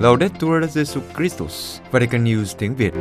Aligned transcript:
Laudetur 0.00 0.64
Jesu 0.74 1.00
Christus, 1.16 1.80
Vatican 1.90 2.24
News 2.24 2.44
tiếng 2.58 2.74
Việt. 2.74 2.92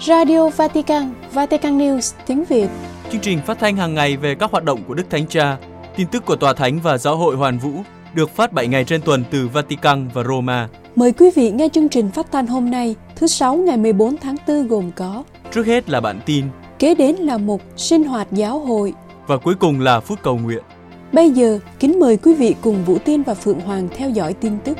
Radio 0.00 0.48
Vatican, 0.48 1.14
Vatican 1.32 1.78
News 1.78 2.14
tiếng 2.26 2.44
Việt. 2.44 2.68
Chương 3.12 3.20
trình 3.20 3.38
phát 3.46 3.58
thanh 3.60 3.76
hàng 3.76 3.94
ngày 3.94 4.16
về 4.16 4.34
các 4.34 4.50
hoạt 4.50 4.64
động 4.64 4.82
của 4.88 4.94
Đức 4.94 5.10
Thánh 5.10 5.26
Cha, 5.26 5.56
tin 5.96 6.06
tức 6.06 6.26
của 6.26 6.36
Tòa 6.36 6.52
Thánh 6.52 6.80
và 6.80 6.98
Giáo 6.98 7.16
hội 7.16 7.36
Hoàn 7.36 7.58
Vũ 7.58 7.72
được 8.14 8.30
phát 8.36 8.52
7 8.52 8.68
ngày 8.68 8.84
trên 8.84 9.02
tuần 9.02 9.24
từ 9.30 9.48
Vatican 9.48 10.08
và 10.14 10.22
Roma. 10.24 10.68
Mời 10.96 11.12
quý 11.12 11.30
vị 11.34 11.50
nghe 11.50 11.68
chương 11.68 11.88
trình 11.88 12.10
phát 12.10 12.32
thanh 12.32 12.46
hôm 12.46 12.70
nay, 12.70 12.94
thứ 13.16 13.26
Sáu 13.26 13.56
ngày 13.56 13.76
14 13.76 14.16
tháng 14.16 14.36
4 14.48 14.68
gồm 14.68 14.90
có 14.96 15.24
Trước 15.52 15.66
hết 15.66 15.90
là 15.90 16.00
bản 16.00 16.20
tin 16.26 16.44
Kế 16.78 16.94
đến 16.94 17.16
là 17.16 17.38
mục 17.38 17.62
sinh 17.76 18.04
hoạt 18.04 18.32
giáo 18.32 18.58
hội. 18.58 18.94
Và 19.28 19.36
cuối 19.36 19.54
cùng 19.54 19.80
là 19.80 20.00
phút 20.00 20.18
cầu 20.22 20.38
nguyện. 20.38 20.62
Bây 21.12 21.30
giờ, 21.30 21.58
kính 21.80 22.00
mời 22.00 22.16
quý 22.16 22.34
vị 22.34 22.54
cùng 22.62 22.84
Vũ 22.84 22.98
Tiên 23.04 23.22
và 23.22 23.34
Phượng 23.34 23.60
Hoàng 23.60 23.88
theo 23.96 24.10
dõi 24.10 24.34
tin 24.34 24.52
tức. 24.64 24.78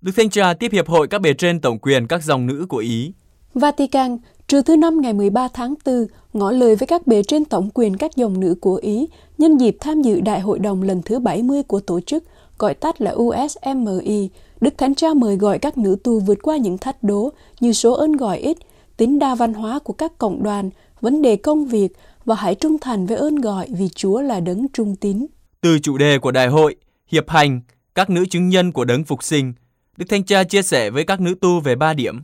Đức 0.00 0.12
Thánh 0.16 0.30
Cha 0.30 0.54
tiếp 0.54 0.72
hiệp 0.72 0.88
hội 0.88 1.08
các 1.08 1.20
bề 1.20 1.34
trên 1.34 1.60
tổng 1.60 1.78
quyền 1.78 2.06
các 2.06 2.24
dòng 2.24 2.46
nữ 2.46 2.66
của 2.68 2.76
Ý. 2.76 3.12
Vatican, 3.54 4.18
trưa 4.48 4.62
thứ 4.62 4.76
năm 4.76 5.00
ngày 5.00 5.12
13 5.12 5.48
tháng 5.54 5.74
4, 5.84 6.06
ngỏ 6.32 6.50
lời 6.50 6.76
với 6.76 6.86
các 6.86 7.06
bề 7.06 7.22
trên 7.22 7.44
tổng 7.44 7.70
quyền 7.74 7.96
các 7.96 8.16
dòng 8.16 8.40
nữ 8.40 8.54
của 8.60 8.74
Ý 8.82 9.08
nhân 9.38 9.56
dịp 9.56 9.76
tham 9.80 10.02
dự 10.02 10.20
Đại 10.20 10.40
hội 10.40 10.58
đồng 10.58 10.82
lần 10.82 11.02
thứ 11.02 11.18
70 11.18 11.62
của 11.62 11.80
tổ 11.80 12.00
chức, 12.00 12.24
gọi 12.58 12.74
tắt 12.74 13.00
là 13.00 13.14
USMI. 13.16 14.30
Đức 14.60 14.78
Thánh 14.78 14.94
Cha 14.94 15.14
mời 15.14 15.36
gọi 15.36 15.58
các 15.58 15.78
nữ 15.78 15.96
tu 16.04 16.20
vượt 16.20 16.38
qua 16.42 16.56
những 16.56 16.78
thách 16.78 17.02
đố 17.02 17.30
như 17.60 17.72
số 17.72 17.92
ơn 17.92 18.12
gọi 18.12 18.38
ít, 18.38 18.56
tính 18.96 19.18
đa 19.18 19.34
văn 19.34 19.54
hóa 19.54 19.78
của 19.78 19.92
các 19.92 20.18
cộng 20.18 20.42
đoàn, 20.42 20.70
vấn 21.00 21.22
đề 21.22 21.36
công 21.36 21.66
việc 21.66 21.88
và 22.24 22.34
hãy 22.34 22.54
trung 22.54 22.76
thành 22.80 23.06
với 23.06 23.16
ơn 23.16 23.36
gọi 23.36 23.68
vì 23.70 23.88
Chúa 23.88 24.20
là 24.20 24.40
đấng 24.40 24.66
trung 24.72 24.96
tín. 24.96 25.26
Từ 25.60 25.78
chủ 25.78 25.98
đề 25.98 26.18
của 26.18 26.30
đại 26.30 26.48
hội, 26.48 26.76
hiệp 27.08 27.30
hành, 27.30 27.60
các 27.94 28.10
nữ 28.10 28.24
chứng 28.26 28.48
nhân 28.48 28.72
của 28.72 28.84
đấng 28.84 29.04
phục 29.04 29.22
sinh, 29.22 29.52
Đức 29.96 30.06
Thánh 30.08 30.24
Cha 30.24 30.44
chia 30.44 30.62
sẻ 30.62 30.90
với 30.90 31.04
các 31.04 31.20
nữ 31.20 31.34
tu 31.40 31.60
về 31.60 31.74
ba 31.76 31.94
điểm. 31.94 32.22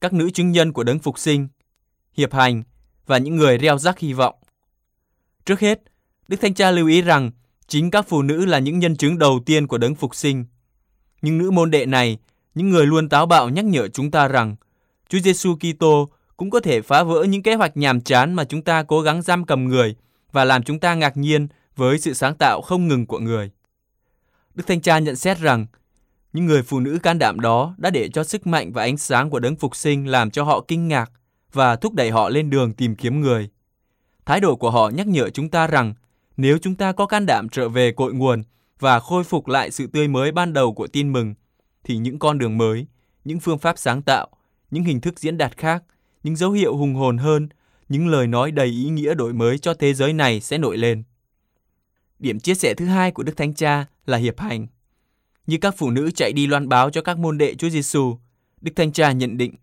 Các 0.00 0.12
nữ 0.12 0.30
chứng 0.30 0.52
nhân 0.52 0.72
của 0.72 0.82
đấng 0.82 0.98
phục 0.98 1.18
sinh, 1.18 1.48
hiệp 2.16 2.32
hành 2.32 2.62
và 3.06 3.18
những 3.18 3.36
người 3.36 3.58
gieo 3.62 3.78
rắc 3.78 3.98
hy 3.98 4.12
vọng. 4.12 4.34
Trước 5.46 5.60
hết, 5.60 5.82
Đức 6.28 6.36
Thánh 6.40 6.54
Cha 6.54 6.70
lưu 6.70 6.88
ý 6.88 7.02
rằng 7.02 7.30
chính 7.66 7.90
các 7.90 8.08
phụ 8.08 8.22
nữ 8.22 8.44
là 8.46 8.58
những 8.58 8.78
nhân 8.78 8.96
chứng 8.96 9.18
đầu 9.18 9.40
tiên 9.46 9.66
của 9.66 9.78
đấng 9.78 9.94
phục 9.94 10.14
sinh. 10.14 10.44
Nhưng 11.22 11.38
nữ 11.38 11.50
môn 11.50 11.70
đệ 11.70 11.86
này, 11.86 12.18
những 12.54 12.70
người 12.70 12.86
luôn 12.86 13.08
táo 13.08 13.26
bạo 13.26 13.48
nhắc 13.48 13.64
nhở 13.64 13.88
chúng 13.88 14.10
ta 14.10 14.28
rằng 14.28 14.56
Chúa 15.14 15.20
Giêsu 15.20 15.56
Kitô 15.56 16.08
cũng 16.36 16.50
có 16.50 16.60
thể 16.60 16.80
phá 16.80 17.02
vỡ 17.02 17.24
những 17.24 17.42
kế 17.42 17.54
hoạch 17.54 17.76
nhàm 17.76 18.00
chán 18.00 18.34
mà 18.34 18.44
chúng 18.44 18.62
ta 18.62 18.82
cố 18.82 19.00
gắng 19.00 19.22
giam 19.22 19.44
cầm 19.44 19.64
người 19.64 19.96
và 20.32 20.44
làm 20.44 20.62
chúng 20.62 20.80
ta 20.80 20.94
ngạc 20.94 21.16
nhiên 21.16 21.48
với 21.76 21.98
sự 21.98 22.14
sáng 22.14 22.34
tạo 22.34 22.62
không 22.62 22.88
ngừng 22.88 23.06
của 23.06 23.18
người. 23.18 23.50
Đức 24.54 24.64
Thanh 24.66 24.80
Cha 24.80 24.98
nhận 24.98 25.16
xét 25.16 25.38
rằng, 25.38 25.66
những 26.32 26.46
người 26.46 26.62
phụ 26.62 26.80
nữ 26.80 26.98
can 27.02 27.18
đảm 27.18 27.40
đó 27.40 27.74
đã 27.78 27.90
để 27.90 28.08
cho 28.08 28.24
sức 28.24 28.46
mạnh 28.46 28.72
và 28.72 28.82
ánh 28.82 28.96
sáng 28.96 29.30
của 29.30 29.40
đấng 29.40 29.56
phục 29.56 29.76
sinh 29.76 30.06
làm 30.06 30.30
cho 30.30 30.44
họ 30.44 30.64
kinh 30.68 30.88
ngạc 30.88 31.10
và 31.52 31.76
thúc 31.76 31.94
đẩy 31.94 32.10
họ 32.10 32.28
lên 32.28 32.50
đường 32.50 32.72
tìm 32.72 32.96
kiếm 32.96 33.20
người. 33.20 33.48
Thái 34.26 34.40
độ 34.40 34.56
của 34.56 34.70
họ 34.70 34.88
nhắc 34.88 35.06
nhở 35.06 35.30
chúng 35.30 35.48
ta 35.48 35.66
rằng, 35.66 35.94
nếu 36.36 36.58
chúng 36.58 36.74
ta 36.74 36.92
có 36.92 37.06
can 37.06 37.26
đảm 37.26 37.48
trở 37.48 37.68
về 37.68 37.92
cội 37.92 38.12
nguồn 38.12 38.42
và 38.80 39.00
khôi 39.00 39.24
phục 39.24 39.48
lại 39.48 39.70
sự 39.70 39.86
tươi 39.86 40.08
mới 40.08 40.32
ban 40.32 40.52
đầu 40.52 40.74
của 40.74 40.86
tin 40.86 41.12
mừng, 41.12 41.34
thì 41.84 41.96
những 41.96 42.18
con 42.18 42.38
đường 42.38 42.58
mới, 42.58 42.86
những 43.24 43.40
phương 43.40 43.58
pháp 43.58 43.78
sáng 43.78 44.02
tạo, 44.02 44.28
những 44.74 44.84
hình 44.84 45.00
thức 45.00 45.20
diễn 45.20 45.38
đạt 45.38 45.56
khác, 45.56 45.84
những 46.22 46.36
dấu 46.36 46.50
hiệu 46.50 46.76
hùng 46.76 46.94
hồn 46.94 47.18
hơn, 47.18 47.48
những 47.88 48.08
lời 48.08 48.26
nói 48.26 48.50
đầy 48.50 48.66
ý 48.66 48.88
nghĩa 48.88 49.14
đổi 49.14 49.32
mới 49.32 49.58
cho 49.58 49.74
thế 49.74 49.94
giới 49.94 50.12
này 50.12 50.40
sẽ 50.40 50.58
nổi 50.58 50.76
lên. 50.76 51.02
Điểm 52.18 52.40
chia 52.40 52.54
sẻ 52.54 52.74
thứ 52.74 52.86
hai 52.86 53.10
của 53.10 53.22
Đức 53.22 53.36
Thánh 53.36 53.54
Cha 53.54 53.86
là 54.06 54.18
hiệp 54.18 54.40
hành. 54.40 54.66
Như 55.46 55.58
các 55.60 55.74
phụ 55.78 55.90
nữ 55.90 56.10
chạy 56.10 56.32
đi 56.32 56.46
loan 56.46 56.68
báo 56.68 56.90
cho 56.90 57.02
các 57.02 57.18
môn 57.18 57.38
đệ 57.38 57.54
Chúa 57.54 57.68
Giêsu, 57.68 58.18
Đức 58.60 58.72
Thánh 58.76 58.92
Cha 58.92 59.12
nhận 59.12 59.36
định 59.36 59.54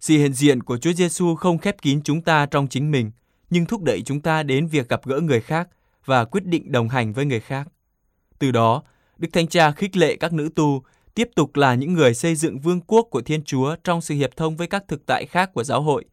sự 0.00 0.14
hiện 0.14 0.32
diện 0.32 0.62
của 0.62 0.78
Chúa 0.78 0.92
Giêsu 0.92 1.34
không 1.34 1.58
khép 1.58 1.82
kín 1.82 2.02
chúng 2.02 2.20
ta 2.20 2.46
trong 2.46 2.68
chính 2.68 2.90
mình, 2.90 3.10
nhưng 3.50 3.66
thúc 3.66 3.82
đẩy 3.82 4.02
chúng 4.02 4.20
ta 4.20 4.42
đến 4.42 4.66
việc 4.66 4.88
gặp 4.88 5.00
gỡ 5.04 5.20
người 5.20 5.40
khác 5.40 5.68
và 6.04 6.24
quyết 6.24 6.44
định 6.44 6.72
đồng 6.72 6.88
hành 6.88 7.12
với 7.12 7.24
người 7.24 7.40
khác. 7.40 7.68
Từ 8.38 8.50
đó, 8.50 8.82
Đức 9.18 9.28
Thánh 9.32 9.48
Cha 9.48 9.72
khích 9.72 9.96
lệ 9.96 10.16
các 10.16 10.32
nữ 10.32 10.48
tu 10.56 10.82
tiếp 11.16 11.30
tục 11.34 11.56
là 11.56 11.74
những 11.74 11.92
người 11.92 12.14
xây 12.14 12.34
dựng 12.34 12.58
vương 12.58 12.80
quốc 12.80 13.06
của 13.10 13.20
Thiên 13.20 13.44
Chúa 13.44 13.76
trong 13.84 14.00
sự 14.00 14.14
hiệp 14.14 14.36
thông 14.36 14.56
với 14.56 14.66
các 14.66 14.84
thực 14.88 15.06
tại 15.06 15.26
khác 15.26 15.50
của 15.54 15.64
giáo 15.64 15.82
hội. 15.82 16.04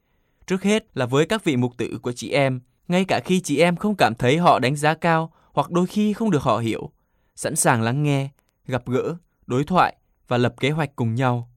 Trước 0.48 0.64
hết 0.64 0.98
là 0.98 1.06
với 1.06 1.26
các 1.26 1.44
vị 1.44 1.56
mục 1.56 1.78
tử 1.78 2.00
của 2.02 2.12
chị 2.12 2.30
em, 2.30 2.62
ngay 2.88 3.06
cả 3.06 3.20
khi 3.26 3.42
chị 3.42 3.58
em 3.58 3.76
không 3.76 3.96
cảm 3.96 4.16
thấy 4.16 4.38
họ 4.38 4.60
đánh 4.60 4.76
giá 4.76 4.94
cao 4.94 5.34
hoặc 5.54 5.72
đôi 5.72 5.88
khi 5.88 6.14
không 6.14 6.32
được 6.32 6.42
họ 6.42 6.58
hiểu, 6.58 6.92
sẵn 7.36 7.56
sàng 7.56 7.82
lắng 7.82 8.04
nghe, 8.04 8.30
gặp 8.68 8.84
gỡ, 8.88 9.16
đối 9.46 9.64
thoại 9.64 9.96
và 10.28 10.38
lập 10.38 10.54
kế 10.60 10.70
hoạch 10.70 10.96
cùng 10.96 11.16
nhau. 11.16 11.50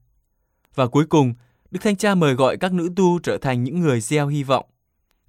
Và 0.75 0.87
cuối 0.87 1.05
cùng, 1.05 1.33
Đức 1.71 1.79
Thánh 1.83 1.95
Cha 1.95 2.15
mời 2.15 2.33
gọi 2.33 2.57
các 2.57 2.73
nữ 2.73 2.89
tu 2.95 3.19
trở 3.19 3.37
thành 3.37 3.63
những 3.63 3.81
người 3.81 4.01
gieo 4.01 4.27
hy 4.27 4.43
vọng. 4.43 4.65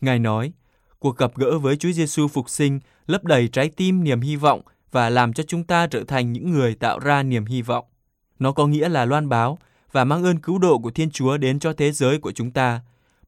Ngài 0.01 0.19
nói, 0.19 0.53
cuộc 0.99 1.17
gặp 1.17 1.37
gỡ 1.37 1.59
với 1.59 1.77
Chúa 1.77 1.93
Giêsu 1.93 2.29
phục 2.29 2.51
sinh 2.51 2.81
lấp 3.07 3.25
đầy 3.25 3.49
trái 3.49 3.71
tim 3.77 4.05
niềm 4.05 4.21
hy 4.21 4.37
vọng 4.37 4.61
và 4.93 5.11
làm 5.11 5.33
cho 5.33 5.43
chúng 5.43 5.65
ta 5.65 5.87
trở 5.87 6.05
thành 6.05 6.33
những 6.33 6.51
người 6.51 6.75
tạo 6.75 6.99
ra 6.99 7.23
niềm 7.23 7.45
hy 7.45 7.63
vọng. 7.63 7.85
Nó 8.39 8.53
có 8.53 8.67
nghĩa 8.67 8.89
là 8.89 9.05
loan 9.05 9.29
báo 9.29 9.59
và 9.93 10.05
mang 10.05 10.25
ơn 10.25 10.39
cứu 10.39 10.59
độ 10.59 10.79
của 10.79 10.91
Thiên 10.91 11.11
Chúa 11.11 11.37
đến 11.37 11.59
cho 11.59 11.73
thế 11.73 11.93
giới 11.93 12.19
của 12.19 12.33
chúng 12.33 12.51
ta. 12.51 12.81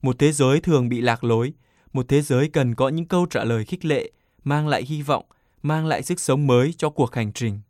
Một 0.03 0.19
thế 0.19 0.33
giới 0.33 0.61
thường 0.61 0.89
bị 0.89 1.01
lạc 1.01 1.25
lối, 1.25 1.53
một 1.93 2.09
thế 2.09 2.23
giới 2.23 2.49
cần 2.49 2.75
có 2.75 2.89
những 2.89 3.07
câu 3.07 3.27
trả 3.31 3.45
lời 3.45 3.65
khích 3.65 3.85
lệ, 3.85 4.11
mang 4.45 4.69
lại 4.69 4.83
hy 4.83 5.03
vọng, 5.03 5.25
mang 5.63 5.87
lại 5.87 6.03
sức 6.03 6.21
sống 6.21 6.47
mới 6.47 6.75
cho 6.79 6.91
cuộc 6.91 7.15
hành 7.15 7.33
trình. 7.33 7.61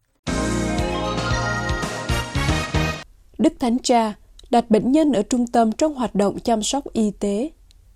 Đức 3.39 3.53
Thánh 3.61 3.79
Cha 3.83 4.15
đặt 4.51 4.71
bệnh 4.71 4.93
nhân 4.93 5.13
ở 5.13 5.23
trung 5.23 5.47
tâm 5.47 5.73
trong 5.73 5.95
hoạt 5.95 6.15
động 6.15 6.39
chăm 6.41 6.63
sóc 6.63 6.85
y 6.93 7.11
tế. 7.21 7.51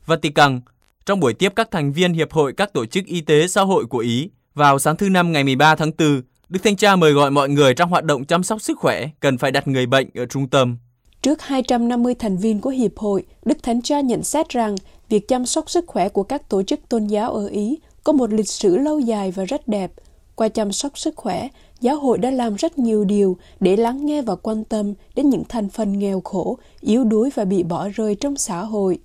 Vatican, 0.07 0.61
trong 1.07 1.21
buổi 1.21 1.35
tiếp 1.35 1.53
các 1.57 1.71
thành 1.71 1.93
viên 1.93 2.13
Hiệp 2.13 2.33
hội 2.33 2.53
các 2.53 2.73
tổ 2.73 2.87
chức 2.87 3.07
y 3.07 3.21
tế 3.21 3.49
xã 3.49 3.63
hội 3.63 3.87
của 3.87 3.99
Ý, 3.99 4.31
vào 4.55 4.79
sáng 4.79 4.97
thứ 4.97 5.09
Năm 5.09 5.33
ngày 5.33 5.45
13 5.45 5.77
tháng 5.77 5.91
4, 5.99 6.23
Đức 6.55 6.63
Thánh 6.63 6.77
Cha 6.77 6.97
mời 6.97 7.13
gọi 7.13 7.31
mọi 7.31 7.49
người 7.49 7.75
trong 7.75 7.91
hoạt 7.91 8.05
động 8.05 8.25
chăm 8.25 8.43
sóc 8.43 8.63
sức 8.63 8.79
khỏe 8.79 9.09
cần 9.21 9.39
phải 9.39 9.51
đặt 9.51 9.69
người 9.69 9.87
bệnh 9.87 10.09
ở 10.15 10.27
trung 10.27 10.49
tâm. 10.49 10.77
Trước 11.23 11.43
250 11.43 12.15
thành 12.15 12.37
viên 12.37 12.61
của 12.61 12.71
Hiệp 12.71 12.99
hội, 12.99 13.25
Đức 13.45 13.63
Thánh 13.63 13.83
Cha 13.83 14.01
nhận 14.01 14.23
xét 14.23 14.49
rằng 14.49 14.77
việc 15.09 15.29
chăm 15.29 15.47
sóc 15.47 15.71
sức 15.71 15.85
khỏe 15.87 16.09
của 16.09 16.23
các 16.23 16.49
tổ 16.49 16.63
chức 16.63 16.81
tôn 16.89 17.07
giáo 17.07 17.33
ở 17.33 17.47
Ý 17.47 17.79
có 18.05 18.13
một 18.13 18.33
lịch 18.33 18.49
sử 18.49 18.77
lâu 18.77 18.99
dài 18.99 19.31
và 19.31 19.45
rất 19.45 19.69
đẹp. 19.69 19.93
Qua 20.35 20.49
chăm 20.49 20.73
sóc 20.73 20.99
sức 20.99 21.17
khỏe, 21.17 21.49
giáo 21.81 21.97
hội 21.97 22.19
đã 22.19 22.31
làm 22.31 22.55
rất 22.55 22.79
nhiều 22.79 23.05
điều 23.05 23.37
để 23.61 23.77
lắng 23.77 24.07
nghe 24.07 24.23
và 24.23 24.37
quan 24.37 24.65
tâm 24.65 24.95
đến 25.15 25.31
những 25.31 25.45
thành 25.49 25.69
phần 25.69 25.99
nghèo 25.99 26.21
khổ, 26.21 26.59
yếu 26.81 27.05
đuối 27.05 27.31
và 27.35 27.45
bị 27.45 27.63
bỏ 27.63 27.89
rơi 27.89 28.15
trong 28.15 28.37
xã 28.37 28.61
hội. 28.61 28.99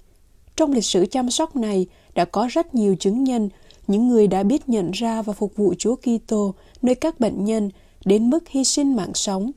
Trong 0.56 0.72
lịch 0.72 0.86
sử 0.86 1.06
chăm 1.06 1.30
sóc 1.30 1.56
này 1.56 1.88
đã 2.16 2.26
có 2.26 2.48
rất 2.52 2.76
nhiều 2.76 2.96
chứng 3.00 3.24
nhân, 3.24 3.50
những 3.88 4.08
người 4.08 4.28
đã 4.28 4.44
biết 4.44 4.70
nhận 4.70 4.92
ra 4.92 5.22
và 5.22 5.34
phục 5.34 5.56
vụ 5.56 5.74
Chúa 5.78 5.96
Kitô 5.96 6.56
nơi 6.82 6.96
các 6.96 7.20
bệnh 7.20 7.46
nhân 7.46 7.70
đến 8.06 8.30
mức 8.30 8.50
hy 8.50 8.64
sinh 8.64 8.96
mạng 8.96 9.14
sống. 9.14 9.52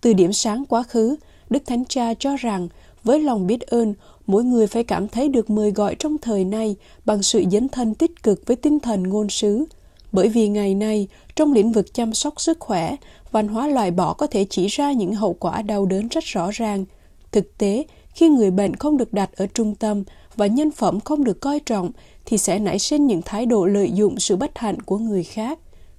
Từ 0.00 0.12
điểm 0.12 0.32
sáng 0.32 0.64
quá 0.64 0.82
khứ, 0.82 1.16
Đức 1.50 1.62
Thánh 1.66 1.84
Cha 1.84 2.14
cho 2.14 2.36
rằng 2.36 2.68
với 3.04 3.20
lòng 3.20 3.46
biết 3.46 3.60
ơn, 3.60 3.94
mỗi 4.26 4.44
người 4.44 4.66
phải 4.66 4.84
cảm 4.84 5.08
thấy 5.08 5.28
được 5.28 5.50
mời 5.50 5.70
gọi 5.70 5.94
trong 5.98 6.18
thời 6.18 6.44
nay 6.44 6.76
bằng 7.04 7.22
sự 7.22 7.44
dấn 7.52 7.68
thân 7.68 7.94
tích 7.94 8.22
cực 8.22 8.46
với 8.46 8.56
tinh 8.56 8.80
thần 8.80 9.02
ngôn 9.02 9.28
sứ. 9.28 9.64
Bởi 10.12 10.28
vì 10.28 10.48
ngày 10.48 10.74
nay, 10.74 11.08
trong 11.36 11.52
lĩnh 11.52 11.72
vực 11.72 11.94
chăm 11.94 12.14
sóc 12.14 12.40
sức 12.40 12.60
khỏe, 12.60 12.96
văn 13.30 13.48
hóa 13.48 13.68
loại 13.68 13.90
bỏ 13.90 14.12
có 14.12 14.26
thể 14.26 14.46
chỉ 14.50 14.66
ra 14.66 14.92
những 14.92 15.14
hậu 15.14 15.32
quả 15.32 15.62
đau 15.62 15.86
đớn 15.86 16.08
rất 16.08 16.24
rõ 16.24 16.50
ràng. 16.50 16.84
Thực 17.32 17.58
tế, 17.58 17.84
khi 18.14 18.28
người 18.28 18.50
bệnh 18.50 18.76
không 18.76 18.96
được 18.96 19.12
đặt 19.12 19.30
ở 19.36 19.46
trung 19.46 19.74
tâm 19.74 20.04
và 20.36 20.46
nhân 20.46 20.70
phẩm 20.70 21.00
không 21.00 21.24
được 21.24 21.40
coi 21.40 21.60
trọng, 21.60 21.90
thì 22.24 22.38
sẽ 22.38 22.58
nảy 22.58 22.78
sinh 22.78 23.06
những 23.06 23.22
thái 23.24 23.46
độ 23.46 23.66
lợi 23.66 23.90
dụng 23.94 24.20
sự 24.20 24.36
bất 24.36 24.58
hạnh 24.58 24.82
của 24.82 24.98
người 24.98 25.22
khác. 25.22 25.58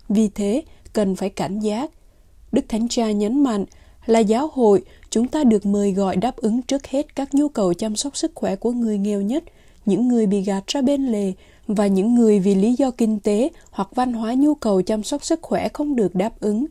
Vì 0.10 0.30
thế, 0.30 0.63
cần 0.94 1.16
phải 1.16 1.30
cảnh 1.30 1.60
giác. 1.60 1.92
Đức 2.52 2.66
Thánh 2.69 2.88
Cha 2.88 3.12
nhấn 3.12 3.44
mạnh 3.44 3.66
là 4.06 4.19
giáo 4.19 4.50
hội, 4.54 4.81
chúng 5.10 5.28
ta 5.28 5.44
được 5.44 5.66
mời 5.66 5.92
gọi 5.92 6.16
đáp 6.16 6.38
ứng 6.38 6.62
trước 6.62 6.88
hết 6.88 7.16
các 7.16 7.34
nhu 7.34 7.50
cầu 7.50 7.74
chăm 7.74 7.96
sóc 7.96 8.18
sức 8.18 8.31
khỏe 8.36 8.56
của 8.56 8.72
người 8.72 8.98
nghèo 8.98 9.22
nhất, 9.22 9.44
những 9.86 10.07
người 10.07 10.28
bị 10.28 10.42
gạt 10.42 10.68
ra 10.68 10.81
bên 10.81 11.07
lề 11.07 11.34
và 11.68 11.88
những 11.88 12.16
người 12.16 12.40
vì 12.40 12.56
lý 12.56 12.74
do 12.74 12.92
kinh 12.92 13.19
tế 13.19 13.50
hoặc 13.72 13.90
văn 13.96 14.13
hóa 14.13 14.34
nhu 14.34 14.56
cầu 14.56 14.81
chăm 14.81 15.04
sóc 15.04 15.25
sức 15.25 15.40
khỏe 15.42 15.69
không 15.69 15.96
được 15.96 16.16
đáp 16.16 16.40
ứng. 16.40 16.66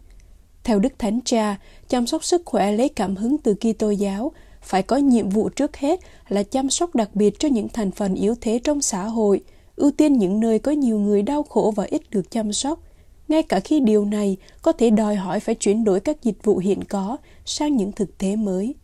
Theo 0.64 0.78
Đức 0.78 0.92
Thánh 0.98 1.20
Cha, 1.24 1.56
chăm 1.88 2.06
sóc 2.06 2.24
sức 2.24 2.42
khỏe 2.44 2.72
lấy 2.72 2.88
cảm 2.88 3.16
hứng 3.16 3.38
từ 3.38 3.54
Kitô 3.54 3.90
giáo, 3.90 4.32
phải 4.62 4.82
có 4.82 4.96
nhiệm 4.96 5.28
vụ 5.28 5.48
trước 5.48 5.76
hết 5.76 6.00
là 6.28 6.42
chăm 6.42 6.70
sóc 6.70 6.94
đặc 6.94 7.10
biệt 7.14 7.38
cho 7.38 7.48
những 7.48 7.68
thành 7.68 7.90
phần 7.90 8.14
yếu 8.14 8.34
thế 8.40 8.60
trong 8.64 8.82
xã 8.82 9.04
hội, 9.04 9.40
ưu 9.76 9.90
tiên 9.90 10.12
những 10.12 10.40
nơi 10.40 10.58
có 10.58 10.72
nhiều 10.72 10.98
người 10.98 11.22
đau 11.22 11.42
khổ 11.42 11.72
và 11.76 11.84
ít 11.84 12.02
được 12.10 12.30
chăm 12.30 12.52
sóc. 12.52 12.80
Ngay 13.28 13.42
cả 13.42 13.60
khi 13.60 13.80
điều 13.80 14.04
này 14.04 14.36
có 14.62 14.72
thể 14.72 14.90
đòi 14.90 15.16
hỏi 15.16 15.40
phải 15.40 15.54
chuyển 15.54 15.84
đổi 15.84 16.00
các 16.00 16.22
dịch 16.22 16.38
vụ 16.42 16.58
hiện 16.58 16.84
có 16.84 17.16
sang 17.44 17.76
những 17.76 17.92
thực 17.92 18.18
tế 18.18 18.36
mới. 18.36 18.74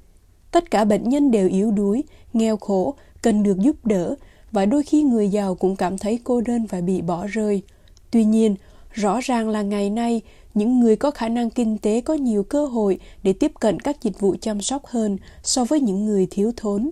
Tất 0.51 0.71
cả 0.71 0.85
bệnh 0.85 1.09
nhân 1.09 1.31
đều 1.31 1.49
yếu 1.49 1.71
đuối, 1.71 2.05
nghèo 2.33 2.57
khổ, 2.57 2.95
cần 3.23 3.43
được 3.43 3.59
giúp 3.59 3.87
đỡ 3.87 4.15
và 4.53 4.67
đôi 4.67 4.83
khi 4.83 5.03
người 5.03 5.29
giàu 5.29 5.55
cũng 5.55 5.77
cảm 5.77 5.99
thấy 5.99 6.21
cô 6.25 6.41
đơn 6.41 6.67
và 6.67 6.81
bị 6.81 7.03
bỏ 7.03 7.27
rơi. 7.27 7.63
Tuy 8.11 8.25
nhiên, 8.25 8.57
rõ 8.93 9.21
ràng 9.23 9.49
là 9.49 9.63
ngày 9.63 9.91
nay, 9.91 10.21
những 10.55 10.81
người 10.81 10.97
có 10.97 11.11
khả 11.11 11.29
năng 11.29 11.51
kinh 11.51 11.79
tế 11.79 12.01
có 12.01 12.15
nhiều 12.15 12.43
cơ 12.43 12.67
hội 12.67 13.01
để 13.23 13.33
tiếp 13.33 13.53
cận 13.61 13.81
các 13.81 14.03
dịch 14.03 14.21
vụ 14.21 14.37
chăm 14.41 14.61
sóc 14.61 14.87
hơn 14.87 15.19
so 15.43 15.65
với 15.65 15.81
những 15.81 16.07
người 16.07 16.27
thiếu 16.31 16.53
thốn. 16.57 16.91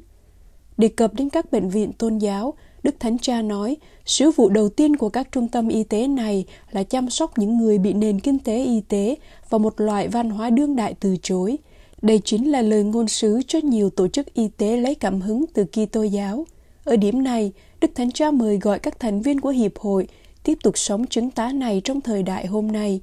Đề 0.77 0.89
cập 0.89 1.15
đến 1.15 1.31
các 1.31 1.53
bệnh 1.53 1.69
viện 1.69 1.93
tôn 1.93 2.19
giáo, 2.19 2.55
Đức 2.82 3.00
Thánh 3.00 3.19
Cha 3.19 3.42
nói, 3.42 3.76
sứ 4.06 4.30
vụ 4.30 4.48
đầu 4.48 4.69
tiên 4.69 4.96
của 4.96 5.08
các 5.08 5.28
trung 5.32 5.48
tâm 5.48 5.69
y 5.69 5.84
tế 5.84 6.06
này 6.06 6.44
là 6.70 6.82
chăm 6.82 7.10
sóc 7.10 7.38
những 7.38 7.58
người 7.58 7.78
bị 7.78 7.92
nền 7.92 8.20
kinh 8.20 8.38
tế 8.38 8.64
y 8.64 8.80
tế 8.88 9.14
và 9.50 9.58
một 9.58 9.80
loại 9.80 10.08
văn 10.08 10.30
hóa 10.30 10.50
đương 10.50 10.76
đại 10.76 10.94
từ 11.00 11.16
chối. 11.22 11.56
Đây 12.02 12.20
chính 12.25 12.50
là 12.50 12.62
lời 12.62 12.84
ngôn 12.84 13.08
sứ 13.08 13.40
cho 13.48 13.58
nhiều 13.62 13.90
tổ 13.90 14.08
chức 14.08 14.34
y 14.34 14.48
tế 14.48 14.76
lấy 14.76 14.94
cảm 14.94 15.20
hứng 15.20 15.44
từ 15.54 15.64
Kitô 15.64 16.02
giáo. 16.02 16.46
Ở 16.84 16.96
điểm 16.96 17.25
này, 17.25 17.52
Đức 17.80 17.90
Thánh 17.94 18.12
Cha 18.12 18.30
mời 18.30 18.58
gọi 18.58 18.78
các 18.78 19.00
thành 19.00 19.22
viên 19.22 19.40
của 19.40 19.50
Hiệp 19.50 19.78
hội 19.78 20.08
tiếp 20.42 20.58
tục 20.62 20.78
sống 20.78 21.06
chứng 21.06 21.30
tá 21.30 21.52
này 21.52 21.80
trong 21.84 22.00
thời 22.00 22.22
đại 22.22 22.46
hôm 22.46 22.72
nay. 22.72 23.00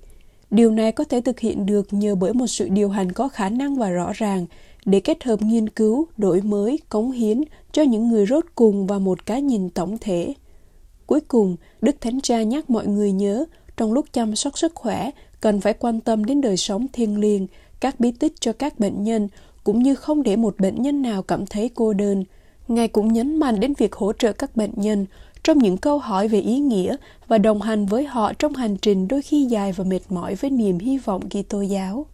Điều 0.51 0.71
này 0.71 0.91
có 0.91 1.03
thể 1.03 1.21
thực 1.21 1.39
hiện 1.39 1.65
được 1.65 1.93
nhờ 1.93 2.15
bởi 2.15 2.33
một 2.33 2.47
sự 2.47 2.69
điều 2.69 2.89
hành 2.89 3.11
có 3.11 3.27
khả 3.27 3.49
năng 3.49 3.75
và 3.75 3.89
rõ 3.89 4.11
ràng 4.13 4.45
để 4.85 4.99
kết 4.99 5.23
hợp 5.23 5.41
nghiên 5.41 5.69
cứu, 5.69 6.07
đổi 6.17 6.41
mới, 6.41 6.79
cống 6.89 7.11
hiến 7.11 7.41
cho 7.71 7.81
những 7.81 8.07
người 8.07 8.25
rốt 8.25 8.45
cùng 8.55 8.87
và 8.87 8.99
một 8.99 9.25
cái 9.25 9.41
nhìn 9.41 9.69
tổng 9.69 9.97
thể. 10.01 10.33
Cuối 11.05 11.21
cùng, 11.21 11.55
Đức 11.81 11.95
Thánh 12.01 12.21
Cha 12.21 12.43
nhắc 12.43 12.69
mọi 12.69 12.87
người 12.87 13.11
nhớ, 13.11 13.45
trong 13.77 13.93
lúc 13.93 14.05
chăm 14.13 14.35
sóc 14.35 14.57
sức 14.57 14.75
khỏe, 14.75 15.09
cần 15.41 15.61
phải 15.61 15.73
quan 15.73 15.99
tâm 16.01 16.25
đến 16.25 16.41
đời 16.41 16.57
sống 16.57 16.87
thiêng 16.93 17.19
liêng, 17.19 17.47
các 17.79 17.99
bí 17.99 18.11
tích 18.11 18.33
cho 18.39 18.53
các 18.53 18.79
bệnh 18.79 19.03
nhân, 19.03 19.27
cũng 19.63 19.83
như 19.83 19.95
không 19.95 20.23
để 20.23 20.35
một 20.35 20.55
bệnh 20.59 20.81
nhân 20.81 21.01
nào 21.01 21.23
cảm 21.23 21.45
thấy 21.45 21.69
cô 21.75 21.93
đơn. 21.93 22.23
Ngài 22.67 22.87
cũng 22.87 23.13
nhấn 23.13 23.39
mạnh 23.39 23.59
đến 23.59 23.73
việc 23.77 23.93
hỗ 23.93 24.13
trợ 24.13 24.31
các 24.31 24.55
bệnh 24.55 24.71
nhân 24.75 25.05
trong 25.45 25.57
những 25.57 25.77
câu 25.77 25.99
hỏi 25.99 26.27
về 26.27 26.39
ý 26.39 26.59
nghĩa 26.59 26.95
và 27.27 27.37
đồng 27.37 27.61
hành 27.61 27.85
với 27.85 28.05
họ 28.05 28.33
trong 28.33 28.53
hành 28.53 28.77
trình 28.77 29.07
đôi 29.07 29.21
khi 29.21 29.45
dài 29.45 29.71
và 29.71 29.83
mệt 29.83 29.99
mỏi 30.09 30.35
với 30.35 30.51
niềm 30.51 30.79
hy 30.79 30.97
vọng 30.97 31.21
Kitô 31.29 31.61
giáo. 31.61 32.05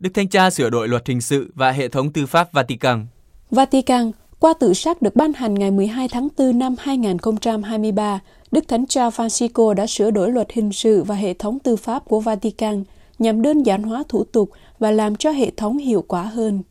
Đức 0.00 0.10
Thanh 0.14 0.28
Cha 0.28 0.50
sửa 0.50 0.70
đổi 0.70 0.88
luật 0.88 1.06
hình 1.06 1.20
sự 1.20 1.52
và 1.54 1.70
hệ 1.70 1.88
thống 1.88 2.12
tư 2.12 2.26
pháp 2.26 2.52
Vatican. 2.52 3.06
Vatican, 3.50 4.10
qua 4.38 4.54
tự 4.60 4.74
sát 4.74 5.02
được 5.02 5.16
ban 5.16 5.32
hành 5.32 5.54
ngày 5.54 5.70
12 5.70 6.08
tháng 6.08 6.28
4 6.38 6.58
năm 6.58 6.74
2023, 6.78 8.20
Đức 8.50 8.68
Thánh 8.68 8.86
Cha 8.86 9.08
Francisco 9.08 9.74
đã 9.74 9.86
sửa 9.86 10.10
đổi 10.10 10.30
luật 10.30 10.52
hình 10.52 10.72
sự 10.72 11.02
và 11.02 11.14
hệ 11.14 11.34
thống 11.34 11.58
tư 11.58 11.76
pháp 11.76 12.04
của 12.04 12.20
Vatican 12.20 12.84
nhằm 13.18 13.42
đơn 13.42 13.62
giản 13.62 13.82
hóa 13.82 14.02
thủ 14.08 14.24
tục 14.24 14.50
và 14.78 14.90
làm 14.90 15.16
cho 15.16 15.30
hệ 15.30 15.50
thống 15.50 15.78
hiệu 15.78 16.04
quả 16.08 16.22
hơn. 16.22 16.62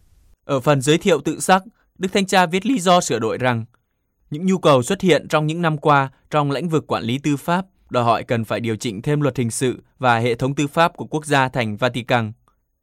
Ở 0.45 0.59
phần 0.59 0.81
giới 0.81 0.97
thiệu 0.97 1.21
tự 1.21 1.39
sắc, 1.39 1.63
Đức 2.01 2.13
Thanh 2.13 2.25
Cha 2.25 2.45
viết 2.45 2.65
lý 2.65 2.79
do 2.79 3.01
sửa 3.01 3.19
đổi 3.19 3.37
rằng 3.37 3.65
những 4.29 4.45
nhu 4.45 4.57
cầu 4.57 4.83
xuất 4.83 5.01
hiện 5.01 5.27
trong 5.27 5.47
những 5.47 5.61
năm 5.61 5.77
qua 5.77 6.09
trong 6.29 6.51
lĩnh 6.51 6.69
vực 6.69 6.87
quản 6.87 7.03
lý 7.03 7.17
tư 7.17 7.37
pháp 7.37 7.65
đòi 7.89 8.03
hỏi 8.03 8.23
cần 8.23 8.45
phải 8.45 8.59
điều 8.59 8.75
chỉnh 8.75 9.01
thêm 9.01 9.21
luật 9.21 9.37
hình 9.37 9.51
sự 9.51 9.83
và 9.99 10.19
hệ 10.19 10.35
thống 10.35 10.55
tư 10.55 10.67
pháp 10.67 10.97
của 10.97 11.05
quốc 11.05 11.25
gia 11.25 11.49
thành 11.49 11.77
Vatican. 11.77 12.31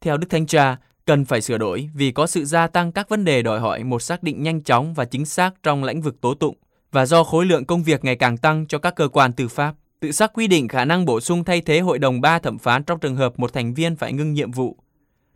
Theo 0.01 0.17
Đức 0.17 0.27
Thanh 0.29 0.47
Cha, 0.47 0.77
cần 1.05 1.25
phải 1.25 1.41
sửa 1.41 1.57
đổi 1.57 1.89
vì 1.95 2.11
có 2.11 2.27
sự 2.27 2.45
gia 2.45 2.67
tăng 2.67 2.91
các 2.91 3.09
vấn 3.09 3.25
đề 3.25 3.41
đòi 3.41 3.59
hỏi 3.59 3.83
một 3.83 3.99
xác 3.99 4.23
định 4.23 4.43
nhanh 4.43 4.63
chóng 4.63 4.93
và 4.93 5.05
chính 5.05 5.25
xác 5.25 5.53
trong 5.63 5.83
lĩnh 5.83 6.01
vực 6.01 6.21
tố 6.21 6.33
tụng 6.33 6.55
và 6.91 7.05
do 7.05 7.23
khối 7.23 7.45
lượng 7.45 7.65
công 7.65 7.83
việc 7.83 8.03
ngày 8.03 8.15
càng 8.15 8.37
tăng 8.37 8.65
cho 8.67 8.77
các 8.77 8.95
cơ 8.95 9.07
quan 9.07 9.33
tư 9.33 9.47
pháp. 9.47 9.75
Tự 9.99 10.11
xác 10.11 10.33
quy 10.33 10.47
định 10.47 10.67
khả 10.67 10.85
năng 10.85 11.05
bổ 11.05 11.19
sung 11.19 11.43
thay 11.43 11.61
thế 11.61 11.79
hội 11.79 11.99
đồng 11.99 12.21
ba 12.21 12.39
thẩm 12.39 12.57
phán 12.57 12.83
trong 12.83 12.99
trường 12.99 13.15
hợp 13.15 13.39
một 13.39 13.53
thành 13.53 13.73
viên 13.73 13.95
phải 13.95 14.13
ngưng 14.13 14.33
nhiệm 14.33 14.51
vụ. 14.51 14.77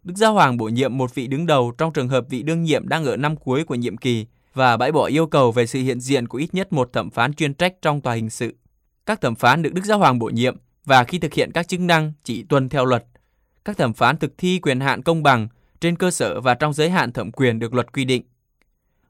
Đức 0.04 0.14
Giáo 0.18 0.34
Hoàng 0.34 0.58
bổ 0.58 0.66
nhiệm 0.66 0.98
một 0.98 1.16
vị 1.16 1.28
đứng 1.28 1.46
đầu 1.46 1.72
trong 1.78 1.94
trường 1.94 2.08
hợp 2.08 2.26
vị 2.30 2.44
đương 2.44 2.64
nhiệm 2.64 2.88
đang 2.88 3.06
ở 3.06 3.18
năm 3.18 3.36
cuối 3.36 3.64
của 3.64 3.76
nhiệm 3.76 3.98
kỳ 3.98 4.26
và 4.54 4.78
bãi 4.78 4.92
bỏ 4.92 5.06
yêu 5.06 5.28
cầu 5.28 5.52
về 5.52 5.66
sự 5.66 5.80
hiện 5.80 6.00
diện 6.00 6.28
của 6.28 6.38
ít 6.38 6.54
nhất 6.54 6.74
một 6.74 6.90
thẩm 6.94 7.10
phán 7.10 7.34
chuyên 7.34 7.54
trách 7.54 7.74
trong 7.82 8.02
tòa 8.02 8.14
hình 8.14 8.30
sự. 8.30 8.56
Các 9.06 9.22
thẩm 9.22 9.36
phán 9.36 9.62
được 9.62 9.74
Đức 9.74 9.86
Giáo 9.86 9.98
Hoàng 9.98 10.20
bổ 10.20 10.30
nhiệm 10.30 10.58
và 10.86 11.04
khi 11.04 11.20
thực 11.20 11.34
hiện 11.34 11.52
các 11.54 11.68
chức 11.68 11.80
năng 11.80 12.14
chỉ 12.24 12.44
tuân 12.44 12.70
theo 12.70 12.86
luật. 12.86 13.06
Các 13.66 13.78
thẩm 13.78 13.94
phán 13.94 14.18
thực 14.18 14.38
thi 14.38 14.60
quyền 14.60 14.80
hạn 14.80 15.04
công 15.04 15.24
bằng 15.24 15.48
trên 15.82 15.96
cơ 15.96 16.12
sở 16.12 16.42
và 16.42 16.54
trong 16.54 16.74
giới 16.74 16.90
hạn 16.90 17.12
thẩm 17.12 17.32
quyền 17.32 17.60
được 17.60 17.74
luật 17.74 17.94
quy 17.94 18.06
định. 18.06 18.24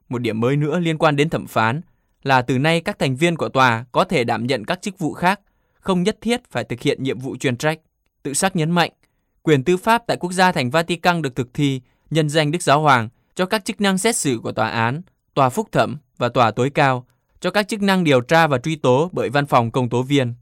Một 0.08 0.18
điểm 0.18 0.40
mới 0.40 0.56
nữa 0.56 0.78
liên 0.78 0.98
quan 0.98 1.16
đến 1.16 1.30
thẩm 1.30 1.46
phán 1.46 1.80
là 2.22 2.42
từ 2.42 2.58
nay 2.58 2.80
các 2.80 2.98
thành 2.98 3.16
viên 3.16 3.36
của 3.36 3.48
tòa 3.48 3.84
có 3.92 4.04
thể 4.04 4.24
đảm 4.24 4.46
nhận 4.46 4.64
các 4.64 4.82
chức 4.82 4.98
vụ 4.98 5.12
khác, 5.12 5.40
không 5.74 6.02
nhất 6.02 6.18
thiết 6.20 6.50
phải 6.50 6.64
thực 6.64 6.80
hiện 6.80 7.02
nhiệm 7.02 7.18
vụ 7.18 7.36
chuyên 7.36 7.56
trách. 7.56 7.78
Tự 8.22 8.34
xác 8.34 8.56
nhấn 8.56 8.70
mạnh, 8.70 8.90
quyền 9.44 9.64
tư 9.64 9.76
pháp 9.76 10.02
tại 10.06 10.16
quốc 10.16 10.32
gia 10.32 10.52
thành 10.52 10.70
Vatican 10.70 11.22
được 11.22 11.36
thực 11.36 11.54
thi 11.54 11.80
nhân 12.10 12.28
danh 12.28 12.50
Đức 12.50 12.62
Giáo 12.62 12.80
Hoàng 12.80 13.08
cho 13.34 13.46
các 13.46 13.64
chức 13.64 13.80
năng 13.80 13.98
xét 13.98 14.16
xử 14.16 14.40
của 14.42 14.52
tòa 14.52 14.68
án, 14.68 15.02
tòa 15.34 15.48
phúc 15.48 15.68
thẩm 15.72 15.96
và 16.18 16.28
tòa 16.28 16.50
tối 16.50 16.70
cao, 16.70 17.06
cho 17.40 17.50
các 17.50 17.68
chức 17.68 17.82
năng 17.82 18.04
điều 18.04 18.20
tra 18.20 18.46
và 18.46 18.58
truy 18.58 18.76
tố 18.76 19.10
bởi 19.12 19.30
văn 19.30 19.46
phòng 19.46 19.70
công 19.70 19.88
tố 19.88 20.02
viên. 20.02 20.34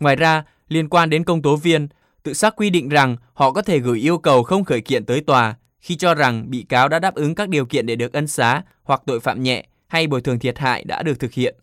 Ngoài 0.00 0.16
ra, 0.16 0.44
liên 0.68 0.88
quan 0.88 1.10
đến 1.10 1.24
công 1.24 1.42
tố 1.42 1.56
viên, 1.56 1.88
tự 2.22 2.34
xác 2.34 2.56
quy 2.56 2.70
định 2.70 2.88
rằng 2.88 3.16
họ 3.32 3.52
có 3.52 3.62
thể 3.62 3.78
gửi 3.78 3.98
yêu 4.00 4.18
cầu 4.18 4.42
không 4.42 4.64
khởi 4.64 4.80
kiện 4.80 5.04
tới 5.04 5.20
tòa 5.20 5.54
khi 5.80 5.96
cho 5.96 6.14
rằng 6.14 6.50
bị 6.50 6.62
cáo 6.62 6.88
đã 6.88 6.98
đáp 6.98 7.14
ứng 7.14 7.34
các 7.34 7.48
điều 7.48 7.66
kiện 7.66 7.86
để 7.86 7.96
được 7.96 8.12
ân 8.12 8.26
xá 8.26 8.62
hoặc 8.82 9.02
tội 9.06 9.20
phạm 9.20 9.42
nhẹ 9.42 9.66
hay 9.88 10.06
bồi 10.06 10.20
thường 10.20 10.38
thiệt 10.38 10.58
hại 10.58 10.84
đã 10.84 11.02
được 11.02 11.20
thực 11.20 11.32
hiện. 11.32 11.54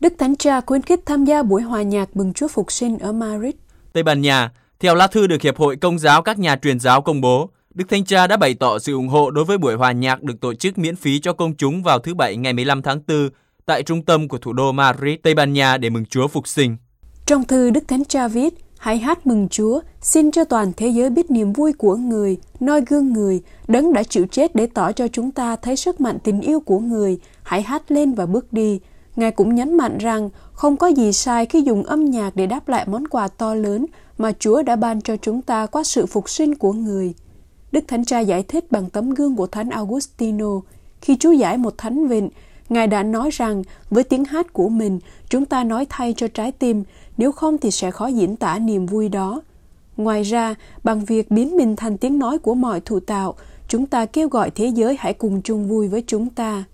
Đức 0.00 0.12
Thánh 0.18 0.36
Cha 0.36 0.60
khuyến 0.60 0.82
khích 0.82 1.00
tham 1.06 1.24
gia 1.24 1.42
buổi 1.42 1.62
hòa 1.62 1.82
nhạc 1.82 2.16
mừng 2.16 2.32
Chúa 2.32 2.48
Phục 2.48 2.72
sinh 2.72 2.98
ở 2.98 3.12
Madrid. 3.12 3.54
Tây 3.94 4.02
Ban 4.02 4.20
Nha, 4.20 4.50
theo 4.80 4.94
lá 4.94 5.06
thư 5.06 5.26
được 5.26 5.42
Hiệp 5.42 5.56
hội 5.56 5.76
Công 5.76 5.98
giáo 5.98 6.22
các 6.22 6.38
nhà 6.38 6.56
truyền 6.56 6.80
giáo 6.80 7.02
công 7.02 7.20
bố, 7.20 7.50
Đức 7.74 7.84
Thánh 7.88 8.04
Cha 8.04 8.26
đã 8.26 8.36
bày 8.36 8.54
tỏ 8.54 8.78
sự 8.78 8.94
ủng 8.94 9.08
hộ 9.08 9.30
đối 9.30 9.44
với 9.44 9.58
buổi 9.58 9.74
hòa 9.74 9.92
nhạc 9.92 10.22
được 10.22 10.40
tổ 10.40 10.54
chức 10.54 10.78
miễn 10.78 10.96
phí 10.96 11.20
cho 11.20 11.32
công 11.32 11.56
chúng 11.56 11.82
vào 11.82 11.98
thứ 11.98 12.14
Bảy 12.14 12.36
ngày 12.36 12.52
15 12.52 12.82
tháng 12.82 13.00
4 13.08 13.28
tại 13.66 13.82
trung 13.82 14.04
tâm 14.04 14.28
của 14.28 14.38
thủ 14.38 14.52
đô 14.52 14.72
Madrid, 14.72 15.14
Tây 15.22 15.34
Ban 15.34 15.52
Nha 15.52 15.76
để 15.76 15.90
mừng 15.90 16.06
Chúa 16.06 16.28
Phục 16.28 16.48
sinh. 16.48 16.76
Trong 17.26 17.44
thư 17.44 17.70
Đức 17.70 17.88
Thánh 17.88 18.04
Cha 18.04 18.28
viết, 18.28 18.54
hãy 18.78 18.98
hát 18.98 19.26
mừng 19.26 19.48
Chúa, 19.48 19.80
xin 20.00 20.30
cho 20.30 20.44
toàn 20.44 20.72
thế 20.76 20.88
giới 20.88 21.10
biết 21.10 21.30
niềm 21.30 21.52
vui 21.52 21.72
của 21.72 21.96
người, 21.96 22.36
noi 22.60 22.80
gương 22.88 23.12
người, 23.12 23.40
đấng 23.68 23.92
đã 23.92 24.02
chịu 24.02 24.26
chết 24.30 24.54
để 24.54 24.66
tỏ 24.66 24.92
cho 24.92 25.08
chúng 25.08 25.30
ta 25.30 25.56
thấy 25.56 25.76
sức 25.76 26.00
mạnh 26.00 26.18
tình 26.24 26.40
yêu 26.40 26.60
của 26.60 26.78
người, 26.78 27.18
hãy 27.42 27.62
hát 27.62 27.90
lên 27.90 28.14
và 28.14 28.26
bước 28.26 28.52
đi. 28.52 28.80
Ngài 29.16 29.30
cũng 29.30 29.54
nhấn 29.54 29.76
mạnh 29.76 29.98
rằng 29.98 30.30
không 30.54 30.76
có 30.76 30.86
gì 30.86 31.12
sai 31.12 31.46
khi 31.46 31.62
dùng 31.62 31.82
âm 31.82 32.04
nhạc 32.04 32.36
để 32.36 32.46
đáp 32.46 32.68
lại 32.68 32.84
món 32.88 33.08
quà 33.08 33.28
to 33.28 33.54
lớn 33.54 33.86
mà 34.18 34.32
Chúa 34.38 34.62
đã 34.62 34.76
ban 34.76 35.00
cho 35.00 35.16
chúng 35.16 35.42
ta 35.42 35.66
qua 35.66 35.84
sự 35.84 36.06
phục 36.06 36.28
sinh 36.30 36.54
của 36.54 36.72
người. 36.72 37.14
Đức 37.72 37.84
Thánh 37.88 38.04
Cha 38.04 38.20
giải 38.20 38.42
thích 38.42 38.72
bằng 38.72 38.90
tấm 38.90 39.10
gương 39.10 39.36
của 39.36 39.46
Thánh 39.46 39.70
Augustino. 39.70 40.60
Khi 41.00 41.16
Chúa 41.20 41.32
giải 41.32 41.58
một 41.58 41.78
thánh 41.78 42.08
vịnh, 42.08 42.30
Ngài 42.68 42.86
đã 42.86 43.02
nói 43.02 43.30
rằng 43.30 43.62
với 43.90 44.04
tiếng 44.04 44.24
hát 44.24 44.52
của 44.52 44.68
mình, 44.68 44.98
chúng 45.28 45.44
ta 45.44 45.64
nói 45.64 45.86
thay 45.88 46.14
cho 46.16 46.28
trái 46.28 46.52
tim, 46.52 46.84
nếu 47.16 47.32
không 47.32 47.58
thì 47.58 47.70
sẽ 47.70 47.90
khó 47.90 48.06
diễn 48.06 48.36
tả 48.36 48.58
niềm 48.58 48.86
vui 48.86 49.08
đó. 49.08 49.42
Ngoài 49.96 50.22
ra, 50.22 50.54
bằng 50.84 51.04
việc 51.04 51.30
biến 51.30 51.56
mình 51.56 51.76
thành 51.76 51.98
tiếng 51.98 52.18
nói 52.18 52.38
của 52.38 52.54
mọi 52.54 52.80
thụ 52.80 53.00
tạo, 53.00 53.34
chúng 53.68 53.86
ta 53.86 54.06
kêu 54.06 54.28
gọi 54.28 54.50
thế 54.50 54.66
giới 54.66 54.96
hãy 54.98 55.14
cùng 55.14 55.42
chung 55.42 55.68
vui 55.68 55.88
với 55.88 56.04
chúng 56.06 56.30
ta. 56.30 56.64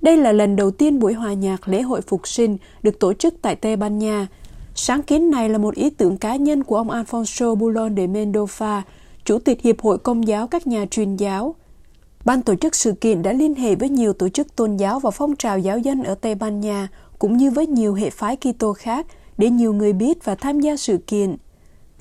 Đây 0.00 0.16
là 0.16 0.32
lần 0.32 0.56
đầu 0.56 0.70
tiên 0.70 0.98
buổi 0.98 1.12
hòa 1.12 1.32
nhạc 1.32 1.68
lễ 1.68 1.82
hội 1.82 2.00
phục 2.00 2.28
sinh 2.28 2.56
được 2.82 2.98
tổ 3.00 3.12
chức 3.12 3.34
tại 3.42 3.56
Tây 3.56 3.76
Ban 3.76 3.98
Nha. 3.98 4.26
Sáng 4.74 5.02
kiến 5.02 5.30
này 5.30 5.48
là 5.48 5.58
một 5.58 5.74
ý 5.74 5.90
tưởng 5.90 6.16
cá 6.16 6.36
nhân 6.36 6.64
của 6.64 6.76
ông 6.76 6.90
Alfonso 6.90 7.54
Bulon 7.54 7.96
de 7.96 8.06
Mendoza, 8.06 8.82
Chủ 9.24 9.38
tịch 9.38 9.62
Hiệp 9.62 9.80
hội 9.80 9.98
Công 9.98 10.26
giáo 10.26 10.46
các 10.46 10.66
nhà 10.66 10.86
truyền 10.90 11.16
giáo. 11.16 11.54
Ban 12.24 12.42
tổ 12.42 12.54
chức 12.54 12.74
sự 12.74 12.92
kiện 12.92 13.22
đã 13.22 13.32
liên 13.32 13.54
hệ 13.54 13.74
với 13.74 13.88
nhiều 13.88 14.12
tổ 14.12 14.28
chức 14.28 14.56
tôn 14.56 14.76
giáo 14.76 15.00
và 15.00 15.10
phong 15.10 15.36
trào 15.36 15.58
giáo 15.58 15.78
dân 15.78 16.02
ở 16.02 16.14
Tây 16.14 16.34
Ban 16.34 16.60
Nha, 16.60 16.88
cũng 17.18 17.36
như 17.36 17.50
với 17.50 17.66
nhiều 17.66 17.94
hệ 17.94 18.10
phái 18.10 18.36
Kitô 18.36 18.72
khác 18.72 19.06
để 19.38 19.50
nhiều 19.50 19.72
người 19.72 19.92
biết 19.92 20.24
và 20.24 20.34
tham 20.34 20.60
gia 20.60 20.76
sự 20.76 20.98
kiện. 21.06 21.36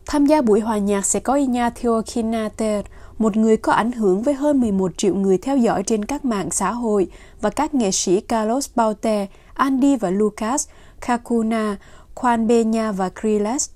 Tham 0.05 0.25
gia 0.25 0.41
buổi 0.41 0.59
hòa 0.59 0.77
nhạc 0.77 1.05
sẽ 1.05 1.19
có 1.19 1.33
Ignacio 1.33 2.01
Kinater, 2.13 2.85
một 3.19 3.37
người 3.37 3.57
có 3.57 3.73
ảnh 3.73 3.91
hưởng 3.91 4.21
với 4.21 4.33
hơn 4.33 4.59
11 4.59 4.97
triệu 4.97 5.15
người 5.15 5.37
theo 5.37 5.57
dõi 5.57 5.83
trên 5.83 6.05
các 6.05 6.25
mạng 6.25 6.51
xã 6.51 6.71
hội 6.71 7.07
và 7.41 7.49
các 7.49 7.73
nghệ 7.73 7.91
sĩ 7.91 8.21
Carlos 8.21 8.69
Baute, 8.75 9.27
Andy 9.53 9.95
và 9.95 10.09
Lucas, 10.09 10.67
Kakuna, 11.01 11.77
Juan 12.15 12.47
Beña 12.47 12.91
và 12.91 13.09
Kriles. 13.09 13.69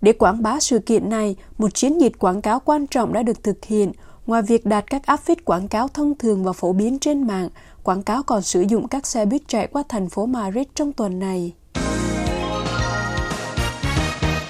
Để 0.00 0.12
quảng 0.12 0.42
bá 0.42 0.60
sự 0.60 0.78
kiện 0.78 1.10
này, 1.10 1.36
một 1.58 1.74
chiến 1.74 2.00
dịch 2.00 2.18
quảng 2.18 2.42
cáo 2.42 2.60
quan 2.60 2.86
trọng 2.86 3.12
đã 3.12 3.22
được 3.22 3.42
thực 3.42 3.64
hiện. 3.64 3.92
Ngoài 4.26 4.42
việc 4.42 4.66
đặt 4.66 4.84
các 4.90 5.06
áp 5.06 5.16
phích 5.16 5.44
quảng 5.44 5.68
cáo 5.68 5.88
thông 5.88 6.18
thường 6.18 6.44
và 6.44 6.52
phổ 6.52 6.72
biến 6.72 6.98
trên 6.98 7.26
mạng, 7.26 7.48
quảng 7.82 8.02
cáo 8.02 8.22
còn 8.22 8.42
sử 8.42 8.60
dụng 8.60 8.88
các 8.88 9.06
xe 9.06 9.26
buýt 9.26 9.42
chạy 9.48 9.66
qua 9.66 9.82
thành 9.88 10.08
phố 10.08 10.26
Madrid 10.26 10.66
trong 10.74 10.92
tuần 10.92 11.18
này. 11.18 11.52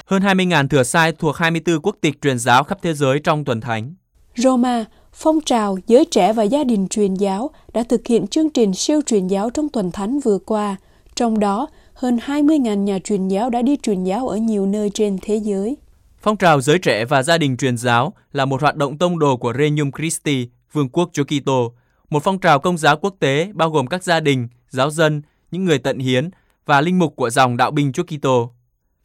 Hơn 0.07 0.23
20.000 0.23 0.69
thừa 0.69 0.83
sai 0.83 1.13
thuộc 1.13 1.37
24 1.37 1.81
quốc 1.83 1.97
tịch 2.01 2.23
truyền 2.23 2.39
giáo 2.39 2.65
khắp 2.65 2.79
thế 2.83 2.95
giới 2.95 3.19
trong 3.19 3.45
tuần 3.45 3.61
thánh. 3.61 3.95
Roma, 4.37 4.85
phong 5.13 5.41
trào, 5.41 5.79
giới 5.87 6.05
trẻ 6.05 6.33
và 6.33 6.43
gia 6.43 6.65
đình 6.65 6.89
truyền 6.89 7.15
giáo 7.15 7.51
đã 7.73 7.83
thực 7.83 8.07
hiện 8.07 8.27
chương 8.27 8.51
trình 8.51 8.75
siêu 8.75 9.01
truyền 9.07 9.27
giáo 9.27 9.51
trong 9.51 9.69
tuần 9.69 9.91
thánh 9.91 10.21
vừa 10.21 10.39
qua. 10.39 10.77
Trong 11.15 11.39
đó, 11.39 11.69
hơn 11.95 12.17
20.000 12.17 12.75
nhà 12.75 12.99
truyền 12.99 13.29
giáo 13.29 13.51
đã 13.51 13.63
đi 13.63 13.77
truyền 13.83 14.05
giáo 14.05 14.29
ở 14.29 14.37
nhiều 14.37 14.67
nơi 14.67 14.91
trên 14.91 15.19
thế 15.23 15.37
giới. 15.37 15.77
Phong 16.23 16.37
trào 16.37 16.61
giới 16.61 16.79
trẻ 16.79 17.05
và 17.05 17.23
gia 17.23 17.39
đình 17.39 17.57
truyền 17.57 17.77
giáo 17.77 18.13
là 18.33 18.45
một 18.45 18.61
hoạt 18.61 18.77
động 18.77 18.99
tông 18.99 19.19
đồ 19.19 19.37
của 19.37 19.53
Regnum 19.59 19.91
Christi, 19.99 20.49
Vương 20.73 20.89
quốc 20.89 21.11
Chúa 21.13 21.25
Kitô, 21.25 21.73
một 22.11 22.23
phong 22.23 22.39
trào 22.39 22.59
công 22.59 22.79
giáo 22.79 22.97
quốc 22.97 23.15
tế 23.19 23.51
bao 23.55 23.71
gồm 23.71 23.87
các 23.87 24.05
gia 24.05 24.21
đình, 24.21 24.49
giáo 24.71 24.91
dân, 24.91 25.23
những 25.51 25.65
người 25.65 25.79
tận 25.79 25.99
hiến 25.99 26.31
và 26.67 26.81
linh 26.81 26.99
mục 26.99 27.17
của 27.17 27.31
dòng 27.31 27.57
đạo 27.57 27.71
binh 27.71 27.93
Chúa 27.93 28.03
Kitô. 28.03 28.51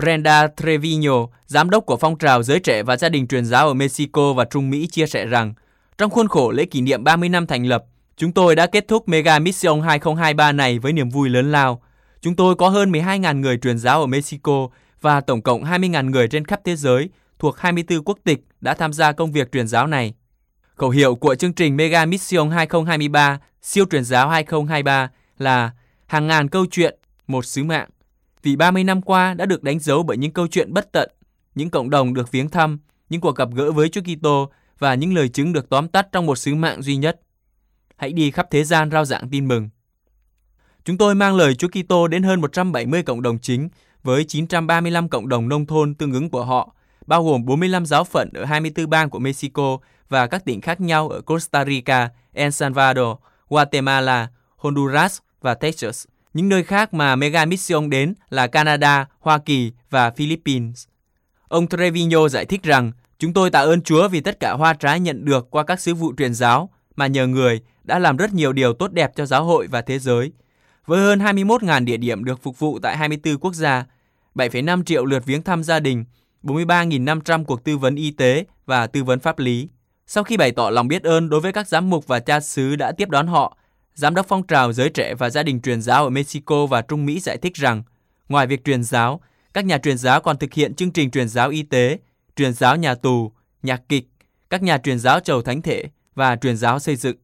Brenda 0.01 0.47
Trevino, 0.57 1.27
giám 1.45 1.69
đốc 1.69 1.85
của 1.85 1.97
phong 1.97 2.17
trào 2.17 2.43
giới 2.43 2.59
trẻ 2.59 2.83
và 2.83 2.97
gia 2.97 3.09
đình 3.09 3.27
truyền 3.27 3.45
giáo 3.45 3.67
ở 3.67 3.73
Mexico 3.73 4.33
và 4.33 4.45
Trung 4.45 4.69
Mỹ 4.69 4.87
chia 4.87 5.07
sẻ 5.07 5.25
rằng, 5.25 5.53
trong 5.97 6.11
khuôn 6.11 6.27
khổ 6.27 6.51
lễ 6.51 6.65
kỷ 6.65 6.81
niệm 6.81 7.03
30 7.03 7.29
năm 7.29 7.47
thành 7.47 7.65
lập, 7.65 7.83
chúng 8.17 8.31
tôi 8.31 8.55
đã 8.55 8.67
kết 8.67 8.87
thúc 8.87 9.09
Mega 9.09 9.39
Mission 9.39 9.81
2023 9.81 10.51
này 10.51 10.79
với 10.79 10.93
niềm 10.93 11.09
vui 11.09 11.29
lớn 11.29 11.51
lao. 11.51 11.81
Chúng 12.21 12.35
tôi 12.35 12.55
có 12.55 12.69
hơn 12.69 12.91
12.000 12.91 13.39
người 13.39 13.57
truyền 13.57 13.77
giáo 13.77 14.01
ở 14.01 14.05
Mexico 14.05 14.67
và 15.01 15.21
tổng 15.21 15.41
cộng 15.41 15.63
20.000 15.63 16.09
người 16.09 16.27
trên 16.27 16.45
khắp 16.45 16.61
thế 16.65 16.75
giới 16.75 17.09
thuộc 17.39 17.57
24 17.57 18.03
quốc 18.03 18.17
tịch 18.23 18.39
đã 18.61 18.73
tham 18.73 18.93
gia 18.93 19.11
công 19.11 19.31
việc 19.31 19.51
truyền 19.51 19.67
giáo 19.67 19.87
này. 19.87 20.13
Khẩu 20.75 20.89
hiệu 20.89 21.15
của 21.15 21.35
chương 21.35 21.53
trình 21.53 21.77
Mega 21.77 22.05
Mission 22.05 22.49
2023, 22.49 23.39
siêu 23.61 23.85
truyền 23.91 24.03
giáo 24.03 24.29
2023 24.29 25.09
là 25.37 25.71
hàng 26.07 26.27
ngàn 26.27 26.49
câu 26.49 26.65
chuyện, 26.71 26.95
một 27.27 27.45
sứ 27.45 27.63
mạng. 27.63 27.89
Vì 28.43 28.55
30 28.55 28.83
năm 28.83 29.01
qua 29.01 29.33
đã 29.33 29.45
được 29.45 29.63
đánh 29.63 29.79
dấu 29.79 30.03
bởi 30.03 30.17
những 30.17 30.31
câu 30.31 30.47
chuyện 30.47 30.73
bất 30.73 30.91
tận, 30.91 31.11
những 31.55 31.69
cộng 31.69 31.89
đồng 31.89 32.13
được 32.13 32.31
viếng 32.31 32.49
thăm, 32.49 32.79
những 33.09 33.21
cuộc 33.21 33.35
gặp 33.35 33.49
gỡ 33.55 33.71
với 33.71 33.89
Chúa 33.89 34.01
Kitô 34.01 34.51
và 34.79 34.95
những 34.95 35.13
lời 35.13 35.29
chứng 35.29 35.53
được 35.53 35.69
tóm 35.69 35.87
tắt 35.87 36.07
trong 36.11 36.25
một 36.25 36.35
sứ 36.35 36.55
mạng 36.55 36.81
duy 36.81 36.95
nhất. 36.95 37.21
Hãy 37.97 38.13
đi 38.13 38.31
khắp 38.31 38.47
thế 38.51 38.63
gian 38.63 38.91
rao 38.91 39.05
giảng 39.05 39.29
tin 39.29 39.47
mừng. 39.47 39.69
Chúng 40.85 40.97
tôi 40.97 41.15
mang 41.15 41.35
lời 41.35 41.55
Chúa 41.55 41.67
Kitô 41.67 42.07
đến 42.07 42.23
hơn 42.23 42.41
170 42.41 43.03
cộng 43.03 43.21
đồng 43.21 43.39
chính 43.39 43.69
với 44.03 44.23
935 44.23 45.09
cộng 45.09 45.29
đồng 45.29 45.49
nông 45.49 45.65
thôn 45.65 45.95
tương 45.95 46.13
ứng 46.13 46.29
của 46.29 46.45
họ, 46.45 46.75
bao 47.07 47.23
gồm 47.23 47.45
45 47.45 47.85
giáo 47.85 48.03
phận 48.03 48.29
ở 48.33 48.45
24 48.45 48.89
bang 48.89 49.09
của 49.09 49.19
Mexico 49.19 49.77
và 50.09 50.27
các 50.27 50.45
tỉnh 50.45 50.61
khác 50.61 50.81
nhau 50.81 51.09
ở 51.09 51.21
Costa 51.21 51.65
Rica, 51.65 52.09
El 52.33 52.49
Salvador, 52.49 53.17
Guatemala, 53.49 54.27
Honduras 54.55 55.19
và 55.41 55.53
Texas. 55.53 56.05
Những 56.33 56.49
nơi 56.49 56.63
khác 56.63 56.93
mà 56.93 57.15
Mega 57.15 57.45
Mission 57.45 57.89
đến 57.89 58.13
là 58.29 58.47
Canada, 58.47 59.07
Hoa 59.19 59.37
Kỳ 59.37 59.71
và 59.89 60.11
Philippines. 60.11 60.87
Ông 61.47 61.67
Trevino 61.67 62.27
giải 62.27 62.45
thích 62.45 62.63
rằng, 62.63 62.91
chúng 63.19 63.33
tôi 63.33 63.49
tạ 63.49 63.59
ơn 63.59 63.81
Chúa 63.81 64.07
vì 64.07 64.21
tất 64.21 64.39
cả 64.39 64.53
hoa 64.53 64.73
trái 64.73 64.99
nhận 64.99 65.25
được 65.25 65.47
qua 65.51 65.63
các 65.63 65.79
sứ 65.79 65.93
vụ 65.93 66.13
truyền 66.17 66.33
giáo 66.33 66.69
mà 66.95 67.07
nhờ 67.07 67.27
người 67.27 67.61
đã 67.83 67.99
làm 67.99 68.17
rất 68.17 68.33
nhiều 68.33 68.53
điều 68.53 68.73
tốt 68.73 68.91
đẹp 68.91 69.11
cho 69.15 69.25
giáo 69.25 69.43
hội 69.43 69.67
và 69.67 69.81
thế 69.81 69.99
giới. 69.99 70.31
Với 70.85 70.99
hơn 70.99 71.19
21.000 71.19 71.85
địa 71.85 71.97
điểm 71.97 72.23
được 72.23 72.43
phục 72.43 72.59
vụ 72.59 72.79
tại 72.79 72.97
24 72.97 73.37
quốc 73.37 73.53
gia, 73.53 73.85
7,5 74.35 74.83
triệu 74.83 75.05
lượt 75.05 75.25
viếng 75.25 75.43
thăm 75.43 75.63
gia 75.63 75.79
đình, 75.79 76.05
43.500 76.43 77.45
cuộc 77.45 77.63
tư 77.63 77.77
vấn 77.77 77.95
y 77.95 78.11
tế 78.11 78.45
và 78.65 78.87
tư 78.87 79.03
vấn 79.03 79.19
pháp 79.19 79.39
lý. 79.39 79.69
Sau 80.07 80.23
khi 80.23 80.37
bày 80.37 80.51
tỏ 80.51 80.69
lòng 80.69 80.87
biết 80.87 81.03
ơn 81.03 81.29
đối 81.29 81.41
với 81.41 81.53
các 81.53 81.67
giám 81.67 81.89
mục 81.89 82.07
và 82.07 82.19
cha 82.19 82.39
xứ 82.39 82.75
đã 82.75 82.91
tiếp 82.91 83.09
đón 83.09 83.27
họ, 83.27 83.57
Giám 83.93 84.15
đốc 84.15 84.25
phong 84.29 84.43
trào 84.43 84.73
giới 84.73 84.89
trẻ 84.89 85.15
và 85.15 85.29
gia 85.29 85.43
đình 85.43 85.61
truyền 85.61 85.81
giáo 85.81 86.03
ở 86.03 86.09
Mexico 86.09 86.65
và 86.65 86.81
Trung 86.81 87.05
Mỹ 87.05 87.19
giải 87.19 87.37
thích 87.37 87.55
rằng, 87.55 87.83
ngoài 88.29 88.47
việc 88.47 88.63
truyền 88.63 88.83
giáo, 88.83 89.21
các 89.53 89.65
nhà 89.65 89.77
truyền 89.77 89.97
giáo 89.97 90.21
còn 90.21 90.37
thực 90.37 90.53
hiện 90.53 90.73
chương 90.73 90.91
trình 90.91 91.11
truyền 91.11 91.29
giáo 91.29 91.49
y 91.49 91.63
tế, 91.63 91.97
truyền 92.35 92.53
giáo 92.53 92.75
nhà 92.75 92.95
tù, 92.95 93.31
nhạc 93.63 93.81
kịch, 93.89 94.07
các 94.49 94.63
nhà 94.63 94.77
truyền 94.77 94.99
giáo 94.99 95.19
chầu 95.19 95.41
thánh 95.41 95.61
thể 95.61 95.83
và 96.15 96.35
truyền 96.35 96.57
giáo 96.57 96.79
xây 96.79 96.95
dựng. 96.95 97.15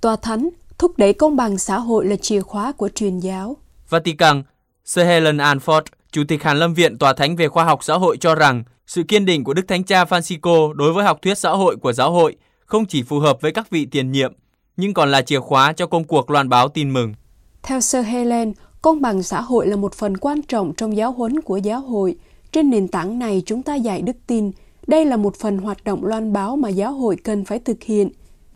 Tòa 0.00 0.16
Thánh 0.16 0.48
thúc 0.78 0.98
đẩy 0.98 1.12
công 1.12 1.36
bằng 1.36 1.58
xã 1.58 1.78
hội 1.78 2.06
là 2.06 2.16
chìa 2.16 2.40
khóa 2.40 2.72
của 2.72 2.88
truyền 2.88 3.18
giáo. 3.18 3.56
Vatican, 3.88 4.42
Sir 4.84 5.06
Helen 5.06 5.36
Anford, 5.36 5.82
Chủ 6.10 6.22
tịch 6.28 6.42
Hàn 6.42 6.58
Lâm 6.58 6.74
Viện 6.74 6.98
Tòa 6.98 7.12
Thánh 7.12 7.36
về 7.36 7.48
Khoa 7.48 7.64
học 7.64 7.84
Xã 7.84 7.94
hội 7.94 8.16
cho 8.16 8.34
rằng 8.34 8.64
sự 8.86 9.02
kiên 9.02 9.24
định 9.24 9.44
của 9.44 9.54
Đức 9.54 9.68
Thánh 9.68 9.84
Cha 9.84 10.04
Francisco 10.04 10.72
đối 10.72 10.92
với 10.92 11.04
học 11.04 11.18
thuyết 11.22 11.38
xã 11.38 11.50
hội 11.50 11.76
của 11.76 11.92
giáo 11.92 12.12
hội 12.12 12.36
không 12.66 12.86
chỉ 12.86 13.02
phù 13.02 13.18
hợp 13.18 13.40
với 13.40 13.52
các 13.52 13.70
vị 13.70 13.86
tiền 13.90 14.12
nhiệm, 14.12 14.32
nhưng 14.76 14.94
còn 14.94 15.10
là 15.10 15.22
chìa 15.22 15.40
khóa 15.40 15.72
cho 15.72 15.86
công 15.86 16.04
cuộc 16.04 16.30
loan 16.30 16.48
báo 16.48 16.68
tin 16.68 16.92
mừng. 16.92 17.14
Theo 17.62 17.80
Sir 17.80 18.06
Helen, 18.06 18.52
công 18.82 19.00
bằng 19.00 19.22
xã 19.22 19.40
hội 19.40 19.66
là 19.66 19.76
một 19.76 19.94
phần 19.94 20.16
quan 20.16 20.42
trọng 20.42 20.72
trong 20.76 20.96
giáo 20.96 21.12
huấn 21.12 21.40
của 21.40 21.56
giáo 21.56 21.80
hội. 21.80 22.16
Trên 22.52 22.70
nền 22.70 22.88
tảng 22.88 23.18
này 23.18 23.42
chúng 23.46 23.62
ta 23.62 23.74
dạy 23.74 24.02
đức 24.02 24.16
tin. 24.26 24.50
Đây 24.86 25.04
là 25.04 25.16
một 25.16 25.36
phần 25.36 25.58
hoạt 25.58 25.84
động 25.84 26.04
loan 26.04 26.32
báo 26.32 26.56
mà 26.56 26.68
giáo 26.68 26.92
hội 26.92 27.16
cần 27.16 27.44
phải 27.44 27.58
thực 27.58 27.82
hiện. 27.82 28.10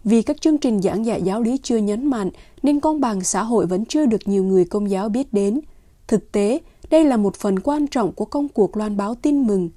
Vì 0.04 0.22
các 0.22 0.40
chương 0.40 0.58
trình 0.58 0.82
giảng 0.82 1.06
dạy 1.06 1.22
giáo 1.22 1.42
lý 1.42 1.58
chưa 1.62 1.76
nhấn 1.76 2.06
mạnh, 2.06 2.30
nên 2.62 2.80
công 2.80 3.00
bằng 3.00 3.20
xã 3.20 3.42
hội 3.42 3.66
vẫn 3.66 3.84
chưa 3.84 4.06
được 4.06 4.28
nhiều 4.28 4.44
người 4.44 4.64
công 4.64 4.90
giáo 4.90 5.08
biết 5.08 5.32
đến. 5.32 5.60
Thực 6.08 6.32
tế, 6.32 6.60
đây 6.90 7.04
là 7.04 7.16
một 7.16 7.36
phần 7.36 7.60
quan 7.60 7.86
trọng 7.86 8.12
của 8.12 8.24
công 8.24 8.48
cuộc 8.48 8.76
loan 8.76 8.96
báo 8.96 9.14
tin 9.14 9.46
mừng. 9.46 9.70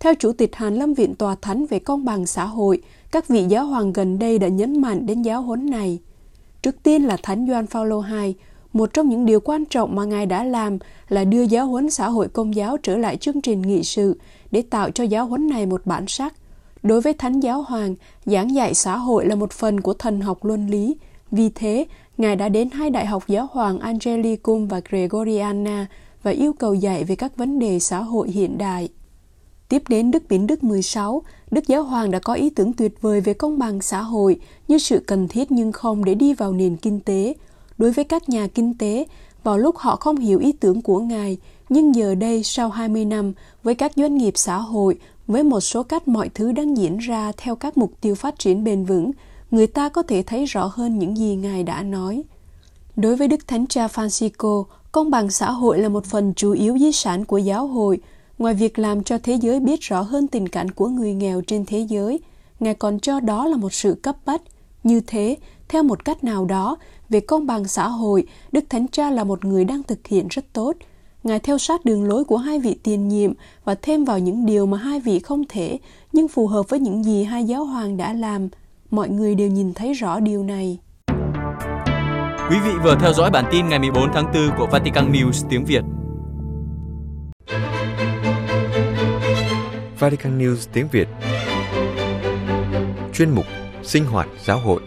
Theo 0.00 0.14
Chủ 0.14 0.32
tịch 0.32 0.56
Hàn 0.56 0.74
Lâm 0.74 0.94
Viện 0.94 1.14
Tòa 1.14 1.34
Thánh 1.42 1.66
về 1.66 1.78
công 1.78 2.04
bằng 2.04 2.26
xã 2.26 2.44
hội, 2.44 2.82
các 3.12 3.28
vị 3.28 3.44
giáo 3.48 3.66
hoàng 3.66 3.92
gần 3.92 4.18
đây 4.18 4.38
đã 4.38 4.48
nhấn 4.48 4.80
mạnh 4.80 5.06
đến 5.06 5.22
giáo 5.22 5.42
huấn 5.42 5.70
này. 5.70 5.98
Trước 6.62 6.82
tiên 6.82 7.04
là 7.04 7.16
Thánh 7.22 7.46
Doan 7.46 7.66
Phaolô 7.66 8.02
II, 8.02 8.34
một 8.72 8.92
trong 8.92 9.08
những 9.08 9.26
điều 9.26 9.40
quan 9.40 9.64
trọng 9.64 9.96
mà 9.96 10.04
Ngài 10.04 10.26
đã 10.26 10.44
làm 10.44 10.78
là 11.08 11.24
đưa 11.24 11.42
giáo 11.42 11.66
huấn 11.66 11.90
xã 11.90 12.08
hội 12.08 12.28
công 12.28 12.54
giáo 12.54 12.76
trở 12.76 12.96
lại 12.96 13.16
chương 13.16 13.40
trình 13.40 13.62
nghị 13.62 13.82
sự 13.82 14.18
để 14.50 14.62
tạo 14.62 14.90
cho 14.90 15.04
giáo 15.04 15.26
huấn 15.26 15.48
này 15.48 15.66
một 15.66 15.82
bản 15.84 16.06
sắc. 16.08 16.34
Đối 16.82 17.00
với 17.00 17.12
Thánh 17.12 17.40
Giáo 17.40 17.62
Hoàng, 17.62 17.94
giảng 18.24 18.54
dạy 18.54 18.74
xã 18.74 18.96
hội 18.96 19.26
là 19.26 19.34
một 19.34 19.52
phần 19.52 19.80
của 19.80 19.94
thần 19.94 20.20
học 20.20 20.44
luân 20.44 20.66
lý. 20.66 20.96
Vì 21.30 21.50
thế, 21.54 21.86
Ngài 22.18 22.36
đã 22.36 22.48
đến 22.48 22.70
hai 22.70 22.90
đại 22.90 23.06
học 23.06 23.24
giáo 23.26 23.48
hoàng 23.52 23.78
Angelicum 23.78 24.66
và 24.66 24.80
Gregoriana 24.90 25.86
và 26.22 26.30
yêu 26.30 26.52
cầu 26.52 26.74
dạy 26.74 27.04
về 27.04 27.16
các 27.16 27.36
vấn 27.36 27.58
đề 27.58 27.78
xã 27.78 27.98
hội 27.98 28.30
hiện 28.30 28.58
đại. 28.58 28.88
Tiếp 29.72 29.82
đến 29.88 30.10
Đức 30.10 30.22
Biến 30.28 30.46
Đức 30.46 30.64
16, 30.64 31.22
Đức 31.50 31.66
Giáo 31.68 31.82
Hoàng 31.82 32.10
đã 32.10 32.18
có 32.18 32.34
ý 32.34 32.50
tưởng 32.50 32.72
tuyệt 32.72 33.02
vời 33.02 33.20
về 33.20 33.34
công 33.34 33.58
bằng 33.58 33.82
xã 33.82 34.02
hội 34.02 34.40
như 34.68 34.78
sự 34.78 35.02
cần 35.06 35.28
thiết 35.28 35.52
nhưng 35.52 35.72
không 35.72 36.04
để 36.04 36.14
đi 36.14 36.34
vào 36.34 36.52
nền 36.52 36.76
kinh 36.76 37.00
tế. 37.00 37.34
Đối 37.78 37.92
với 37.92 38.04
các 38.04 38.28
nhà 38.28 38.46
kinh 38.46 38.78
tế, 38.78 39.04
vào 39.44 39.58
lúc 39.58 39.76
họ 39.76 39.96
không 39.96 40.16
hiểu 40.16 40.38
ý 40.38 40.52
tưởng 40.52 40.82
của 40.82 40.98
Ngài, 40.98 41.36
nhưng 41.68 41.94
giờ 41.94 42.14
đây 42.14 42.42
sau 42.42 42.68
20 42.68 43.04
năm, 43.04 43.32
với 43.62 43.74
các 43.74 43.92
doanh 43.96 44.16
nghiệp 44.16 44.32
xã 44.36 44.56
hội, 44.56 44.98
với 45.26 45.42
một 45.42 45.60
số 45.60 45.82
cách 45.82 46.08
mọi 46.08 46.28
thứ 46.28 46.52
đang 46.52 46.76
diễn 46.76 46.98
ra 46.98 47.32
theo 47.36 47.56
các 47.56 47.78
mục 47.78 47.92
tiêu 48.00 48.14
phát 48.14 48.38
triển 48.38 48.64
bền 48.64 48.84
vững, 48.84 49.10
người 49.50 49.66
ta 49.66 49.88
có 49.88 50.02
thể 50.02 50.22
thấy 50.22 50.44
rõ 50.44 50.70
hơn 50.74 50.98
những 50.98 51.16
gì 51.16 51.36
Ngài 51.36 51.62
đã 51.62 51.82
nói. 51.82 52.22
Đối 52.96 53.16
với 53.16 53.28
Đức 53.28 53.48
Thánh 53.48 53.66
Cha 53.66 53.86
Francisco, 53.86 54.64
công 54.92 55.10
bằng 55.10 55.30
xã 55.30 55.50
hội 55.50 55.78
là 55.78 55.88
một 55.88 56.04
phần 56.04 56.32
chủ 56.36 56.52
yếu 56.52 56.78
di 56.78 56.92
sản 56.92 57.24
của 57.24 57.38
giáo 57.38 57.66
hội, 57.66 58.00
Ngoài 58.42 58.54
việc 58.54 58.78
làm 58.78 59.02
cho 59.02 59.18
thế 59.22 59.34
giới 59.34 59.60
biết 59.60 59.80
rõ 59.80 60.00
hơn 60.00 60.26
tình 60.26 60.48
cảnh 60.48 60.70
của 60.70 60.88
người 60.88 61.14
nghèo 61.14 61.40
trên 61.40 61.64
thế 61.66 61.78
giới, 61.78 62.20
Ngài 62.60 62.74
còn 62.74 63.00
cho 63.00 63.20
đó 63.20 63.46
là 63.46 63.56
một 63.56 63.72
sự 63.72 63.94
cấp 64.02 64.16
bách. 64.26 64.42
Như 64.84 65.00
thế, 65.06 65.36
theo 65.68 65.82
một 65.82 66.04
cách 66.04 66.24
nào 66.24 66.44
đó, 66.44 66.76
về 67.08 67.20
công 67.20 67.46
bằng 67.46 67.64
xã 67.64 67.88
hội, 67.88 68.26
Đức 68.52 68.64
Thánh 68.70 68.86
Cha 68.88 69.10
là 69.10 69.24
một 69.24 69.44
người 69.44 69.64
đang 69.64 69.82
thực 69.82 70.06
hiện 70.06 70.28
rất 70.30 70.44
tốt. 70.52 70.72
Ngài 71.22 71.38
theo 71.38 71.58
sát 71.58 71.84
đường 71.84 72.04
lối 72.04 72.24
của 72.24 72.36
hai 72.36 72.58
vị 72.58 72.76
tiền 72.82 73.08
nhiệm 73.08 73.32
và 73.64 73.74
thêm 73.82 74.04
vào 74.04 74.18
những 74.18 74.46
điều 74.46 74.66
mà 74.66 74.78
hai 74.78 75.00
vị 75.00 75.18
không 75.18 75.44
thể, 75.48 75.78
nhưng 76.12 76.28
phù 76.28 76.46
hợp 76.46 76.68
với 76.68 76.80
những 76.80 77.04
gì 77.04 77.24
hai 77.24 77.44
giáo 77.44 77.64
hoàng 77.64 77.96
đã 77.96 78.12
làm. 78.12 78.48
Mọi 78.90 79.08
người 79.08 79.34
đều 79.34 79.48
nhìn 79.48 79.74
thấy 79.74 79.92
rõ 79.92 80.20
điều 80.20 80.42
này. 80.42 80.78
Quý 82.50 82.56
vị 82.64 82.72
vừa 82.84 82.96
theo 83.00 83.12
dõi 83.12 83.30
bản 83.30 83.44
tin 83.52 83.68
ngày 83.68 83.78
14 83.78 84.08
tháng 84.14 84.32
4 84.34 84.58
của 84.58 84.66
Vatican 84.72 85.12
News 85.12 85.46
tiếng 85.50 85.64
Việt. 85.64 85.82
Vatican 90.02 90.38
News 90.38 90.56
tiếng 90.72 90.88
Việt 90.88 91.08
Chuyên 93.14 93.30
mục 93.30 93.44
Sinh 93.82 94.04
hoạt 94.04 94.28
giáo 94.44 94.58
hội 94.58 94.82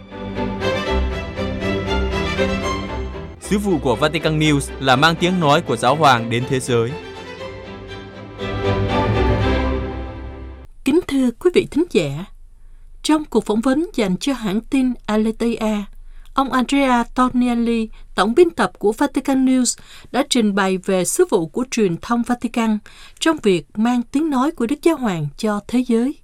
Sứ 3.40 3.58
vụ 3.58 3.78
của 3.78 3.96
Vatican 3.96 4.38
News 4.38 4.60
là 4.80 4.96
mang 4.96 5.14
tiếng 5.20 5.40
nói 5.40 5.62
của 5.62 5.76
giáo 5.76 5.96
hoàng 5.96 6.30
đến 6.30 6.44
thế 6.48 6.60
giới. 6.60 6.92
Kính 10.84 11.00
thưa 11.06 11.30
quý 11.30 11.50
vị 11.54 11.66
thính 11.70 11.84
giả, 11.90 12.24
trong 13.02 13.24
cuộc 13.24 13.44
phỏng 13.44 13.60
vấn 13.60 13.86
dành 13.94 14.16
cho 14.16 14.32
hãng 14.32 14.60
tin 14.60 14.92
Aletheia, 15.06 15.84
ông 16.36 16.52
Andrea 16.52 17.04
Tornielli, 17.04 17.88
tổng 18.14 18.34
biên 18.34 18.50
tập 18.50 18.72
của 18.78 18.92
Vatican 18.92 19.46
News, 19.46 19.78
đã 20.12 20.24
trình 20.30 20.54
bày 20.54 20.78
về 20.78 21.04
sứ 21.04 21.24
vụ 21.30 21.46
của 21.46 21.64
truyền 21.70 21.96
thông 21.96 22.22
Vatican 22.22 22.78
trong 23.20 23.36
việc 23.42 23.66
mang 23.74 24.02
tiếng 24.02 24.30
nói 24.30 24.50
của 24.50 24.66
Đức 24.66 24.76
Giáo 24.82 24.96
Hoàng 24.96 25.28
cho 25.36 25.60
thế 25.68 25.84
giới. 25.88 26.14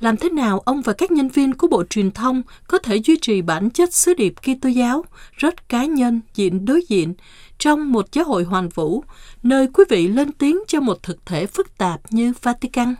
Làm 0.00 0.16
thế 0.16 0.28
nào 0.28 0.60
ông 0.60 0.82
và 0.82 0.92
các 0.92 1.10
nhân 1.10 1.28
viên 1.28 1.54
của 1.54 1.66
Bộ 1.66 1.84
Truyền 1.90 2.10
thông 2.10 2.42
có 2.68 2.78
thể 2.78 2.96
duy 2.96 3.18
trì 3.22 3.42
bản 3.42 3.70
chất 3.70 3.94
sứ 3.94 4.14
điệp 4.14 4.34
Kitô 4.42 4.68
giáo 4.68 5.04
rất 5.32 5.68
cá 5.68 5.84
nhân, 5.84 6.20
diện 6.34 6.64
đối 6.64 6.82
diện 6.88 7.14
trong 7.58 7.92
một 7.92 8.06
giáo 8.12 8.24
hội 8.24 8.44
hoàn 8.44 8.68
vũ, 8.68 9.04
nơi 9.42 9.66
quý 9.74 9.84
vị 9.88 10.08
lên 10.08 10.32
tiếng 10.32 10.58
cho 10.68 10.80
một 10.80 11.02
thực 11.02 11.26
thể 11.26 11.46
phức 11.46 11.78
tạp 11.78 12.00
như 12.10 12.32
Vatican? 12.42 12.94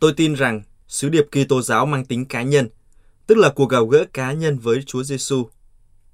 Tôi 0.00 0.12
tin 0.16 0.34
rằng 0.34 0.62
sứ 0.88 1.08
điệp 1.08 1.26
Kitô 1.30 1.62
giáo 1.62 1.86
mang 1.86 2.04
tính 2.04 2.24
cá 2.24 2.42
nhân, 2.42 2.68
tức 3.28 3.38
là 3.38 3.50
cuộc 3.50 3.70
gặp 3.70 3.80
gỡ 3.90 4.04
cá 4.12 4.32
nhân 4.32 4.58
với 4.58 4.82
Chúa 4.82 5.02
Giêsu. 5.02 5.48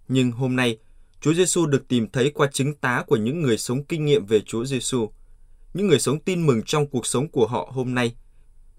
Nhưng 0.08 0.32
hôm 0.32 0.56
nay, 0.56 0.78
Chúa 1.20 1.34
Giêsu 1.34 1.66
được 1.66 1.88
tìm 1.88 2.08
thấy 2.12 2.30
qua 2.30 2.48
chứng 2.52 2.74
tá 2.74 3.04
của 3.06 3.16
những 3.16 3.42
người 3.42 3.58
sống 3.58 3.84
kinh 3.84 4.04
nghiệm 4.04 4.26
về 4.26 4.40
Chúa 4.40 4.64
Giêsu. 4.64 5.10
những 5.74 5.86
người 5.86 5.98
sống 5.98 6.20
tin 6.20 6.46
mừng 6.46 6.62
trong 6.62 6.86
cuộc 6.86 7.06
sống 7.06 7.28
của 7.28 7.46
họ 7.46 7.70
hôm 7.72 7.94
nay. 7.94 8.14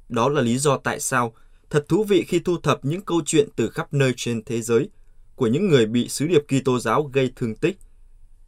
Đó 0.10 0.30
là 0.30 0.42
lý 0.42 0.58
do 0.58 0.78
tại 0.78 1.00
sao 1.00 1.34
thật 1.70 1.86
thú 1.90 2.04
vị 2.04 2.26
khi 2.28 2.40
thu 2.40 2.58
thập 2.58 2.86
những 2.86 3.02
câu 3.02 3.22
chuyện 3.26 3.50
từ 3.56 3.70
khắp 3.70 3.94
nơi 3.94 4.14
trên 4.18 4.44
thế 4.44 4.62
giới 4.62 4.90
của 5.36 5.48
những 5.48 5.70
người 5.70 5.86
bị 5.86 6.10
sứ 6.10 6.28
điệp 6.28 6.42
Kitô 6.48 6.80
giáo 6.80 7.04
gây 7.04 7.32
thương 7.36 7.56
tích, 7.56 7.78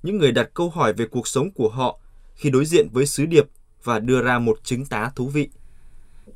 những 0.03 0.17
người 0.17 0.32
đặt 0.32 0.50
câu 0.53 0.70
hỏi 0.70 0.94
về 0.94 1.06
cuộc 1.12 1.27
sống 1.27 1.51
của 1.51 1.70
họ 1.70 2.00
khi 2.36 2.50
đối 2.50 2.65
diện 2.65 2.88
với 2.91 3.06
sứ 3.06 3.25
điệp 3.25 3.46
và 3.84 4.00
đưa 4.00 4.22
ra 4.22 4.39
một 4.39 4.60
chứng 4.63 4.86
tá 4.86 5.12
thú 5.15 5.27
vị. 5.27 5.50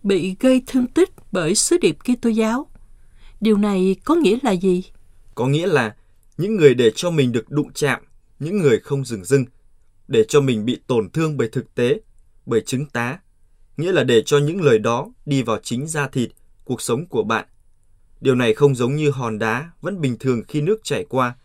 Bị 0.03 0.35
gây 0.39 0.63
thương 0.67 0.87
tích 0.87 1.09
bởi 1.31 1.55
sứ 1.55 1.77
điệp 1.77 1.97
Kitô 2.03 2.29
giáo. 2.29 2.70
Điều 3.41 3.57
này 3.57 3.95
có 4.05 4.15
nghĩa 4.15 4.37
là 4.43 4.51
gì? 4.51 4.83
Có 5.35 5.47
nghĩa 5.47 5.67
là 5.67 5.95
những 6.37 6.55
người 6.55 6.73
để 6.73 6.91
cho 6.95 7.11
mình 7.11 7.31
được 7.31 7.49
đụng 7.49 7.73
chạm, 7.73 8.03
những 8.39 8.57
người 8.57 8.79
không 8.79 9.05
dừng 9.05 9.25
dưng, 9.25 9.45
để 10.07 10.25
cho 10.27 10.41
mình 10.41 10.65
bị 10.65 10.79
tổn 10.87 11.09
thương 11.09 11.37
bởi 11.37 11.49
thực 11.49 11.75
tế, 11.75 11.99
bởi 12.45 12.61
chứng 12.61 12.85
tá, 12.85 13.19
nghĩa 13.77 13.91
là 13.91 14.03
để 14.03 14.21
cho 14.25 14.37
những 14.37 14.61
lời 14.61 14.79
đó 14.79 15.07
đi 15.25 15.43
vào 15.43 15.59
chính 15.63 15.87
da 15.87 16.07
thịt, 16.07 16.31
cuộc 16.65 16.81
sống 16.81 17.05
của 17.05 17.23
bạn. 17.23 17.45
Điều 18.21 18.35
này 18.35 18.53
không 18.53 18.75
giống 18.75 18.95
như 18.95 19.09
hòn 19.09 19.39
đá 19.39 19.71
vẫn 19.81 20.01
bình 20.01 20.17
thường 20.19 20.41
khi 20.47 20.61
nước 20.61 20.83
chảy 20.83 21.05
qua, 21.09 21.35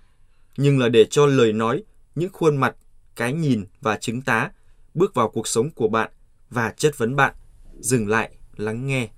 nhưng 0.56 0.78
là 0.78 0.88
để 0.88 1.04
cho 1.10 1.26
lời 1.26 1.52
nói, 1.52 1.82
những 2.14 2.32
khuôn 2.32 2.56
mặt, 2.56 2.76
cái 3.16 3.32
nhìn 3.32 3.64
và 3.80 3.96
chứng 3.96 4.22
tá 4.22 4.50
bước 4.94 5.14
vào 5.14 5.28
cuộc 5.28 5.48
sống 5.48 5.70
của 5.70 5.88
bạn 5.88 6.10
và 6.50 6.74
chất 6.76 6.98
vấn 6.98 7.16
bạn, 7.16 7.34
dừng 7.78 8.08
lại, 8.08 8.30
lắng 8.56 8.86
nghe. 8.86 9.08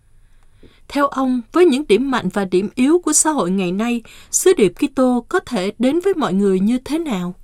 Theo 0.89 1.07
ông, 1.07 1.41
với 1.53 1.65
những 1.65 1.87
điểm 1.89 2.11
mạnh 2.11 2.29
và 2.35 2.45
điểm 2.45 2.69
yếu 2.75 2.99
của 2.99 3.13
xã 3.13 3.31
hội 3.31 3.51
ngày 3.51 3.73
nay, 3.73 4.03
sứ 4.31 4.53
điệp 4.57 4.73
Kitô 4.75 5.27
có 5.29 5.41
thể 5.41 5.73
đến 5.79 6.01
với 6.01 6.15
mọi 6.15 6.35
người 6.35 6.61
như 6.61 6.79
thế 6.85 6.99
nào? 6.99 7.35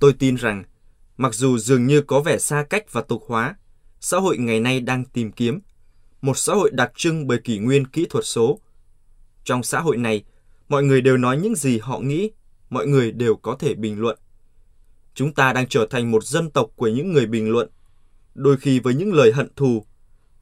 Tôi 0.00 0.12
tin 0.12 0.34
rằng, 0.34 0.64
mặc 1.16 1.34
dù 1.34 1.58
dường 1.58 1.86
như 1.86 2.02
có 2.02 2.20
vẻ 2.20 2.38
xa 2.38 2.64
cách 2.70 2.92
và 2.92 3.02
tục 3.02 3.24
hóa, 3.28 3.56
xã 4.00 4.18
hội 4.18 4.38
ngày 4.38 4.60
nay 4.60 4.80
đang 4.80 5.04
tìm 5.04 5.32
kiếm 5.32 5.60
một 6.22 6.38
xã 6.38 6.54
hội 6.54 6.70
đặc 6.72 6.92
trưng 6.96 7.26
bởi 7.26 7.38
kỷ 7.38 7.58
nguyên 7.58 7.86
kỹ 7.86 8.06
thuật 8.10 8.24
số. 8.26 8.60
Trong 9.44 9.62
xã 9.62 9.80
hội 9.80 9.96
này, 9.96 10.24
mọi 10.68 10.82
người 10.84 11.00
đều 11.00 11.16
nói 11.16 11.36
những 11.36 11.54
gì 11.54 11.78
họ 11.78 11.98
nghĩ, 11.98 12.30
mọi 12.70 12.86
người 12.86 13.12
đều 13.12 13.36
có 13.36 13.56
thể 13.58 13.74
bình 13.74 14.00
luận. 14.00 14.18
Chúng 15.14 15.34
ta 15.34 15.52
đang 15.52 15.68
trở 15.68 15.86
thành 15.90 16.10
một 16.10 16.24
dân 16.24 16.50
tộc 16.50 16.70
của 16.76 16.88
những 16.88 17.12
người 17.12 17.26
bình 17.26 17.50
luận, 17.50 17.68
đôi 18.34 18.56
khi 18.56 18.80
với 18.80 18.94
những 18.94 19.12
lời 19.12 19.32
hận 19.32 19.48
thù, 19.56 19.86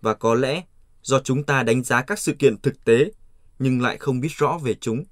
và 0.01 0.15
có 0.15 0.35
lẽ 0.35 0.63
do 1.07 1.21
chúng 1.21 1.43
ta 1.43 1.63
đánh 1.63 1.83
giá 1.83 2.03
các 2.03 2.19
sự 2.19 2.33
kiện 2.33 2.59
thực 2.59 2.85
tế 2.85 3.11
nhưng 3.59 3.81
lại 3.81 3.97
không 3.99 4.21
biết 4.21 4.29
rõ 4.37 4.59
về 4.63 4.75
chúng. 4.75 5.05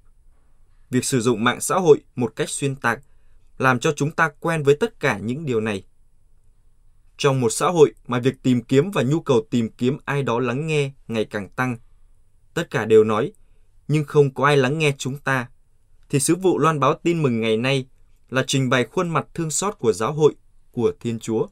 Việc 0.89 1.05
sử 1.05 1.21
dụng 1.21 1.43
mạng 1.43 1.61
xã 1.61 1.75
hội 1.75 1.99
một 2.15 2.33
cách 2.35 2.49
xuyên 2.49 2.75
tạc 2.75 2.99
làm 3.57 3.79
cho 3.79 3.91
chúng 3.95 4.11
ta 4.11 4.29
quen 4.39 4.63
với 4.63 4.75
tất 4.75 4.99
cả 4.99 5.17
những 5.17 5.45
điều 5.45 5.61
này. 5.61 5.83
Trong 7.17 7.41
một 7.41 7.49
xã 7.49 7.67
hội 7.67 7.93
mà 8.07 8.19
việc 8.19 8.35
tìm 8.43 8.61
kiếm 8.61 8.91
và 8.91 9.03
nhu 9.03 9.19
cầu 9.19 9.47
tìm 9.49 9.69
kiếm 9.69 9.97
ai 10.05 10.23
đó 10.23 10.39
lắng 10.39 10.67
nghe 10.67 10.91
ngày 11.07 11.25
càng 11.25 11.49
tăng, 11.49 11.77
tất 12.53 12.69
cả 12.69 12.85
đều 12.85 13.03
nói, 13.03 13.31
nhưng 13.87 14.03
không 14.03 14.33
có 14.33 14.45
ai 14.45 14.57
lắng 14.57 14.79
nghe 14.79 14.93
chúng 14.97 15.17
ta, 15.17 15.49
thì 16.09 16.19
sứ 16.19 16.35
vụ 16.35 16.57
loan 16.57 16.79
báo 16.79 16.93
tin 17.03 17.23
mừng 17.23 17.41
ngày 17.41 17.57
nay 17.57 17.85
là 18.29 18.43
trình 18.47 18.69
bày 18.69 18.85
khuôn 18.85 19.09
mặt 19.09 19.27
thương 19.33 19.51
xót 19.51 19.79
của 19.79 19.93
giáo 19.93 20.13
hội, 20.13 20.35
của 20.71 20.91
Thiên 20.99 21.19
Chúa. 21.19 21.47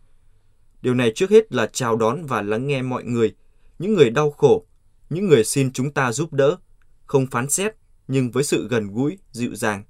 Điều 0.81 0.93
này 0.93 1.11
trước 1.15 1.29
hết 1.29 1.51
là 1.51 1.67
chào 1.73 1.95
đón 1.95 2.25
và 2.25 2.41
lắng 2.41 2.67
nghe 2.67 2.81
mọi 2.81 3.03
người, 3.03 3.35
những 3.79 3.93
người 3.93 4.09
đau 4.09 4.31
khổ, 4.31 4.65
những 5.09 5.27
người 5.27 5.43
xin 5.43 5.73
chúng 5.73 5.91
ta 5.91 6.11
giúp 6.11 6.33
đỡ, 6.33 6.57
không 7.05 7.27
phán 7.27 7.49
xét 7.49 7.73
nhưng 8.07 8.31
với 8.31 8.43
sự 8.43 8.67
gần 8.67 8.87
gũi, 8.87 9.17
dịu 9.31 9.55
dàng. 9.55 9.83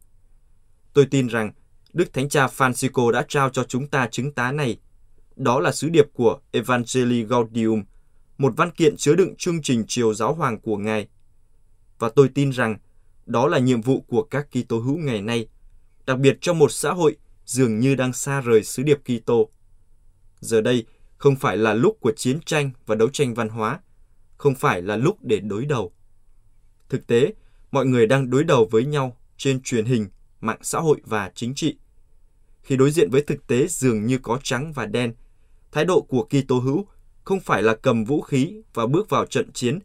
Tôi 0.94 1.06
tin 1.06 1.28
rằng 1.28 1.52
Đức 1.94 2.14
Thánh 2.14 2.30
Cha 2.30 2.48
Francisco 2.48 3.12
đã 3.12 3.26
trao 3.28 3.50
cho 3.50 3.64
chúng 3.64 3.88
ta 3.88 4.08
chứng 4.08 4.32
tá 4.32 4.52
này. 4.52 4.78
Đó 5.36 5.60
là 5.60 5.72
sứ 5.72 5.90
điệp 5.90 6.06
của 6.14 6.40
Evangelii 6.52 7.24
Gaudium, 7.24 7.84
một 8.38 8.54
văn 8.58 8.72
kiện 8.72 8.98
chứa 8.98 9.16
đựng 9.16 9.36
chương 9.38 9.62
trình 9.62 9.86
triều 9.88 10.14
giáo 10.14 10.34
hoàng 10.34 10.60
của 10.60 10.78
Ngài. 10.78 11.08
Và 12.00 12.10
tôi 12.10 12.30
tin 12.30 12.50
rằng 12.50 12.78
đó 13.26 13.48
là 13.48 13.60
nhiệm 13.60 13.82
vụ 13.82 14.02
của 14.02 14.24
các 14.24 14.48
Kitô 14.52 14.80
hữu 14.80 14.98
ngày 14.98 15.22
nay, 15.22 15.48
đặc 16.06 16.20
biệt 16.20 16.38
trong 16.42 16.60
một 16.60 16.72
xã 16.72 16.94
hội 16.94 17.18
dường 17.46 17.80
như 17.80 17.96
đang 17.96 18.14
xa 18.14 18.42
rời 18.42 18.64
sứ 18.64 18.84
điệp 18.84 19.00
Kitô. 19.04 19.50
Giờ 20.40 20.62
đây 20.62 20.86
không 21.24 21.36
phải 21.36 21.58
là 21.58 21.74
lúc 21.74 21.98
của 22.00 22.12
chiến 22.16 22.40
tranh 22.46 22.72
và 22.86 22.96
đấu 22.96 23.10
tranh 23.10 23.34
văn 23.34 23.50
hóa, 23.50 23.80
không 24.38 24.56
phải 24.56 24.82
là 24.82 24.96
lúc 24.96 25.18
để 25.22 25.40
đối 25.40 25.66
đầu. 25.66 25.94
Thực 26.90 27.08
tế, 27.08 27.34
mọi 27.72 27.86
người 27.86 28.08
đang 28.08 28.30
đối 28.30 28.44
đầu 28.44 28.68
với 28.72 28.86
nhau 28.86 29.18
trên 29.38 29.62
truyền 29.62 29.86
hình, 29.86 30.08
mạng 30.42 30.60
xã 30.62 30.80
hội 30.80 31.02
và 31.06 31.32
chính 31.36 31.56
trị. 31.56 31.78
Khi 32.62 32.76
đối 32.76 32.92
diện 32.92 33.10
với 33.10 33.22
thực 33.22 33.48
tế 33.48 33.68
dường 33.68 34.06
như 34.06 34.18
có 34.18 34.40
trắng 34.44 34.74
và 34.74 34.86
đen, 34.86 35.14
thái 35.72 35.86
độ 35.86 36.02
của 36.02 36.24
Kitô 36.24 36.60
hữu 36.60 36.86
không 37.24 37.40
phải 37.40 37.64
là 37.64 37.76
cầm 37.76 38.04
vũ 38.04 38.22
khí 38.22 38.62
và 38.74 38.88
bước 38.88 39.10
vào 39.10 39.26
trận 39.26 39.52
chiến, 39.54 39.80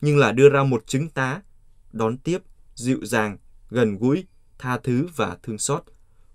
nhưng 0.00 0.18
là 0.18 0.32
đưa 0.32 0.48
ra 0.48 0.64
một 0.64 0.86
chứng 0.86 1.08
tá, 1.08 1.42
đón 1.92 2.18
tiếp, 2.18 2.38
dịu 2.74 2.98
dàng, 3.04 3.38
gần 3.70 3.98
gũi, 3.98 4.26
tha 4.58 4.78
thứ 4.78 5.08
và 5.16 5.36
thương 5.42 5.58
xót. 5.58 5.82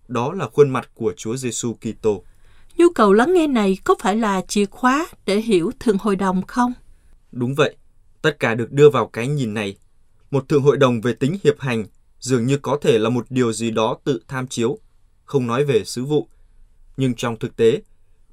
Đó 0.07 0.33
là 0.33 0.47
khuôn 0.47 0.69
mặt 0.69 0.89
của 0.93 1.13
Chúa 1.17 1.35
Giêsu 1.35 1.73
Kitô. 1.73 2.23
Nhu 2.77 2.89
cầu 2.95 3.13
lắng 3.13 3.33
nghe 3.33 3.47
này 3.47 3.77
có 3.83 3.95
phải 3.99 4.15
là 4.15 4.41
chìa 4.47 4.65
khóa 4.65 5.07
để 5.25 5.41
hiểu 5.41 5.71
thượng 5.79 5.97
hội 5.97 6.15
đồng 6.15 6.45
không? 6.47 6.73
Đúng 7.31 7.55
vậy, 7.55 7.75
tất 8.21 8.39
cả 8.39 8.55
được 8.55 8.71
đưa 8.71 8.89
vào 8.89 9.07
cái 9.07 9.27
nhìn 9.27 9.53
này. 9.53 9.77
Một 10.31 10.49
thượng 10.49 10.61
hội 10.61 10.77
đồng 10.77 11.01
về 11.01 11.13
tính 11.13 11.37
hiệp 11.43 11.59
hành 11.59 11.85
dường 12.19 12.45
như 12.45 12.57
có 12.57 12.77
thể 12.81 12.99
là 12.99 13.09
một 13.09 13.25
điều 13.29 13.53
gì 13.53 13.71
đó 13.71 13.97
tự 14.03 14.21
tham 14.27 14.47
chiếu, 14.47 14.77
không 15.25 15.47
nói 15.47 15.65
về 15.65 15.83
sứ 15.85 16.05
vụ. 16.05 16.27
Nhưng 16.97 17.13
trong 17.13 17.39
thực 17.39 17.55
tế, 17.55 17.81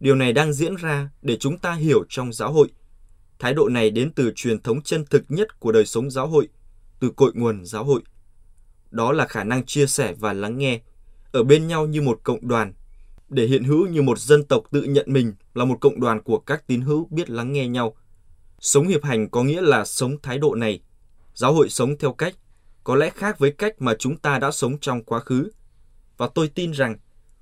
điều 0.00 0.14
này 0.14 0.32
đang 0.32 0.52
diễn 0.52 0.74
ra 0.74 1.10
để 1.22 1.36
chúng 1.36 1.58
ta 1.58 1.72
hiểu 1.72 2.04
trong 2.08 2.32
giáo 2.32 2.52
hội. 2.52 2.68
Thái 3.38 3.54
độ 3.54 3.68
này 3.68 3.90
đến 3.90 4.12
từ 4.12 4.32
truyền 4.36 4.60
thống 4.60 4.82
chân 4.82 5.04
thực 5.10 5.24
nhất 5.28 5.60
của 5.60 5.72
đời 5.72 5.86
sống 5.86 6.10
giáo 6.10 6.26
hội, 6.26 6.48
từ 7.00 7.10
cội 7.16 7.32
nguồn 7.34 7.64
giáo 7.64 7.84
hội. 7.84 8.00
Đó 8.90 9.12
là 9.12 9.26
khả 9.26 9.44
năng 9.44 9.66
chia 9.66 9.86
sẻ 9.86 10.14
và 10.18 10.32
lắng 10.32 10.58
nghe, 10.58 10.80
ở 11.32 11.42
bên 11.42 11.66
nhau 11.66 11.86
như 11.86 12.02
một 12.02 12.20
cộng 12.22 12.48
đoàn 12.48 12.72
để 13.30 13.46
hiện 13.46 13.64
hữu 13.64 13.86
như 13.86 14.02
một 14.02 14.18
dân 14.18 14.44
tộc 14.44 14.62
tự 14.70 14.82
nhận 14.82 15.06
mình 15.08 15.34
là 15.54 15.64
một 15.64 15.76
cộng 15.80 16.00
đoàn 16.00 16.22
của 16.22 16.38
các 16.38 16.66
tín 16.66 16.80
hữu 16.80 17.08
biết 17.10 17.30
lắng 17.30 17.52
nghe 17.52 17.68
nhau. 17.68 17.96
Sống 18.60 18.88
hiệp 18.88 19.04
hành 19.04 19.28
có 19.28 19.42
nghĩa 19.42 19.60
là 19.60 19.84
sống 19.84 20.16
thái 20.22 20.38
độ 20.38 20.54
này. 20.54 20.80
Giáo 21.34 21.52
hội 21.54 21.68
sống 21.68 21.98
theo 21.98 22.12
cách 22.12 22.34
có 22.84 22.96
lẽ 22.96 23.10
khác 23.10 23.38
với 23.38 23.50
cách 23.50 23.82
mà 23.82 23.94
chúng 23.98 24.16
ta 24.16 24.38
đã 24.38 24.50
sống 24.50 24.78
trong 24.78 25.04
quá 25.04 25.20
khứ. 25.20 25.50
Và 26.16 26.28
tôi 26.34 26.48
tin 26.48 26.70
rằng 26.70 26.96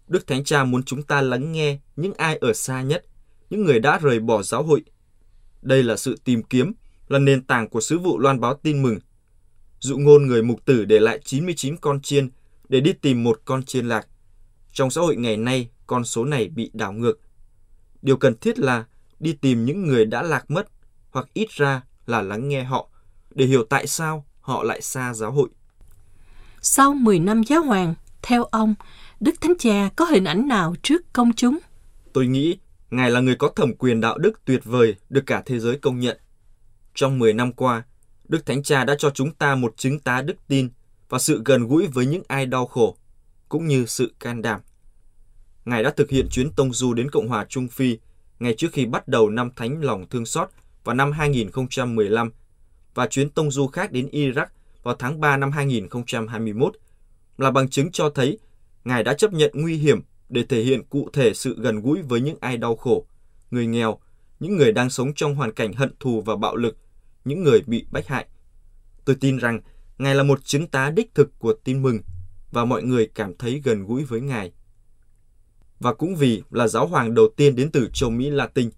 Đức 0.09 0.27
Thánh 0.27 0.45
Cha 0.45 0.65
muốn 0.65 0.83
chúng 0.83 1.03
ta 1.03 1.21
lắng 1.21 1.53
nghe 1.53 1.79
những 1.97 2.15
ai 2.15 2.37
ở 2.37 2.53
xa 2.53 2.83
nhất, 2.83 3.05
những 3.51 3.65
người 3.65 3.81
đã 3.81 3.99
rời 4.03 4.21
bỏ 4.21 4.43
giáo 4.43 4.63
hội. 4.63 4.83
Đây 5.63 5.83
là 5.83 5.97
sự 5.97 6.17
tìm 6.25 6.43
kiếm, 6.43 6.73
là 7.09 7.19
nền 7.19 7.43
tảng 7.43 7.69
của 7.69 7.81
sứ 7.81 7.99
vụ 7.99 8.19
loan 8.19 8.41
báo 8.41 8.55
tin 8.63 8.83
mừng. 8.83 8.99
Dụ 9.81 9.99
ngôn 9.99 10.27
người 10.27 10.43
mục 10.43 10.65
tử 10.65 10.85
để 10.85 11.01
lại 11.01 11.21
99 11.25 11.77
con 11.77 12.01
chiên 12.01 12.31
để 12.69 12.81
đi 12.81 12.93
tìm 12.93 13.25
một 13.25 13.41
con 13.45 13.63
chiên 13.63 13.89
lạc. 13.89 14.07
Trong 14.73 14.91
xã 14.91 15.01
hội 15.01 15.17
ngày 15.17 15.37
nay, 15.37 15.69
con 15.89 16.05
số 16.05 16.25
này 16.25 16.49
bị 16.49 16.71
đảo 16.75 16.93
ngược. 16.93 17.21
Điều 18.03 18.17
cần 18.17 18.35
thiết 18.41 18.59
là 18.59 18.85
đi 19.21 19.33
tìm 19.33 19.65
những 19.65 19.87
người 19.87 20.05
đã 20.05 20.23
lạc 20.23 20.51
mất 20.51 20.69
hoặc 21.11 21.27
ít 21.35 21.51
ra 21.51 21.83
là 22.07 22.23
lắng 22.23 22.49
nghe 22.49 22.65
họ 22.65 22.89
để 23.35 23.47
hiểu 23.47 23.65
tại 23.65 23.87
sao 23.87 24.27
họ 24.41 24.63
lại 24.63 24.83
xa 24.83 25.15
giáo 25.15 25.33
hội. 25.33 25.49
Sau 26.61 26.95
10 26.95 27.19
năm 27.19 27.43
giáo 27.43 27.63
hoàng, 27.63 27.95
theo 28.23 28.45
ông, 28.45 28.75
Đức 29.21 29.35
Thánh 29.41 29.59
Cha 29.59 29.89
có 29.97 30.05
hình 30.05 30.25
ảnh 30.25 30.49
nào 30.49 30.75
trước 30.83 31.13
công 31.13 31.33
chúng? 31.33 31.59
Tôi 32.13 32.27
nghĩ 32.27 32.59
Ngài 32.91 33.11
là 33.11 33.21
người 33.21 33.37
có 33.37 33.49
thẩm 33.49 33.75
quyền 33.75 34.01
đạo 34.01 34.19
đức 34.19 34.45
tuyệt 34.45 34.65
vời 34.65 34.97
được 35.09 35.23
cả 35.27 35.43
thế 35.47 35.59
giới 35.59 35.79
công 35.79 36.01
nhận. 36.01 36.19
Trong 36.95 37.19
10 37.19 37.33
năm 37.33 37.53
qua, 37.53 37.83
Đức 38.29 38.47
Thánh 38.47 38.63
Cha 38.63 38.85
đã 38.85 38.95
cho 38.99 39.11
chúng 39.11 39.35
ta 39.35 39.55
một 39.55 39.75
chứng 39.77 40.01
tá 40.01 40.23
đức 40.23 40.35
tin 40.49 40.69
và 41.09 41.19
sự 41.19 41.43
gần 41.45 41.67
gũi 41.67 41.87
với 41.87 42.07
những 42.07 42.23
ai 42.29 42.47
đau 42.47 42.67
khổ, 42.67 42.97
cũng 43.49 43.67
như 43.67 43.87
sự 43.87 44.15
can 44.21 44.43
đảm. 44.43 44.61
Ngài 45.69 45.83
đã 45.83 45.91
thực 45.91 46.11
hiện 46.11 46.29
chuyến 46.29 46.51
tông 46.51 46.73
du 46.73 46.95
đến 46.95 47.11
Cộng 47.11 47.29
hòa 47.29 47.47
Trung 47.49 47.69
Phi 47.69 47.99
ngay 48.39 48.55
trước 48.59 48.69
khi 48.73 48.87
bắt 48.87 49.09
đầu 49.09 49.31
năm 49.31 49.51
Thánh 49.57 49.83
Lòng 49.83 50.07
Thương 50.11 50.27
Xót 50.27 50.49
vào 50.85 50.95
năm 50.95 51.13
2015 51.13 52.31
và 52.95 53.07
chuyến 53.07 53.31
tông 53.31 53.51
du 53.51 53.67
khác 53.67 53.93
đến 53.93 54.09
Iraq 54.13 54.47
vào 54.83 54.95
tháng 54.99 55.21
3 55.21 55.37
năm 55.37 55.53
2021 55.53 56.77
là 57.39 57.51
bằng 57.51 57.69
chứng 57.69 57.93
cho 57.93 58.11
thấy 58.11 58.39
Ngài 58.85 59.03
đã 59.03 59.15
chấp 59.15 59.33
nhận 59.33 59.51
nguy 59.55 59.77
hiểm 59.77 60.01
để 60.29 60.45
thể 60.49 60.63
hiện 60.63 60.83
cụ 60.85 61.09
thể 61.13 61.35
sự 61.35 61.57
gần 61.59 61.81
gũi 61.81 62.03
với 62.03 62.21
những 62.21 62.37
ai 62.41 62.57
đau 62.57 62.77
khổ, 62.77 63.07
người 63.51 63.67
nghèo, 63.67 63.99
những 64.41 64.57
người 64.57 64.73
đang 64.73 64.91
sống 64.91 65.15
trong 65.15 65.35
hoàn 65.35 65.53
cảnh 65.53 65.73
hận 65.73 65.93
thù 66.01 66.21
và 66.21 66.37
bạo 66.37 66.57
lực, 66.57 66.77
những 67.25 67.45
người 67.45 67.61
bị 67.67 67.87
bách 67.91 68.07
hại. 68.07 68.27
Tôi 69.05 69.17
tin 69.21 69.37
rằng 69.37 69.61
Ngài 69.99 70.15
là 70.15 70.23
một 70.23 70.45
chứng 70.45 70.67
tá 70.67 70.91
đích 70.91 71.15
thực 71.15 71.39
của 71.39 71.55
tin 71.65 71.83
mừng 71.83 71.99
và 72.53 72.65
mọi 72.65 72.83
người 72.83 73.09
cảm 73.15 73.37
thấy 73.37 73.61
gần 73.65 73.87
gũi 73.87 74.05
với 74.05 74.21
Ngài. 74.21 74.53
Và 75.81 75.95
cũng 75.95 76.17
vì 76.17 76.43
là 76.51 76.69
giáo 76.69 76.87
hoàng 76.87 77.15
đầu 77.15 77.29
tiên 77.37 77.57
đến 77.57 77.71
từ 77.71 77.89
châu 77.93 78.11
Mỹ 78.11 78.31
Latin, 78.31 78.71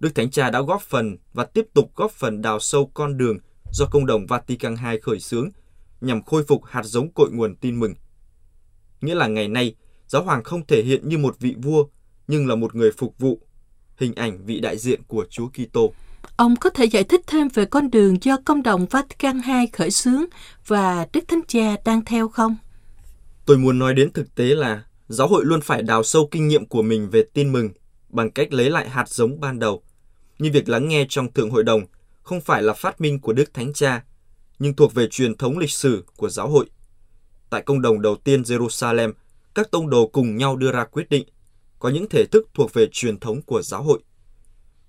Đức 0.00 0.14
Thánh 0.14 0.30
Cha 0.30 0.50
đã 0.50 0.60
góp 0.60 0.82
phần 0.82 1.16
và 1.32 1.44
tiếp 1.44 1.66
tục 1.74 1.92
góp 1.96 2.10
phần 2.10 2.42
đào 2.42 2.60
sâu 2.60 2.90
con 2.94 3.16
đường 3.18 3.38
do 3.72 3.86
công 3.90 4.06
đồng 4.06 4.26
Vatican 4.26 4.76
II 4.90 5.00
khởi 5.02 5.20
xướng 5.20 5.48
nhằm 6.00 6.22
khôi 6.22 6.44
phục 6.48 6.64
hạt 6.64 6.82
giống 6.82 7.12
cội 7.12 7.30
nguồn 7.30 7.56
tin 7.56 7.80
mừng. 7.80 7.94
Nghĩa 9.00 9.14
là 9.14 9.26
ngày 9.26 9.48
nay, 9.48 9.74
giáo 10.06 10.22
hoàng 10.22 10.44
không 10.44 10.66
thể 10.66 10.82
hiện 10.82 11.08
như 11.08 11.18
một 11.18 11.36
vị 11.40 11.54
vua, 11.62 11.84
nhưng 12.28 12.46
là 12.46 12.54
một 12.54 12.74
người 12.74 12.92
phục 12.92 13.18
vụ, 13.18 13.40
hình 13.96 14.14
ảnh 14.14 14.46
vị 14.46 14.60
đại 14.60 14.78
diện 14.78 15.00
của 15.02 15.26
Chúa 15.30 15.48
Kitô. 15.48 15.92
Ông 16.36 16.56
có 16.56 16.70
thể 16.70 16.84
giải 16.84 17.04
thích 17.04 17.20
thêm 17.26 17.48
về 17.48 17.64
con 17.64 17.90
đường 17.90 18.22
do 18.22 18.36
công 18.44 18.62
đồng 18.62 18.86
Vatican 18.86 19.40
II 19.48 19.66
khởi 19.72 19.90
xướng 19.90 20.24
và 20.66 21.06
Đức 21.12 21.24
Thánh 21.28 21.40
Cha 21.48 21.76
đang 21.84 22.04
theo 22.04 22.28
không? 22.28 22.56
Tôi 23.46 23.58
muốn 23.58 23.78
nói 23.78 23.94
đến 23.94 24.12
thực 24.12 24.34
tế 24.34 24.44
là 24.44 24.84
giáo 25.08 25.28
hội 25.28 25.44
luôn 25.44 25.60
phải 25.60 25.82
đào 25.82 26.02
sâu 26.02 26.28
kinh 26.30 26.48
nghiệm 26.48 26.66
của 26.66 26.82
mình 26.82 27.10
về 27.10 27.24
tin 27.34 27.52
mừng 27.52 27.70
bằng 28.08 28.30
cách 28.30 28.52
lấy 28.52 28.70
lại 28.70 28.88
hạt 28.88 29.08
giống 29.08 29.40
ban 29.40 29.58
đầu. 29.58 29.82
Như 30.38 30.50
việc 30.52 30.68
lắng 30.68 30.88
nghe 30.88 31.06
trong 31.08 31.32
Thượng 31.32 31.50
Hội 31.50 31.64
đồng 31.64 31.82
không 32.22 32.40
phải 32.40 32.62
là 32.62 32.72
phát 32.72 33.00
minh 33.00 33.20
của 33.20 33.32
Đức 33.32 33.54
Thánh 33.54 33.72
Cha, 33.72 34.04
nhưng 34.58 34.76
thuộc 34.76 34.94
về 34.94 35.06
truyền 35.10 35.36
thống 35.36 35.58
lịch 35.58 35.70
sử 35.70 36.04
của 36.16 36.28
giáo 36.28 36.48
hội. 36.48 36.66
Tại 37.50 37.62
công 37.62 37.82
đồng 37.82 38.02
đầu 38.02 38.16
tiên 38.16 38.42
Jerusalem, 38.42 39.12
các 39.54 39.70
tông 39.70 39.90
đồ 39.90 40.06
cùng 40.06 40.36
nhau 40.36 40.56
đưa 40.56 40.72
ra 40.72 40.84
quyết 40.84 41.10
định, 41.10 41.28
có 41.78 41.88
những 41.88 42.08
thể 42.08 42.24
thức 42.32 42.48
thuộc 42.54 42.72
về 42.74 42.88
truyền 42.92 43.20
thống 43.20 43.42
của 43.42 43.62
giáo 43.62 43.82
hội. 43.82 44.00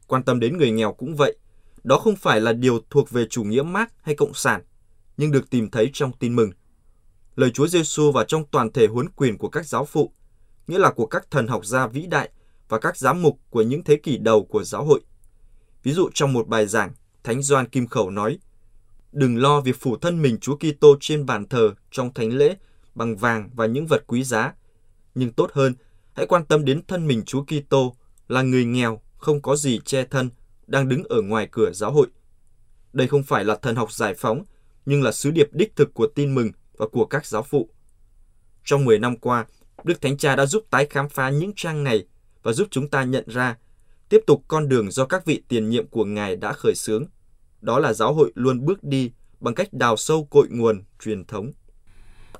Quan 0.07 0.23
tâm 0.23 0.39
đến 0.39 0.57
người 0.57 0.71
nghèo 0.71 0.93
cũng 0.93 1.15
vậy, 1.15 1.37
đó 1.83 1.99
không 1.99 2.15
phải 2.15 2.41
là 2.41 2.53
điều 2.53 2.79
thuộc 2.89 3.11
về 3.11 3.25
chủ 3.29 3.43
nghĩa 3.43 3.61
Marx 3.61 3.89
hay 4.01 4.15
Cộng 4.15 4.33
sản, 4.33 4.61
nhưng 5.17 5.31
được 5.31 5.49
tìm 5.49 5.69
thấy 5.69 5.89
trong 5.93 6.11
tin 6.19 6.35
mừng. 6.35 6.51
Lời 7.39 7.51
Chúa 7.51 7.67
Giêsu 7.67 8.11
và 8.11 8.23
trong 8.23 8.43
toàn 8.51 8.71
thể 8.71 8.87
huấn 8.87 9.09
quyền 9.09 9.37
của 9.37 9.49
các 9.49 9.65
giáo 9.65 9.85
phụ, 9.85 10.13
nghĩa 10.67 10.77
là 10.77 10.91
của 10.91 11.05
các 11.05 11.31
thần 11.31 11.47
học 11.47 11.65
gia 11.65 11.87
vĩ 11.87 12.05
đại 12.07 12.29
và 12.69 12.79
các 12.79 12.97
giám 12.97 13.21
mục 13.21 13.39
của 13.49 13.61
những 13.61 13.83
thế 13.83 13.95
kỷ 13.95 14.17
đầu 14.17 14.45
của 14.45 14.63
giáo 14.63 14.85
hội. 14.85 15.01
Ví 15.83 15.93
dụ 15.93 16.09
trong 16.13 16.33
một 16.33 16.47
bài 16.47 16.67
giảng, 16.67 16.91
Thánh 17.23 17.41
Doan 17.41 17.69
Kim 17.69 17.87
Khẩu 17.87 18.09
nói, 18.09 18.39
Đừng 19.11 19.37
lo 19.37 19.61
việc 19.61 19.75
phủ 19.79 19.97
thân 19.97 20.21
mình 20.21 20.37
Chúa 20.39 20.57
Kitô 20.57 20.97
trên 20.99 21.25
bàn 21.25 21.47
thờ 21.47 21.73
trong 21.91 22.13
thánh 22.13 22.29
lễ 22.29 22.55
bằng 22.95 23.17
vàng 23.17 23.49
và 23.53 23.65
những 23.65 23.87
vật 23.87 24.03
quý 24.07 24.23
giá, 24.23 24.53
nhưng 25.15 25.31
tốt 25.31 25.51
hơn, 25.53 25.73
hãy 26.13 26.25
quan 26.25 26.45
tâm 26.45 26.65
đến 26.65 26.81
thân 26.87 27.07
mình 27.07 27.23
Chúa 27.25 27.43
Kitô 27.43 27.95
là 28.27 28.41
người 28.41 28.65
nghèo, 28.65 29.01
không 29.17 29.41
có 29.41 29.55
gì 29.55 29.79
che 29.85 30.03
thân, 30.03 30.29
đang 30.67 30.89
đứng 30.89 31.03
ở 31.03 31.21
ngoài 31.21 31.47
cửa 31.51 31.71
giáo 31.71 31.91
hội. 31.91 32.07
Đây 32.93 33.07
không 33.07 33.23
phải 33.23 33.45
là 33.45 33.55
thần 33.55 33.75
học 33.75 33.91
giải 33.91 34.13
phóng, 34.13 34.43
nhưng 34.85 35.03
là 35.03 35.11
sứ 35.11 35.31
điệp 35.31 35.47
đích 35.51 35.75
thực 35.75 35.93
của 35.93 36.07
tin 36.07 36.35
mừng 36.35 36.51
và 36.79 36.85
của 36.91 37.05
các 37.05 37.25
giáo 37.25 37.43
phụ. 37.43 37.69
Trong 38.63 38.85
10 38.85 38.99
năm 38.99 39.17
qua, 39.17 39.45
Đức 39.83 40.01
Thánh 40.01 40.17
Cha 40.17 40.35
đã 40.35 40.45
giúp 40.45 40.63
tái 40.69 40.85
khám 40.89 41.09
phá 41.09 41.29
những 41.29 41.51
trang 41.55 41.83
này 41.83 42.05
và 42.43 42.51
giúp 42.51 42.67
chúng 42.71 42.89
ta 42.89 43.03
nhận 43.03 43.23
ra, 43.27 43.57
tiếp 44.09 44.19
tục 44.27 44.43
con 44.47 44.69
đường 44.69 44.91
do 44.91 45.05
các 45.05 45.25
vị 45.25 45.43
tiền 45.47 45.69
nhiệm 45.69 45.87
của 45.87 46.05
Ngài 46.05 46.35
đã 46.35 46.53
khởi 46.53 46.75
xướng. 46.75 47.05
Đó 47.61 47.79
là 47.79 47.93
giáo 47.93 48.13
hội 48.13 48.31
luôn 48.35 48.65
bước 48.65 48.83
đi 48.83 49.11
bằng 49.39 49.53
cách 49.53 49.73
đào 49.73 49.97
sâu 49.97 50.27
cội 50.31 50.47
nguồn 50.49 50.83
truyền 50.99 51.25
thống. 51.25 51.51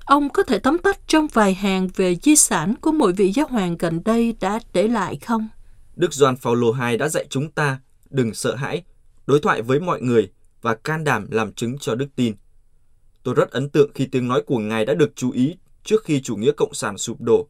Ông 0.04 0.28
có 0.30 0.42
thể 0.42 0.58
tóm 0.58 0.78
tắt 0.78 0.98
trong 1.06 1.26
vài 1.32 1.54
hàng 1.54 1.88
về 1.96 2.16
di 2.22 2.36
sản 2.36 2.74
của 2.80 2.92
mỗi 2.92 3.12
vị 3.12 3.32
giáo 3.32 3.46
hoàng 3.46 3.76
gần 3.78 4.04
đây 4.04 4.34
đã 4.40 4.60
để 4.72 4.88
lại 4.88 5.18
không? 5.26 5.48
Đức 5.96 6.14
Gioan 6.14 6.36
Phaolô 6.36 6.74
II 6.88 6.96
đã 6.96 7.08
dạy 7.08 7.26
chúng 7.30 7.50
ta 7.50 7.80
đừng 8.10 8.34
sợ 8.34 8.54
hãi, 8.54 8.82
đối 9.26 9.40
thoại 9.40 9.62
với 9.62 9.80
mọi 9.80 10.00
người 10.00 10.30
và 10.62 10.74
can 10.74 11.04
đảm 11.04 11.26
làm 11.30 11.52
chứng 11.52 11.78
cho 11.78 11.94
đức 11.94 12.08
tin. 12.16 12.34
Tôi 13.22 13.34
rất 13.34 13.50
ấn 13.50 13.70
tượng 13.70 13.90
khi 13.94 14.06
tiếng 14.06 14.28
nói 14.28 14.42
của 14.46 14.58
Ngài 14.58 14.84
đã 14.84 14.94
được 14.94 15.16
chú 15.16 15.30
ý 15.30 15.56
trước 15.84 16.04
khi 16.04 16.20
chủ 16.20 16.36
nghĩa 16.36 16.52
cộng 16.56 16.74
sản 16.74 16.98
sụp 16.98 17.20
đổ. 17.20 17.48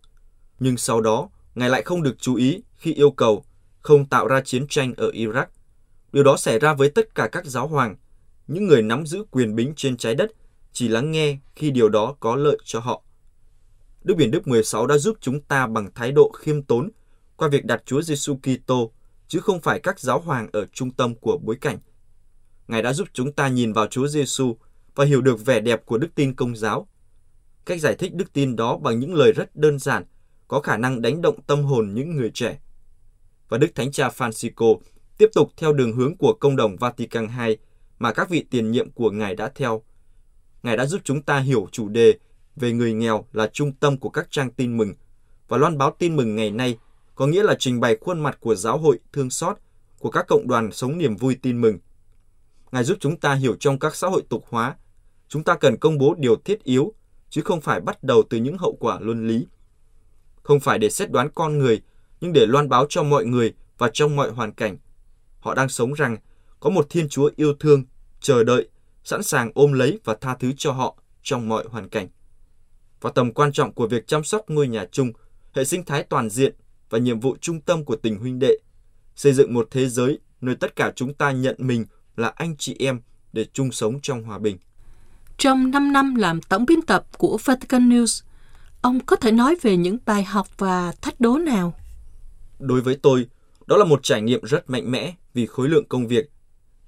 Nhưng 0.60 0.76
sau 0.76 1.00
đó, 1.00 1.28
Ngài 1.54 1.70
lại 1.70 1.82
không 1.82 2.02
được 2.02 2.18
chú 2.18 2.34
ý 2.34 2.62
khi 2.76 2.94
yêu 2.94 3.10
cầu 3.10 3.44
không 3.80 4.06
tạo 4.06 4.28
ra 4.28 4.40
chiến 4.40 4.66
tranh 4.68 4.94
ở 4.96 5.10
Iraq. 5.10 5.46
Điều 6.12 6.24
đó 6.24 6.36
xảy 6.36 6.58
ra 6.58 6.74
với 6.74 6.90
tất 6.90 7.14
cả 7.14 7.28
các 7.32 7.46
giáo 7.46 7.66
hoàng, 7.66 7.96
những 8.46 8.66
người 8.66 8.82
nắm 8.82 9.06
giữ 9.06 9.24
quyền 9.30 9.54
bính 9.54 9.72
trên 9.76 9.96
trái 9.96 10.14
đất, 10.14 10.30
chỉ 10.72 10.88
lắng 10.88 11.10
nghe 11.10 11.38
khi 11.54 11.70
điều 11.70 11.88
đó 11.88 12.16
có 12.20 12.36
lợi 12.36 12.58
cho 12.64 12.80
họ. 12.80 13.02
Đức 14.02 14.14
Biển 14.14 14.30
Đức 14.30 14.48
16 14.48 14.86
đã 14.86 14.98
giúp 14.98 15.16
chúng 15.20 15.40
ta 15.40 15.66
bằng 15.66 15.88
thái 15.94 16.12
độ 16.12 16.32
khiêm 16.38 16.62
tốn 16.62 16.90
qua 17.36 17.48
việc 17.48 17.64
đặt 17.64 17.82
Chúa 17.86 18.02
Giêsu 18.02 18.36
Kitô 18.36 18.92
chứ 19.28 19.40
không 19.40 19.60
phải 19.60 19.80
các 19.80 20.00
giáo 20.00 20.20
hoàng 20.20 20.48
ở 20.52 20.66
trung 20.72 20.90
tâm 20.90 21.14
của 21.14 21.38
bối 21.42 21.56
cảnh. 21.60 21.78
Ngài 22.68 22.82
đã 22.82 22.92
giúp 22.92 23.08
chúng 23.12 23.32
ta 23.32 23.48
nhìn 23.48 23.72
vào 23.72 23.86
Chúa 23.86 24.06
Giêsu 24.06 24.56
và 24.94 25.04
hiểu 25.04 25.20
được 25.20 25.44
vẻ 25.46 25.60
đẹp 25.60 25.86
của 25.86 25.98
đức 25.98 26.08
tin 26.14 26.34
công 26.34 26.56
giáo. 26.56 26.88
Cách 27.64 27.80
giải 27.80 27.94
thích 27.94 28.14
đức 28.14 28.32
tin 28.32 28.56
đó 28.56 28.76
bằng 28.76 28.98
những 28.98 29.14
lời 29.14 29.32
rất 29.32 29.56
đơn 29.56 29.78
giản, 29.78 30.04
có 30.48 30.60
khả 30.60 30.76
năng 30.76 31.02
đánh 31.02 31.22
động 31.22 31.42
tâm 31.42 31.62
hồn 31.62 31.94
những 31.94 32.16
người 32.16 32.30
trẻ. 32.34 32.58
Và 33.48 33.58
Đức 33.58 33.74
Thánh 33.74 33.92
Cha 33.92 34.08
Francisco 34.08 34.78
tiếp 35.18 35.30
tục 35.34 35.52
theo 35.56 35.72
đường 35.72 35.92
hướng 35.92 36.16
của 36.16 36.32
công 36.40 36.56
đồng 36.56 36.76
Vatican 36.76 37.28
II 37.46 37.56
mà 37.98 38.12
các 38.12 38.28
vị 38.28 38.44
tiền 38.50 38.70
nhiệm 38.70 38.90
của 38.90 39.10
Ngài 39.10 39.34
đã 39.34 39.50
theo. 39.54 39.82
Ngài 40.62 40.76
đã 40.76 40.86
giúp 40.86 41.00
chúng 41.04 41.22
ta 41.22 41.38
hiểu 41.38 41.68
chủ 41.72 41.88
đề 41.88 42.18
về 42.56 42.72
người 42.72 42.92
nghèo 42.92 43.24
là 43.32 43.50
trung 43.52 43.72
tâm 43.72 43.98
của 43.98 44.10
các 44.10 44.26
trang 44.30 44.50
tin 44.50 44.76
mừng 44.76 44.94
và 45.48 45.58
loan 45.58 45.78
báo 45.78 45.96
tin 45.98 46.16
mừng 46.16 46.36
ngày 46.36 46.50
nay 46.50 46.78
có 47.14 47.26
nghĩa 47.26 47.42
là 47.42 47.56
trình 47.58 47.80
bày 47.80 47.96
khuôn 48.00 48.20
mặt 48.20 48.38
của 48.40 48.54
giáo 48.54 48.78
hội 48.78 48.98
thương 49.12 49.30
xót 49.30 49.56
của 49.98 50.10
các 50.10 50.26
cộng 50.28 50.48
đoàn 50.48 50.72
sống 50.72 50.98
niềm 50.98 51.16
vui 51.16 51.36
tin 51.42 51.60
mừng. 51.60 51.78
Ngài 52.72 52.84
giúp 52.84 52.98
chúng 53.00 53.16
ta 53.16 53.34
hiểu 53.34 53.56
trong 53.60 53.78
các 53.78 53.96
xã 53.96 54.08
hội 54.08 54.22
tục 54.28 54.44
hóa, 54.48 54.76
chúng 55.28 55.44
ta 55.44 55.56
cần 55.56 55.76
công 55.76 55.98
bố 55.98 56.14
điều 56.18 56.36
thiết 56.36 56.64
yếu, 56.64 56.94
chứ 57.30 57.42
không 57.44 57.60
phải 57.60 57.80
bắt 57.80 58.04
đầu 58.04 58.22
từ 58.30 58.38
những 58.38 58.58
hậu 58.58 58.76
quả 58.80 58.98
luân 59.00 59.28
lý. 59.28 59.46
Không 60.42 60.60
phải 60.60 60.78
để 60.78 60.90
xét 60.90 61.10
đoán 61.10 61.28
con 61.34 61.58
người, 61.58 61.82
nhưng 62.20 62.32
để 62.32 62.46
loan 62.46 62.68
báo 62.68 62.86
cho 62.88 63.02
mọi 63.02 63.24
người 63.24 63.54
và 63.78 63.90
trong 63.92 64.16
mọi 64.16 64.30
hoàn 64.30 64.52
cảnh. 64.52 64.78
Họ 65.40 65.54
đang 65.54 65.68
sống 65.68 65.92
rằng 65.92 66.16
có 66.60 66.70
một 66.70 66.86
Thiên 66.90 67.08
Chúa 67.08 67.30
yêu 67.36 67.54
thương, 67.60 67.84
chờ 68.20 68.44
đợi, 68.44 68.68
sẵn 69.04 69.22
sàng 69.22 69.50
ôm 69.54 69.72
lấy 69.72 69.98
và 70.04 70.14
tha 70.20 70.36
thứ 70.40 70.52
cho 70.56 70.72
họ 70.72 70.96
trong 71.22 71.48
mọi 71.48 71.64
hoàn 71.68 71.88
cảnh. 71.88 72.08
Và 73.00 73.10
tầm 73.10 73.32
quan 73.32 73.52
trọng 73.52 73.72
của 73.72 73.86
việc 73.86 74.06
chăm 74.06 74.24
sóc 74.24 74.44
ngôi 74.48 74.68
nhà 74.68 74.86
chung, 74.92 75.12
hệ 75.52 75.64
sinh 75.64 75.84
thái 75.84 76.02
toàn 76.02 76.30
diện 76.30 76.54
và 76.90 76.98
nhiệm 76.98 77.20
vụ 77.20 77.36
trung 77.40 77.60
tâm 77.60 77.84
của 77.84 77.96
tình 77.96 78.18
huynh 78.18 78.38
đệ, 78.38 78.58
xây 79.16 79.32
dựng 79.32 79.54
một 79.54 79.68
thế 79.70 79.88
giới 79.88 80.18
nơi 80.40 80.56
tất 80.56 80.76
cả 80.76 80.92
chúng 80.96 81.14
ta 81.14 81.30
nhận 81.32 81.56
mình 81.58 81.84
là 82.20 82.32
anh 82.36 82.56
chị 82.56 82.76
em 82.78 83.00
để 83.32 83.46
chung 83.52 83.72
sống 83.72 84.00
trong 84.02 84.22
hòa 84.22 84.38
bình. 84.38 84.58
Trong 85.38 85.70
5 85.70 85.92
năm 85.92 86.14
làm 86.14 86.42
tổng 86.42 86.66
biên 86.66 86.82
tập 86.82 87.04
của 87.18 87.38
Vatican 87.44 87.88
News, 87.88 88.22
ông 88.82 89.00
có 89.00 89.16
thể 89.16 89.32
nói 89.32 89.56
về 89.62 89.76
những 89.76 89.98
bài 90.06 90.24
học 90.24 90.48
và 90.58 90.92
thách 90.92 91.20
đố 91.20 91.38
nào? 91.38 91.74
Đối 92.58 92.80
với 92.80 92.96
tôi, 92.96 93.26
đó 93.66 93.76
là 93.76 93.84
một 93.84 94.00
trải 94.02 94.22
nghiệm 94.22 94.42
rất 94.42 94.70
mạnh 94.70 94.90
mẽ 94.90 95.14
vì 95.34 95.46
khối 95.46 95.68
lượng 95.68 95.88
công 95.88 96.08
việc. 96.08 96.30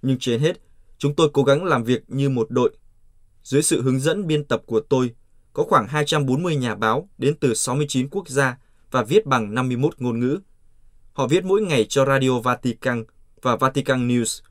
Nhưng 0.03 0.19
trên 0.19 0.41
hết, 0.41 0.61
chúng 0.99 1.15
tôi 1.15 1.31
cố 1.33 1.43
gắng 1.43 1.65
làm 1.65 1.85
việc 1.85 2.03
như 2.09 2.31
một 2.31 2.51
đội. 2.51 2.71
Dưới 3.43 3.63
sự 3.63 3.83
hướng 3.83 4.01
dẫn 4.01 4.27
biên 4.27 4.45
tập 4.45 4.63
của 4.67 4.81
tôi, 4.81 5.15
có 5.53 5.65
khoảng 5.69 5.87
240 5.89 6.57
nhà 6.57 6.75
báo 6.75 7.09
đến 7.19 7.35
từ 7.41 7.55
69 7.55 8.09
quốc 8.09 8.29
gia 8.29 8.57
và 8.91 9.03
viết 9.03 9.27
bằng 9.27 9.55
51 9.55 9.95
ngôn 9.99 10.21
ngữ. 10.21 10.39
Họ 11.13 11.27
viết 11.27 11.45
mỗi 11.45 11.63
ngày 11.63 11.87
cho 11.89 12.05
Radio 12.05 12.41
Vatican 12.41 13.05
và 13.43 13.57
Vatican 13.57 14.09
News. 14.09 14.43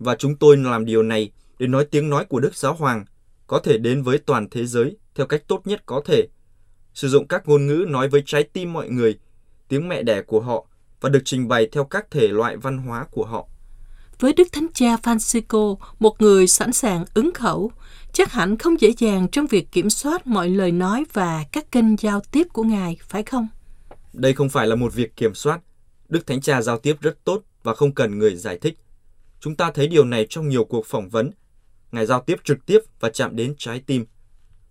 Và 0.00 0.14
chúng 0.14 0.36
tôi 0.36 0.56
làm 0.56 0.84
điều 0.84 1.02
này 1.02 1.30
để 1.58 1.66
nói 1.66 1.84
tiếng 1.90 2.10
nói 2.10 2.24
của 2.24 2.40
Đức 2.40 2.54
Giáo 2.54 2.74
Hoàng 2.74 3.04
có 3.46 3.58
thể 3.58 3.78
đến 3.78 4.02
với 4.02 4.18
toàn 4.18 4.48
thế 4.50 4.66
giới 4.66 4.96
theo 5.14 5.26
cách 5.26 5.42
tốt 5.48 5.62
nhất 5.64 5.82
có 5.86 6.02
thể. 6.04 6.26
Sử 6.94 7.08
dụng 7.08 7.28
các 7.28 7.48
ngôn 7.48 7.66
ngữ 7.66 7.84
nói 7.88 8.08
với 8.08 8.22
trái 8.26 8.42
tim 8.42 8.72
mọi 8.72 8.88
người, 8.88 9.18
tiếng 9.68 9.88
mẹ 9.88 10.02
đẻ 10.02 10.22
của 10.22 10.40
họ 10.40 10.66
và 11.00 11.08
được 11.08 11.22
trình 11.24 11.48
bày 11.48 11.68
theo 11.72 11.84
các 11.84 12.10
thể 12.10 12.28
loại 12.28 12.56
văn 12.56 12.78
hóa 12.78 13.06
của 13.10 13.24
họ. 13.24 13.48
Với 14.20 14.32
Đức 14.32 14.48
Thánh 14.52 14.66
Cha 14.74 14.96
Francisco, 14.96 15.76
một 15.98 16.22
người 16.22 16.46
sẵn 16.46 16.72
sàng 16.72 17.04
ứng 17.14 17.34
khẩu, 17.34 17.72
chắc 18.12 18.32
hẳn 18.32 18.58
không 18.58 18.80
dễ 18.80 18.92
dàng 18.98 19.28
trong 19.28 19.46
việc 19.46 19.72
kiểm 19.72 19.90
soát 19.90 20.26
mọi 20.26 20.48
lời 20.48 20.72
nói 20.72 21.04
và 21.12 21.44
các 21.52 21.72
kênh 21.72 21.96
giao 21.96 22.20
tiếp 22.32 22.46
của 22.52 22.62
Ngài, 22.62 22.98
phải 23.08 23.22
không? 23.22 23.48
Đây 24.12 24.34
không 24.34 24.48
phải 24.48 24.66
là 24.66 24.74
một 24.74 24.94
việc 24.94 25.16
kiểm 25.16 25.34
soát. 25.34 25.60
Đức 26.08 26.26
Thánh 26.26 26.40
Cha 26.40 26.62
giao 26.62 26.78
tiếp 26.78 26.96
rất 27.00 27.24
tốt 27.24 27.42
và 27.62 27.74
không 27.74 27.94
cần 27.94 28.18
người 28.18 28.36
giải 28.36 28.58
thích. 28.58 28.78
Chúng 29.40 29.56
ta 29.56 29.70
thấy 29.70 29.88
điều 29.88 30.04
này 30.04 30.26
trong 30.30 30.48
nhiều 30.48 30.64
cuộc 30.64 30.86
phỏng 30.86 31.08
vấn. 31.08 31.30
Ngài 31.92 32.06
giao 32.06 32.20
tiếp 32.20 32.36
trực 32.44 32.66
tiếp 32.66 32.78
và 33.00 33.10
chạm 33.10 33.36
đến 33.36 33.54
trái 33.58 33.82
tim. 33.86 34.06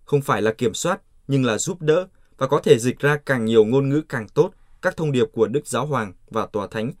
Không 0.04 0.22
phải 0.22 0.42
là 0.42 0.52
kiểm 0.52 0.74
soát, 0.74 1.00
nhưng 1.28 1.44
là 1.44 1.58
giúp 1.58 1.82
đỡ 1.82 2.06
và 2.38 2.46
có 2.46 2.60
thể 2.60 2.78
dịch 2.78 2.98
ra 2.98 3.16
càng 3.26 3.44
nhiều 3.44 3.64
ngôn 3.64 3.88
ngữ 3.88 4.02
càng 4.08 4.28
tốt 4.28 4.50
các 4.82 4.96
thông 4.96 5.12
điệp 5.12 5.24
của 5.32 5.46
Đức 5.46 5.66
Giáo 5.66 5.86
Hoàng 5.86 6.12
và 6.30 6.46
Tòa 6.46 6.66
Thánh 6.70 6.92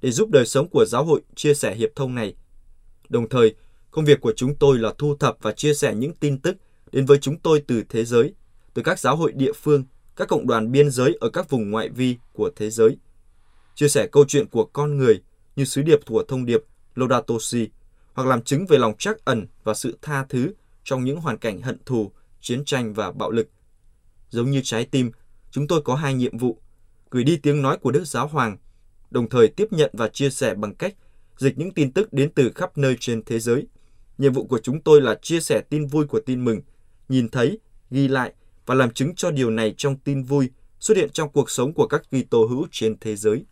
để 0.00 0.10
giúp 0.10 0.30
đời 0.30 0.46
sống 0.46 0.68
của 0.68 0.84
giáo 0.84 1.04
hội 1.04 1.20
chia 1.34 1.54
sẻ 1.54 1.74
hiệp 1.74 1.90
thông 1.96 2.14
này. 2.14 2.34
Đồng 3.08 3.28
thời, 3.28 3.54
công 3.90 4.04
việc 4.04 4.20
của 4.20 4.32
chúng 4.36 4.54
tôi 4.54 4.78
là 4.78 4.92
thu 4.98 5.16
thập 5.16 5.36
và 5.40 5.52
chia 5.52 5.74
sẻ 5.74 5.94
những 5.94 6.14
tin 6.14 6.38
tức 6.38 6.56
đến 6.92 7.06
với 7.06 7.18
chúng 7.18 7.38
tôi 7.38 7.62
từ 7.66 7.82
thế 7.88 8.04
giới, 8.04 8.34
từ 8.74 8.82
các 8.82 8.98
giáo 8.98 9.16
hội 9.16 9.32
địa 9.32 9.52
phương 9.52 9.84
các 10.16 10.28
cộng 10.28 10.46
đoàn 10.46 10.72
biên 10.72 10.90
giới 10.90 11.16
ở 11.20 11.30
các 11.30 11.50
vùng 11.50 11.70
ngoại 11.70 11.88
vi 11.88 12.16
của 12.32 12.50
thế 12.56 12.70
giới. 12.70 12.96
Chia 13.74 13.88
sẻ 13.88 14.08
câu 14.12 14.24
chuyện 14.28 14.46
của 14.46 14.64
con 14.64 14.98
người 14.98 15.22
như 15.56 15.64
sứ 15.64 15.82
điệp 15.82 15.98
của 16.06 16.24
thông 16.28 16.46
điệp 16.46 16.60
Laudato 16.96 17.34
Si, 17.40 17.68
hoặc 18.14 18.28
làm 18.28 18.42
chứng 18.42 18.66
về 18.66 18.78
lòng 18.78 18.94
trắc 18.98 19.24
ẩn 19.24 19.46
và 19.64 19.74
sự 19.74 19.98
tha 20.02 20.24
thứ 20.28 20.52
trong 20.84 21.04
những 21.04 21.20
hoàn 21.20 21.38
cảnh 21.38 21.62
hận 21.62 21.78
thù, 21.86 22.12
chiến 22.40 22.64
tranh 22.64 22.94
và 22.94 23.12
bạo 23.12 23.30
lực. 23.30 23.48
Giống 24.30 24.50
như 24.50 24.60
trái 24.64 24.84
tim, 24.84 25.10
chúng 25.50 25.66
tôi 25.66 25.82
có 25.84 25.94
hai 25.94 26.14
nhiệm 26.14 26.38
vụ, 26.38 26.58
gửi 27.10 27.24
đi 27.24 27.36
tiếng 27.36 27.62
nói 27.62 27.78
của 27.78 27.90
Đức 27.90 28.04
Giáo 28.04 28.26
Hoàng, 28.26 28.56
đồng 29.10 29.28
thời 29.28 29.48
tiếp 29.48 29.66
nhận 29.70 29.90
và 29.92 30.08
chia 30.08 30.30
sẻ 30.30 30.54
bằng 30.54 30.74
cách 30.74 30.94
dịch 31.36 31.58
những 31.58 31.74
tin 31.74 31.92
tức 31.92 32.12
đến 32.12 32.30
từ 32.34 32.52
khắp 32.54 32.78
nơi 32.78 32.96
trên 33.00 33.24
thế 33.24 33.38
giới. 33.38 33.66
Nhiệm 34.18 34.32
vụ 34.32 34.44
của 34.44 34.58
chúng 34.58 34.80
tôi 34.80 35.00
là 35.00 35.14
chia 35.22 35.40
sẻ 35.40 35.62
tin 35.70 35.86
vui 35.86 36.06
của 36.06 36.20
tin 36.26 36.44
mừng, 36.44 36.60
nhìn 37.08 37.28
thấy, 37.28 37.58
ghi 37.90 38.08
lại 38.08 38.32
và 38.66 38.74
làm 38.74 38.90
chứng 38.90 39.14
cho 39.14 39.30
điều 39.30 39.50
này 39.50 39.74
trong 39.76 39.96
tin 39.96 40.22
vui 40.22 40.50
xuất 40.80 40.96
hiện 40.96 41.10
trong 41.12 41.32
cuộc 41.32 41.50
sống 41.50 41.72
của 41.72 41.86
các 41.86 42.02
Kitô 42.10 42.46
hữu 42.46 42.66
trên 42.70 42.96
thế 43.00 43.16
giới. 43.16 43.44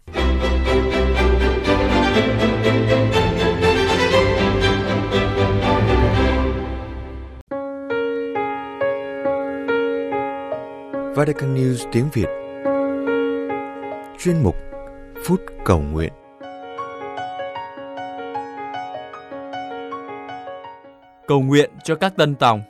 Vatican 11.17 11.55
News 11.55 11.87
tiếng 11.93 12.09
Việt. 12.13 12.27
Chuyên 14.19 14.43
mục 14.43 14.57
Phút 15.25 15.41
Cầu 15.65 15.81
Nguyện. 15.81 16.13
Cầu 21.27 21.41
nguyện 21.41 21.71
cho 21.85 21.95
các 21.95 22.17
tân 22.17 22.35
tòng. 22.35 22.63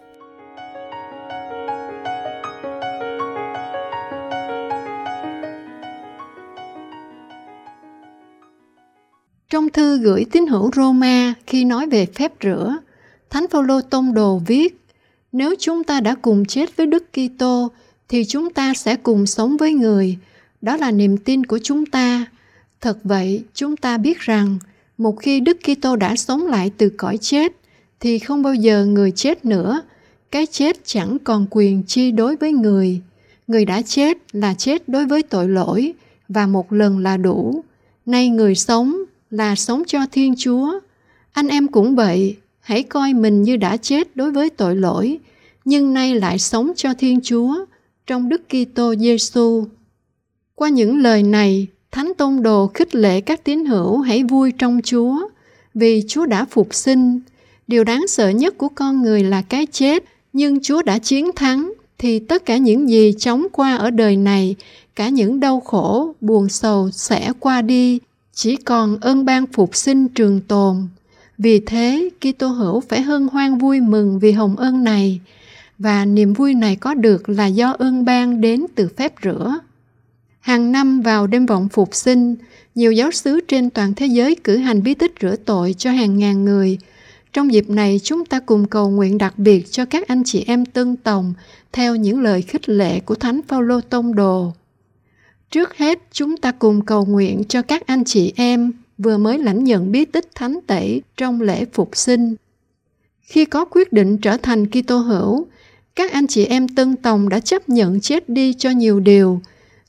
Trong 9.50 9.68
thư 9.68 9.98
gửi 9.98 10.24
tín 10.32 10.46
hữu 10.46 10.70
Roma 10.76 11.34
khi 11.46 11.64
nói 11.64 11.86
về 11.86 12.06
phép 12.06 12.32
rửa, 12.42 12.76
Thánh 13.30 13.48
Phaolô 13.50 13.80
Tông 13.80 14.14
Đồ 14.14 14.40
viết: 14.46 14.86
Nếu 15.32 15.54
chúng 15.58 15.84
ta 15.84 16.00
đã 16.00 16.14
cùng 16.22 16.44
chết 16.44 16.76
với 16.76 16.86
Đức 16.86 17.04
Kitô 17.12 17.70
thì 18.08 18.24
chúng 18.24 18.52
ta 18.52 18.74
sẽ 18.74 18.96
cùng 18.96 19.26
sống 19.26 19.56
với 19.56 19.72
người. 19.72 20.18
Đó 20.62 20.76
là 20.76 20.90
niềm 20.90 21.16
tin 21.16 21.46
của 21.46 21.58
chúng 21.62 21.86
ta. 21.86 22.26
Thật 22.80 22.98
vậy, 23.04 23.44
chúng 23.54 23.76
ta 23.76 23.98
biết 23.98 24.20
rằng 24.20 24.58
một 24.98 25.12
khi 25.12 25.40
Đức 25.40 25.58
Kitô 25.62 25.96
đã 25.96 26.16
sống 26.16 26.46
lại 26.46 26.70
từ 26.78 26.88
cõi 26.88 27.18
chết 27.20 27.52
thì 28.00 28.18
không 28.18 28.42
bao 28.42 28.54
giờ 28.54 28.86
người 28.86 29.10
chết 29.10 29.44
nữa. 29.44 29.82
Cái 30.30 30.46
chết 30.46 30.76
chẳng 30.84 31.18
còn 31.24 31.46
quyền 31.50 31.82
chi 31.82 32.10
đối 32.10 32.36
với 32.36 32.52
người. 32.52 33.00
Người 33.46 33.64
đã 33.64 33.82
chết 33.82 34.18
là 34.32 34.54
chết 34.54 34.88
đối 34.88 35.06
với 35.06 35.22
tội 35.22 35.48
lỗi 35.48 35.92
và 36.28 36.46
một 36.46 36.72
lần 36.72 36.98
là 36.98 37.16
đủ. 37.16 37.64
Nay 38.06 38.28
người 38.28 38.54
sống 38.54 38.96
là 39.30 39.54
sống 39.54 39.82
cho 39.86 40.06
Thiên 40.12 40.34
Chúa. 40.38 40.80
Anh 41.32 41.48
em 41.48 41.68
cũng 41.68 41.96
vậy, 41.96 42.36
hãy 42.60 42.82
coi 42.82 43.12
mình 43.12 43.42
như 43.42 43.56
đã 43.56 43.76
chết 43.76 44.16
đối 44.16 44.30
với 44.30 44.50
tội 44.50 44.76
lỗi, 44.76 45.18
nhưng 45.64 45.94
nay 45.94 46.14
lại 46.14 46.38
sống 46.38 46.72
cho 46.76 46.94
Thiên 46.94 47.20
Chúa 47.22 47.64
trong 48.06 48.28
Đức 48.28 48.42
Kitô 48.48 48.94
Giêsu. 48.94 49.64
Qua 50.54 50.68
những 50.68 50.98
lời 50.98 51.22
này, 51.22 51.66
Thánh 51.90 52.12
Tôn 52.18 52.42
Đồ 52.42 52.66
khích 52.74 52.94
lệ 52.94 53.20
các 53.20 53.44
tín 53.44 53.64
hữu 53.64 54.00
hãy 54.00 54.22
vui 54.22 54.52
trong 54.58 54.80
Chúa, 54.84 55.28
vì 55.74 56.02
Chúa 56.08 56.26
đã 56.26 56.44
phục 56.50 56.74
sinh. 56.74 57.20
Điều 57.66 57.84
đáng 57.84 58.06
sợ 58.08 58.28
nhất 58.28 58.58
của 58.58 58.68
con 58.68 59.02
người 59.02 59.24
là 59.24 59.42
cái 59.42 59.66
chết, 59.66 60.04
nhưng 60.32 60.60
Chúa 60.62 60.82
đã 60.82 60.98
chiến 60.98 61.30
thắng, 61.36 61.72
thì 61.98 62.18
tất 62.18 62.44
cả 62.44 62.56
những 62.56 62.88
gì 62.88 63.12
chóng 63.18 63.46
qua 63.52 63.76
ở 63.76 63.90
đời 63.90 64.16
này, 64.16 64.56
cả 64.96 65.08
những 65.08 65.40
đau 65.40 65.60
khổ, 65.60 66.14
buồn 66.20 66.48
sầu 66.48 66.90
sẽ 66.90 67.32
qua 67.40 67.62
đi, 67.62 67.98
chỉ 68.32 68.56
còn 68.56 68.98
ơn 69.00 69.24
ban 69.24 69.46
phục 69.46 69.76
sinh 69.76 70.08
trường 70.08 70.40
tồn. 70.40 70.76
Vì 71.38 71.60
thế, 71.60 72.10
Kitô 72.20 72.48
hữu 72.48 72.80
phải 72.80 73.02
hân 73.02 73.28
hoan 73.28 73.58
vui 73.58 73.80
mừng 73.80 74.18
vì 74.18 74.32
hồng 74.32 74.56
ơn 74.56 74.84
này, 74.84 75.20
và 75.78 76.04
niềm 76.04 76.32
vui 76.32 76.54
này 76.54 76.76
có 76.76 76.94
được 76.94 77.28
là 77.28 77.46
do 77.46 77.70
ơn 77.78 78.04
ban 78.04 78.40
đến 78.40 78.66
từ 78.74 78.88
phép 78.96 79.14
rửa. 79.22 79.58
Hàng 80.40 80.72
năm 80.72 81.00
vào 81.00 81.26
đêm 81.26 81.46
vọng 81.46 81.68
phục 81.68 81.94
sinh, 81.94 82.36
nhiều 82.74 82.92
giáo 82.92 83.10
xứ 83.10 83.40
trên 83.48 83.70
toàn 83.70 83.94
thế 83.94 84.06
giới 84.06 84.36
cử 84.44 84.56
hành 84.56 84.82
bí 84.82 84.94
tích 84.94 85.12
rửa 85.20 85.36
tội 85.44 85.74
cho 85.78 85.90
hàng 85.90 86.18
ngàn 86.18 86.44
người. 86.44 86.78
Trong 87.32 87.52
dịp 87.52 87.70
này, 87.70 88.00
chúng 88.02 88.24
ta 88.24 88.40
cùng 88.40 88.68
cầu 88.68 88.90
nguyện 88.90 89.18
đặc 89.18 89.38
biệt 89.38 89.70
cho 89.70 89.84
các 89.84 90.08
anh 90.08 90.22
chị 90.24 90.44
em 90.46 90.66
tân 90.66 90.96
tòng 90.96 91.34
theo 91.72 91.96
những 91.96 92.20
lời 92.20 92.42
khích 92.42 92.68
lệ 92.68 93.00
của 93.00 93.14
Thánh 93.14 93.40
Phaolô 93.48 93.80
Tông 93.80 94.14
Đồ. 94.14 94.52
Trước 95.50 95.76
hết, 95.76 95.98
chúng 96.12 96.36
ta 96.36 96.52
cùng 96.52 96.84
cầu 96.84 97.04
nguyện 97.04 97.42
cho 97.48 97.62
các 97.62 97.86
anh 97.86 98.04
chị 98.04 98.32
em 98.36 98.72
vừa 98.98 99.18
mới 99.18 99.38
lãnh 99.38 99.64
nhận 99.64 99.92
bí 99.92 100.04
tích 100.04 100.28
thánh 100.34 100.58
tẩy 100.66 101.02
trong 101.16 101.40
lễ 101.40 101.64
phục 101.72 101.96
sinh. 101.96 102.34
Khi 103.20 103.44
có 103.44 103.64
quyết 103.64 103.92
định 103.92 104.18
trở 104.18 104.36
thành 104.36 104.66
Kitô 104.66 104.96
hữu, 104.98 105.46
các 105.96 106.12
anh 106.12 106.26
chị 106.26 106.44
em 106.44 106.68
tân 106.68 106.96
tòng 106.96 107.28
đã 107.28 107.40
chấp 107.40 107.68
nhận 107.68 108.00
chết 108.00 108.28
đi 108.28 108.54
cho 108.54 108.70
nhiều 108.70 109.00
điều, 109.00 109.40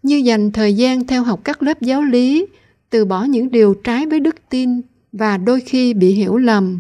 như 0.04 0.18
dành 0.18 0.52
thời 0.52 0.74
gian 0.74 1.08
theo 1.08 1.24
học 1.24 1.40
các 1.44 1.64
lớp 1.64 1.82
giáo 1.82 2.02
lý, 2.02 2.46
từ 2.90 3.06
bỏ 3.06 3.24
những 3.24 3.52
điều 3.52 3.74
trái 3.74 4.06
với 4.06 4.20
đức 4.20 4.36
tin 4.50 4.82
và 5.12 5.38
đôi 5.38 5.62
khi 5.62 5.94
bị 5.94 6.12
hiểu 6.12 6.38
lầm, 6.38 6.80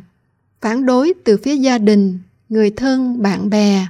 phản 0.61 0.85
đối 0.85 1.13
từ 1.23 1.37
phía 1.37 1.55
gia 1.55 1.77
đình, 1.77 2.19
người 2.49 2.69
thân, 2.69 3.21
bạn 3.21 3.49
bè. 3.49 3.87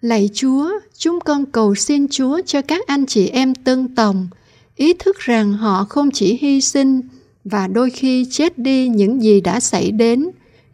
Lạy 0.00 0.30
Chúa, 0.32 0.70
chúng 0.98 1.20
con 1.20 1.46
cầu 1.46 1.74
xin 1.74 2.08
Chúa 2.08 2.40
cho 2.46 2.62
các 2.62 2.86
anh 2.86 3.06
chị 3.06 3.28
em 3.28 3.54
tân 3.54 3.94
tòng 3.94 4.28
ý 4.76 4.94
thức 4.98 5.18
rằng 5.18 5.52
họ 5.52 5.84
không 5.84 6.10
chỉ 6.10 6.38
hy 6.40 6.60
sinh 6.60 7.00
và 7.44 7.66
đôi 7.66 7.90
khi 7.90 8.26
chết 8.30 8.58
đi 8.58 8.88
những 8.88 9.22
gì 9.22 9.40
đã 9.40 9.60
xảy 9.60 9.92
đến 9.92 10.28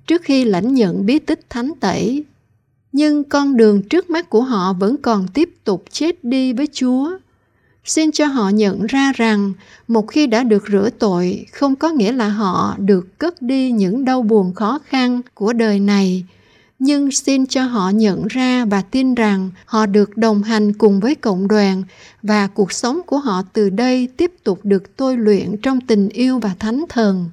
trước 0.06 0.22
khi 0.22 0.44
lãnh 0.44 0.74
nhận 0.74 1.06
bí 1.06 1.18
tích 1.18 1.40
thánh 1.50 1.70
tẩy 1.80 2.24
nhưng 2.92 3.24
con 3.24 3.56
đường 3.56 3.82
trước 3.82 4.10
mắt 4.10 4.30
của 4.30 4.42
họ 4.42 4.72
vẫn 4.72 4.96
còn 5.02 5.28
tiếp 5.34 5.50
tục 5.64 5.84
chết 5.90 6.24
đi 6.24 6.52
với 6.52 6.68
chúa. 6.72 7.18
Xin 7.84 8.12
cho 8.12 8.26
họ 8.26 8.48
nhận 8.48 8.86
ra 8.86 9.12
rằng 9.16 9.52
một 9.88 10.08
khi 10.08 10.26
đã 10.26 10.42
được 10.42 10.64
rửa 10.72 10.90
tội, 10.98 11.46
không 11.52 11.76
có 11.76 11.88
nghĩa 11.88 12.12
là 12.12 12.28
họ 12.28 12.74
được 12.78 13.18
cất 13.18 13.42
đi 13.42 13.70
những 13.70 14.04
đau 14.04 14.22
buồn 14.22 14.54
khó 14.54 14.78
khăn 14.84 15.20
của 15.34 15.52
đời 15.52 15.80
này. 15.80 16.24
Nhưng 16.78 17.10
xin 17.10 17.46
cho 17.46 17.62
họ 17.62 17.90
nhận 17.90 18.26
ra 18.26 18.64
và 18.64 18.82
tin 18.82 19.14
rằng 19.14 19.50
họ 19.64 19.86
được 19.86 20.16
đồng 20.16 20.42
hành 20.42 20.72
cùng 20.72 21.00
với 21.00 21.14
cộng 21.14 21.48
đoàn 21.48 21.82
và 22.22 22.46
cuộc 22.46 22.72
sống 22.72 23.00
của 23.06 23.18
họ 23.18 23.42
từ 23.52 23.70
đây 23.70 24.08
tiếp 24.16 24.32
tục 24.44 24.60
được 24.62 24.96
tôi 24.96 25.16
luyện 25.16 25.56
trong 25.62 25.80
tình 25.80 26.08
yêu 26.08 26.38
và 26.38 26.54
thánh 26.58 26.84
thần. 26.88 27.30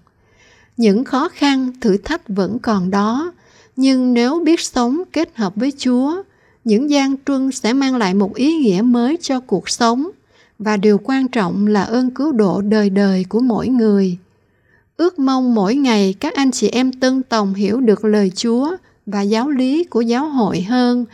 Những 0.78 1.04
khó 1.04 1.30
khăn, 1.30 1.72
thử 1.82 1.98
thách 1.98 2.28
vẫn 2.28 2.60
còn 2.60 2.92
đó 2.92 3.32
nhưng 3.76 4.14
nếu 4.14 4.40
biết 4.46 4.60
sống 4.60 5.04
kết 5.14 5.30
hợp 5.36 5.54
với 5.56 5.74
chúa 5.78 6.24
những 6.64 6.90
gian 6.90 7.16
truân 7.26 7.52
sẽ 7.52 7.74
mang 7.74 7.96
lại 7.96 8.14
một 8.14 8.36
ý 8.36 8.56
nghĩa 8.56 8.82
mới 8.82 9.18
cho 9.22 9.40
cuộc 9.40 9.70
sống 9.70 10.10
và 10.60 10.78
điều 10.78 11.00
quan 11.04 11.28
trọng 11.28 11.68
là 11.68 11.84
ơn 11.84 12.12
cứu 12.12 12.32
độ 12.32 12.62
đời 12.62 12.90
đời 12.90 13.26
của 13.30 13.40
mỗi 13.40 13.68
người 13.68 14.18
ước 14.98 15.20
mong 15.20 15.56
mỗi 15.56 15.76
ngày 15.76 16.16
các 16.20 16.34
anh 16.34 16.52
chị 16.52 16.68
em 16.70 16.94
tân 16.94 17.24
tòng 17.24 17.54
hiểu 17.54 17.82
được 17.82 18.06
lời 18.06 18.32
chúa 18.36 18.76
và 19.06 19.22
giáo 19.22 19.50
lý 19.50 19.84
của 19.84 20.02
giáo 20.02 20.30
hội 20.30 20.62
hơn 20.62 21.06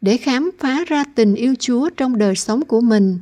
để 0.00 0.16
khám 0.16 0.50
phá 0.58 0.84
ra 0.86 1.04
tình 1.14 1.34
yêu 1.34 1.54
Chúa 1.58 1.90
trong 1.90 2.18
đời 2.18 2.36
sống 2.36 2.64
của 2.64 2.80
mình, 2.80 3.18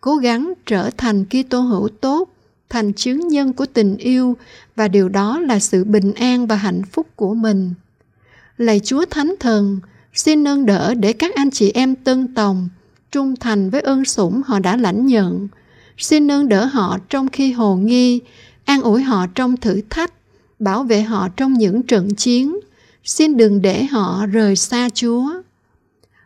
cố 0.00 0.16
gắng 0.16 0.52
trở 0.66 0.90
thành 0.96 1.24
Kitô 1.24 1.60
hữu 1.60 1.88
tốt, 1.88 2.28
thành 2.68 2.92
chứng 2.92 3.28
nhân 3.28 3.52
của 3.52 3.66
tình 3.66 3.96
yêu 3.96 4.36
và 4.76 4.88
điều 4.88 5.08
đó 5.08 5.38
là 5.38 5.58
sự 5.58 5.84
bình 5.84 6.12
an 6.12 6.46
và 6.46 6.56
hạnh 6.56 6.82
phúc 6.92 7.06
của 7.16 7.34
mình. 7.34 7.74
Lạy 8.60 8.80
Chúa 8.80 9.04
Thánh 9.10 9.34
Thần, 9.40 9.80
xin 10.14 10.44
nâng 10.44 10.66
đỡ 10.66 10.94
để 10.94 11.12
các 11.12 11.34
anh 11.34 11.50
chị 11.50 11.70
em 11.70 11.94
tân 11.94 12.34
tòng 12.34 12.68
trung 13.12 13.36
thành 13.36 13.70
với 13.70 13.80
ơn 13.80 14.04
sủng 14.04 14.42
họ 14.46 14.58
đã 14.58 14.76
lãnh 14.76 15.06
nhận. 15.06 15.48
Xin 15.98 16.26
nâng 16.26 16.48
đỡ 16.48 16.64
họ 16.64 16.98
trong 17.08 17.28
khi 17.28 17.52
hồ 17.52 17.76
nghi, 17.76 18.20
an 18.64 18.82
ủi 18.82 19.02
họ 19.02 19.26
trong 19.34 19.56
thử 19.56 19.80
thách, 19.90 20.12
bảo 20.58 20.82
vệ 20.82 21.02
họ 21.02 21.28
trong 21.36 21.52
những 21.52 21.82
trận 21.82 22.14
chiến, 22.14 22.56
xin 23.04 23.36
đừng 23.36 23.62
để 23.62 23.84
họ 23.84 24.26
rời 24.26 24.56
xa 24.56 24.88
Chúa. 24.94 25.30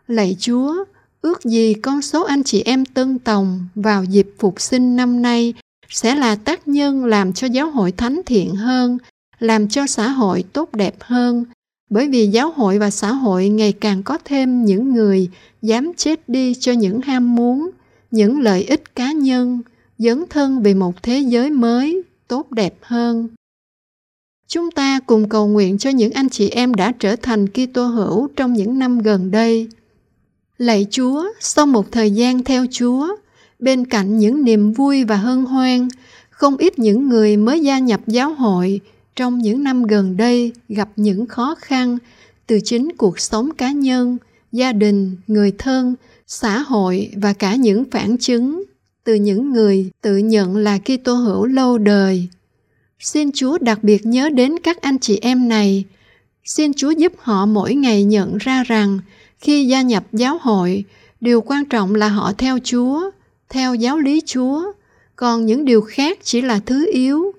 Lạy 0.07 0.35
Chúa, 0.39 0.83
ước 1.21 1.43
gì 1.43 1.73
con 1.73 2.01
số 2.01 2.23
anh 2.23 2.43
chị 2.43 2.61
em 2.61 2.85
tân 2.85 3.19
tòng 3.19 3.67
vào 3.75 4.03
dịp 4.03 4.27
phục 4.39 4.61
sinh 4.61 4.95
năm 4.95 5.21
nay 5.21 5.53
sẽ 5.89 6.15
là 6.15 6.35
tác 6.35 6.67
nhân 6.67 7.05
làm 7.05 7.33
cho 7.33 7.47
giáo 7.47 7.71
hội 7.71 7.91
thánh 7.91 8.21
thiện 8.25 8.55
hơn, 8.55 8.97
làm 9.39 9.67
cho 9.67 9.87
xã 9.87 10.09
hội 10.09 10.43
tốt 10.53 10.69
đẹp 10.73 10.95
hơn, 10.99 11.45
bởi 11.95 12.07
vì 12.07 12.27
giáo 12.27 12.51
hội 12.51 12.79
và 12.79 12.89
xã 12.89 13.11
hội 13.11 13.49
ngày 13.49 13.71
càng 13.71 14.03
có 14.03 14.17
thêm 14.25 14.65
những 14.65 14.93
người 14.93 15.29
dám 15.61 15.91
chết 15.97 16.29
đi 16.29 16.53
cho 16.53 16.71
những 16.71 17.01
ham 17.01 17.35
muốn, 17.35 17.69
những 18.11 18.39
lợi 18.39 18.63
ích 18.63 18.95
cá 18.95 19.11
nhân, 19.11 19.61
dấn 19.97 20.23
thân 20.29 20.63
vì 20.63 20.73
một 20.73 21.03
thế 21.03 21.19
giới 21.19 21.49
mới, 21.51 22.03
tốt 22.27 22.51
đẹp 22.51 22.75
hơn. 22.81 23.27
Chúng 24.47 24.71
ta 24.71 24.99
cùng 24.99 25.29
cầu 25.29 25.47
nguyện 25.47 25.77
cho 25.77 25.89
những 25.89 26.11
anh 26.11 26.29
chị 26.29 26.49
em 26.49 26.73
đã 26.73 26.91
trở 26.99 27.15
thành 27.15 27.47
Kitô 27.47 27.85
hữu 27.85 28.27
trong 28.35 28.53
những 28.53 28.79
năm 28.79 28.99
gần 28.99 29.31
đây. 29.31 29.67
Lạy 30.57 30.87
Chúa, 30.89 31.25
sau 31.39 31.65
một 31.65 31.91
thời 31.91 32.11
gian 32.11 32.43
theo 32.43 32.65
Chúa, 32.71 33.15
bên 33.59 33.85
cạnh 33.85 34.17
những 34.17 34.43
niềm 34.43 34.73
vui 34.73 35.03
và 35.03 35.15
hân 35.15 35.45
hoan, 35.45 35.87
không 36.29 36.57
ít 36.57 36.79
những 36.79 37.09
người 37.09 37.37
mới 37.37 37.59
gia 37.59 37.79
nhập 37.79 38.01
giáo 38.07 38.33
hội 38.33 38.81
trong 39.15 39.39
những 39.39 39.63
năm 39.63 39.83
gần 39.83 40.17
đây 40.17 40.51
gặp 40.69 40.89
những 40.95 41.25
khó 41.25 41.55
khăn 41.59 41.97
từ 42.47 42.59
chính 42.63 42.91
cuộc 42.97 43.19
sống 43.19 43.53
cá 43.53 43.71
nhân, 43.71 44.17
gia 44.51 44.73
đình, 44.73 45.17
người 45.27 45.51
thân, 45.57 45.95
xã 46.27 46.59
hội 46.59 47.11
và 47.15 47.33
cả 47.33 47.55
những 47.55 47.83
phản 47.91 48.17
chứng 48.17 48.63
từ 49.03 49.13
những 49.13 49.53
người 49.53 49.91
tự 50.01 50.17
nhận 50.17 50.57
là 50.57 50.77
Kitô 50.77 51.13
hữu 51.13 51.45
lâu 51.45 51.77
đời 51.77 52.29
Xin 52.99 53.31
Chúa 53.31 53.57
đặc 53.57 53.83
biệt 53.83 54.05
nhớ 54.05 54.29
đến 54.29 54.59
các 54.63 54.81
anh 54.81 54.99
chị 54.99 55.19
em 55.21 55.47
này. 55.47 55.83
Xin 56.43 56.73
Chúa 56.73 56.91
giúp 56.91 57.13
họ 57.17 57.45
mỗi 57.45 57.75
ngày 57.75 58.03
nhận 58.03 58.37
ra 58.37 58.63
rằng 58.63 58.99
khi 59.39 59.65
gia 59.65 59.81
nhập 59.81 60.03
giáo 60.13 60.37
hội, 60.41 60.83
điều 61.21 61.41
quan 61.41 61.65
trọng 61.65 61.95
là 61.95 62.07
họ 62.07 62.33
theo 62.37 62.57
Chúa, 62.63 63.09
theo 63.49 63.75
giáo 63.75 63.97
lý 63.97 64.21
Chúa, 64.25 64.71
còn 65.15 65.45
những 65.45 65.65
điều 65.65 65.81
khác 65.81 66.19
chỉ 66.23 66.41
là 66.41 66.59
thứ 66.65 66.91
yếu. 66.93 67.31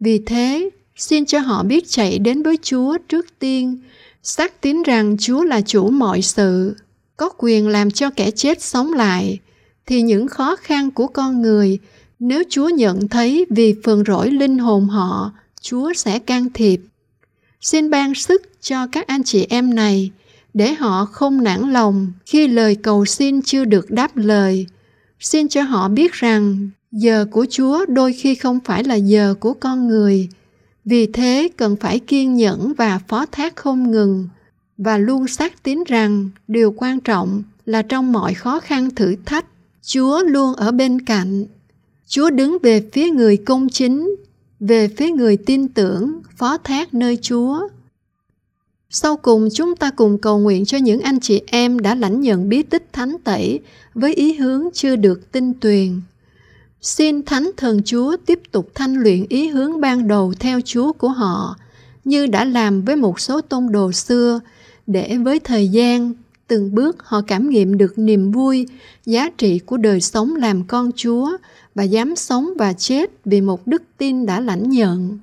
Vì 0.00 0.18
thế, 0.18 0.70
xin 0.96 1.26
cho 1.26 1.38
họ 1.38 1.62
biết 1.62 1.88
chạy 1.88 2.18
đến 2.18 2.42
với 2.42 2.58
Chúa 2.62 2.98
trước 3.08 3.38
tiên, 3.38 3.78
xác 4.22 4.60
tín 4.60 4.82
rằng 4.82 5.16
Chúa 5.20 5.44
là 5.44 5.60
chủ 5.60 5.90
mọi 5.90 6.22
sự, 6.22 6.76
có 7.16 7.30
quyền 7.38 7.68
làm 7.68 7.90
cho 7.90 8.10
kẻ 8.10 8.30
chết 8.30 8.62
sống 8.62 8.92
lại, 8.92 9.38
thì 9.86 10.02
những 10.02 10.28
khó 10.28 10.56
khăn 10.56 10.90
của 10.90 11.06
con 11.06 11.42
người 11.42 11.78
nếu 12.24 12.42
Chúa 12.50 12.68
nhận 12.68 13.08
thấy 13.08 13.46
vì 13.50 13.74
phường 13.84 14.04
rỗi 14.04 14.30
linh 14.30 14.58
hồn 14.58 14.88
họ, 14.88 15.32
Chúa 15.60 15.92
sẽ 15.92 16.18
can 16.18 16.48
thiệp. 16.54 16.80
Xin 17.60 17.90
ban 17.90 18.14
sức 18.14 18.42
cho 18.60 18.86
các 18.86 19.06
anh 19.06 19.24
chị 19.24 19.46
em 19.48 19.74
này 19.74 20.10
để 20.54 20.74
họ 20.74 21.04
không 21.04 21.44
nản 21.44 21.72
lòng 21.72 22.12
khi 22.26 22.48
lời 22.48 22.74
cầu 22.74 23.04
xin 23.04 23.42
chưa 23.42 23.64
được 23.64 23.90
đáp 23.90 24.16
lời. 24.16 24.66
Xin 25.20 25.48
cho 25.48 25.62
họ 25.62 25.88
biết 25.88 26.12
rằng 26.12 26.70
giờ 26.92 27.26
của 27.30 27.46
Chúa 27.50 27.86
đôi 27.86 28.12
khi 28.12 28.34
không 28.34 28.60
phải 28.64 28.84
là 28.84 28.94
giờ 28.94 29.34
của 29.40 29.54
con 29.54 29.88
người. 29.88 30.28
Vì 30.84 31.06
thế 31.06 31.48
cần 31.56 31.76
phải 31.76 31.98
kiên 31.98 32.34
nhẫn 32.34 32.72
và 32.76 32.98
phó 33.08 33.26
thác 33.26 33.56
không 33.56 33.90
ngừng 33.90 34.28
và 34.78 34.98
luôn 34.98 35.28
xác 35.28 35.62
tín 35.62 35.84
rằng 35.86 36.30
điều 36.48 36.74
quan 36.76 37.00
trọng 37.00 37.42
là 37.66 37.82
trong 37.82 38.12
mọi 38.12 38.34
khó 38.34 38.60
khăn 38.60 38.90
thử 38.90 39.16
thách, 39.24 39.46
Chúa 39.82 40.22
luôn 40.22 40.54
ở 40.54 40.72
bên 40.72 41.00
cạnh. 41.00 41.44
Chúa 42.06 42.30
đứng 42.30 42.58
về 42.62 42.88
phía 42.92 43.10
người 43.10 43.36
công 43.36 43.68
chính, 43.68 44.16
về 44.60 44.88
phía 44.88 45.10
người 45.10 45.36
tin 45.36 45.68
tưởng, 45.68 46.20
phó 46.36 46.58
thác 46.58 46.94
nơi 46.94 47.18
Chúa. 47.22 47.68
Sau 48.90 49.16
cùng 49.16 49.48
chúng 49.52 49.76
ta 49.76 49.90
cùng 49.90 50.18
cầu 50.18 50.38
nguyện 50.38 50.64
cho 50.64 50.78
những 50.78 51.00
anh 51.00 51.20
chị 51.20 51.42
em 51.46 51.78
đã 51.78 51.94
lãnh 51.94 52.20
nhận 52.20 52.48
bí 52.48 52.62
tích 52.62 52.92
thánh 52.92 53.16
tẩy 53.24 53.60
với 53.94 54.14
ý 54.14 54.34
hướng 54.34 54.68
chưa 54.74 54.96
được 54.96 55.32
tin 55.32 55.54
tuyền. 55.54 56.00
Xin 56.82 57.22
Thánh 57.22 57.50
Thần 57.56 57.82
Chúa 57.84 58.16
tiếp 58.26 58.40
tục 58.52 58.70
thanh 58.74 58.94
luyện 58.94 59.26
ý 59.28 59.48
hướng 59.48 59.80
ban 59.80 60.08
đầu 60.08 60.34
theo 60.38 60.60
Chúa 60.64 60.92
của 60.92 61.08
họ, 61.08 61.56
như 62.04 62.26
đã 62.26 62.44
làm 62.44 62.82
với 62.82 62.96
một 62.96 63.20
số 63.20 63.40
tôn 63.40 63.72
đồ 63.72 63.92
xưa, 63.92 64.40
để 64.86 65.16
với 65.24 65.40
thời 65.40 65.68
gian, 65.68 66.12
từng 66.48 66.74
bước 66.74 66.96
họ 67.04 67.20
cảm 67.26 67.50
nghiệm 67.50 67.78
được 67.78 67.98
niềm 67.98 68.32
vui, 68.32 68.66
giá 69.06 69.30
trị 69.30 69.58
của 69.58 69.76
đời 69.76 70.00
sống 70.00 70.36
làm 70.36 70.64
con 70.64 70.90
Chúa 70.96 71.36
và 71.74 71.82
dám 71.82 72.16
sống 72.16 72.50
và 72.58 72.72
chết 72.72 73.10
vì 73.24 73.40
một 73.40 73.66
đức 73.66 73.82
tin 73.98 74.26
đã 74.26 74.40
lãnh 74.40 74.70
nhận. 74.70 75.18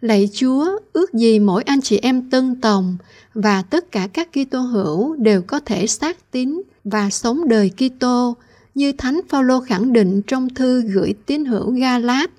Lạy 0.00 0.28
Chúa, 0.32 0.78
ước 0.92 1.12
gì 1.12 1.38
mỗi 1.38 1.62
anh 1.62 1.80
chị 1.80 1.98
em 2.02 2.30
tân 2.30 2.60
tòng 2.60 2.96
và 3.34 3.62
tất 3.62 3.92
cả 3.92 4.08
các 4.12 4.28
Kitô 4.32 4.60
hữu 4.60 5.16
đều 5.16 5.42
có 5.42 5.60
thể 5.60 5.86
xác 5.86 6.30
tín 6.30 6.62
và 6.84 7.10
sống 7.10 7.48
đời 7.48 7.70
Kitô 7.76 8.36
như 8.74 8.92
Thánh 8.92 9.20
Phaolô 9.28 9.60
khẳng 9.60 9.92
định 9.92 10.22
trong 10.26 10.54
thư 10.54 10.82
gửi 10.82 11.14
tín 11.26 11.44
hữu 11.44 11.70
Galat, 11.70 12.30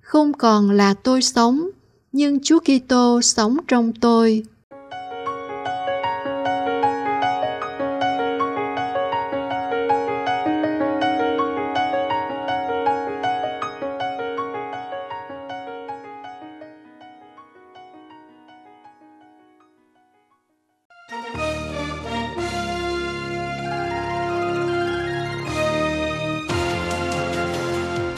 không 0.00 0.32
còn 0.32 0.70
là 0.70 0.94
tôi 0.94 1.22
sống, 1.22 1.70
nhưng 2.12 2.38
Chúa 2.42 2.58
Kitô 2.58 3.20
sống 3.22 3.56
trong 3.68 3.92
tôi. 3.92 4.42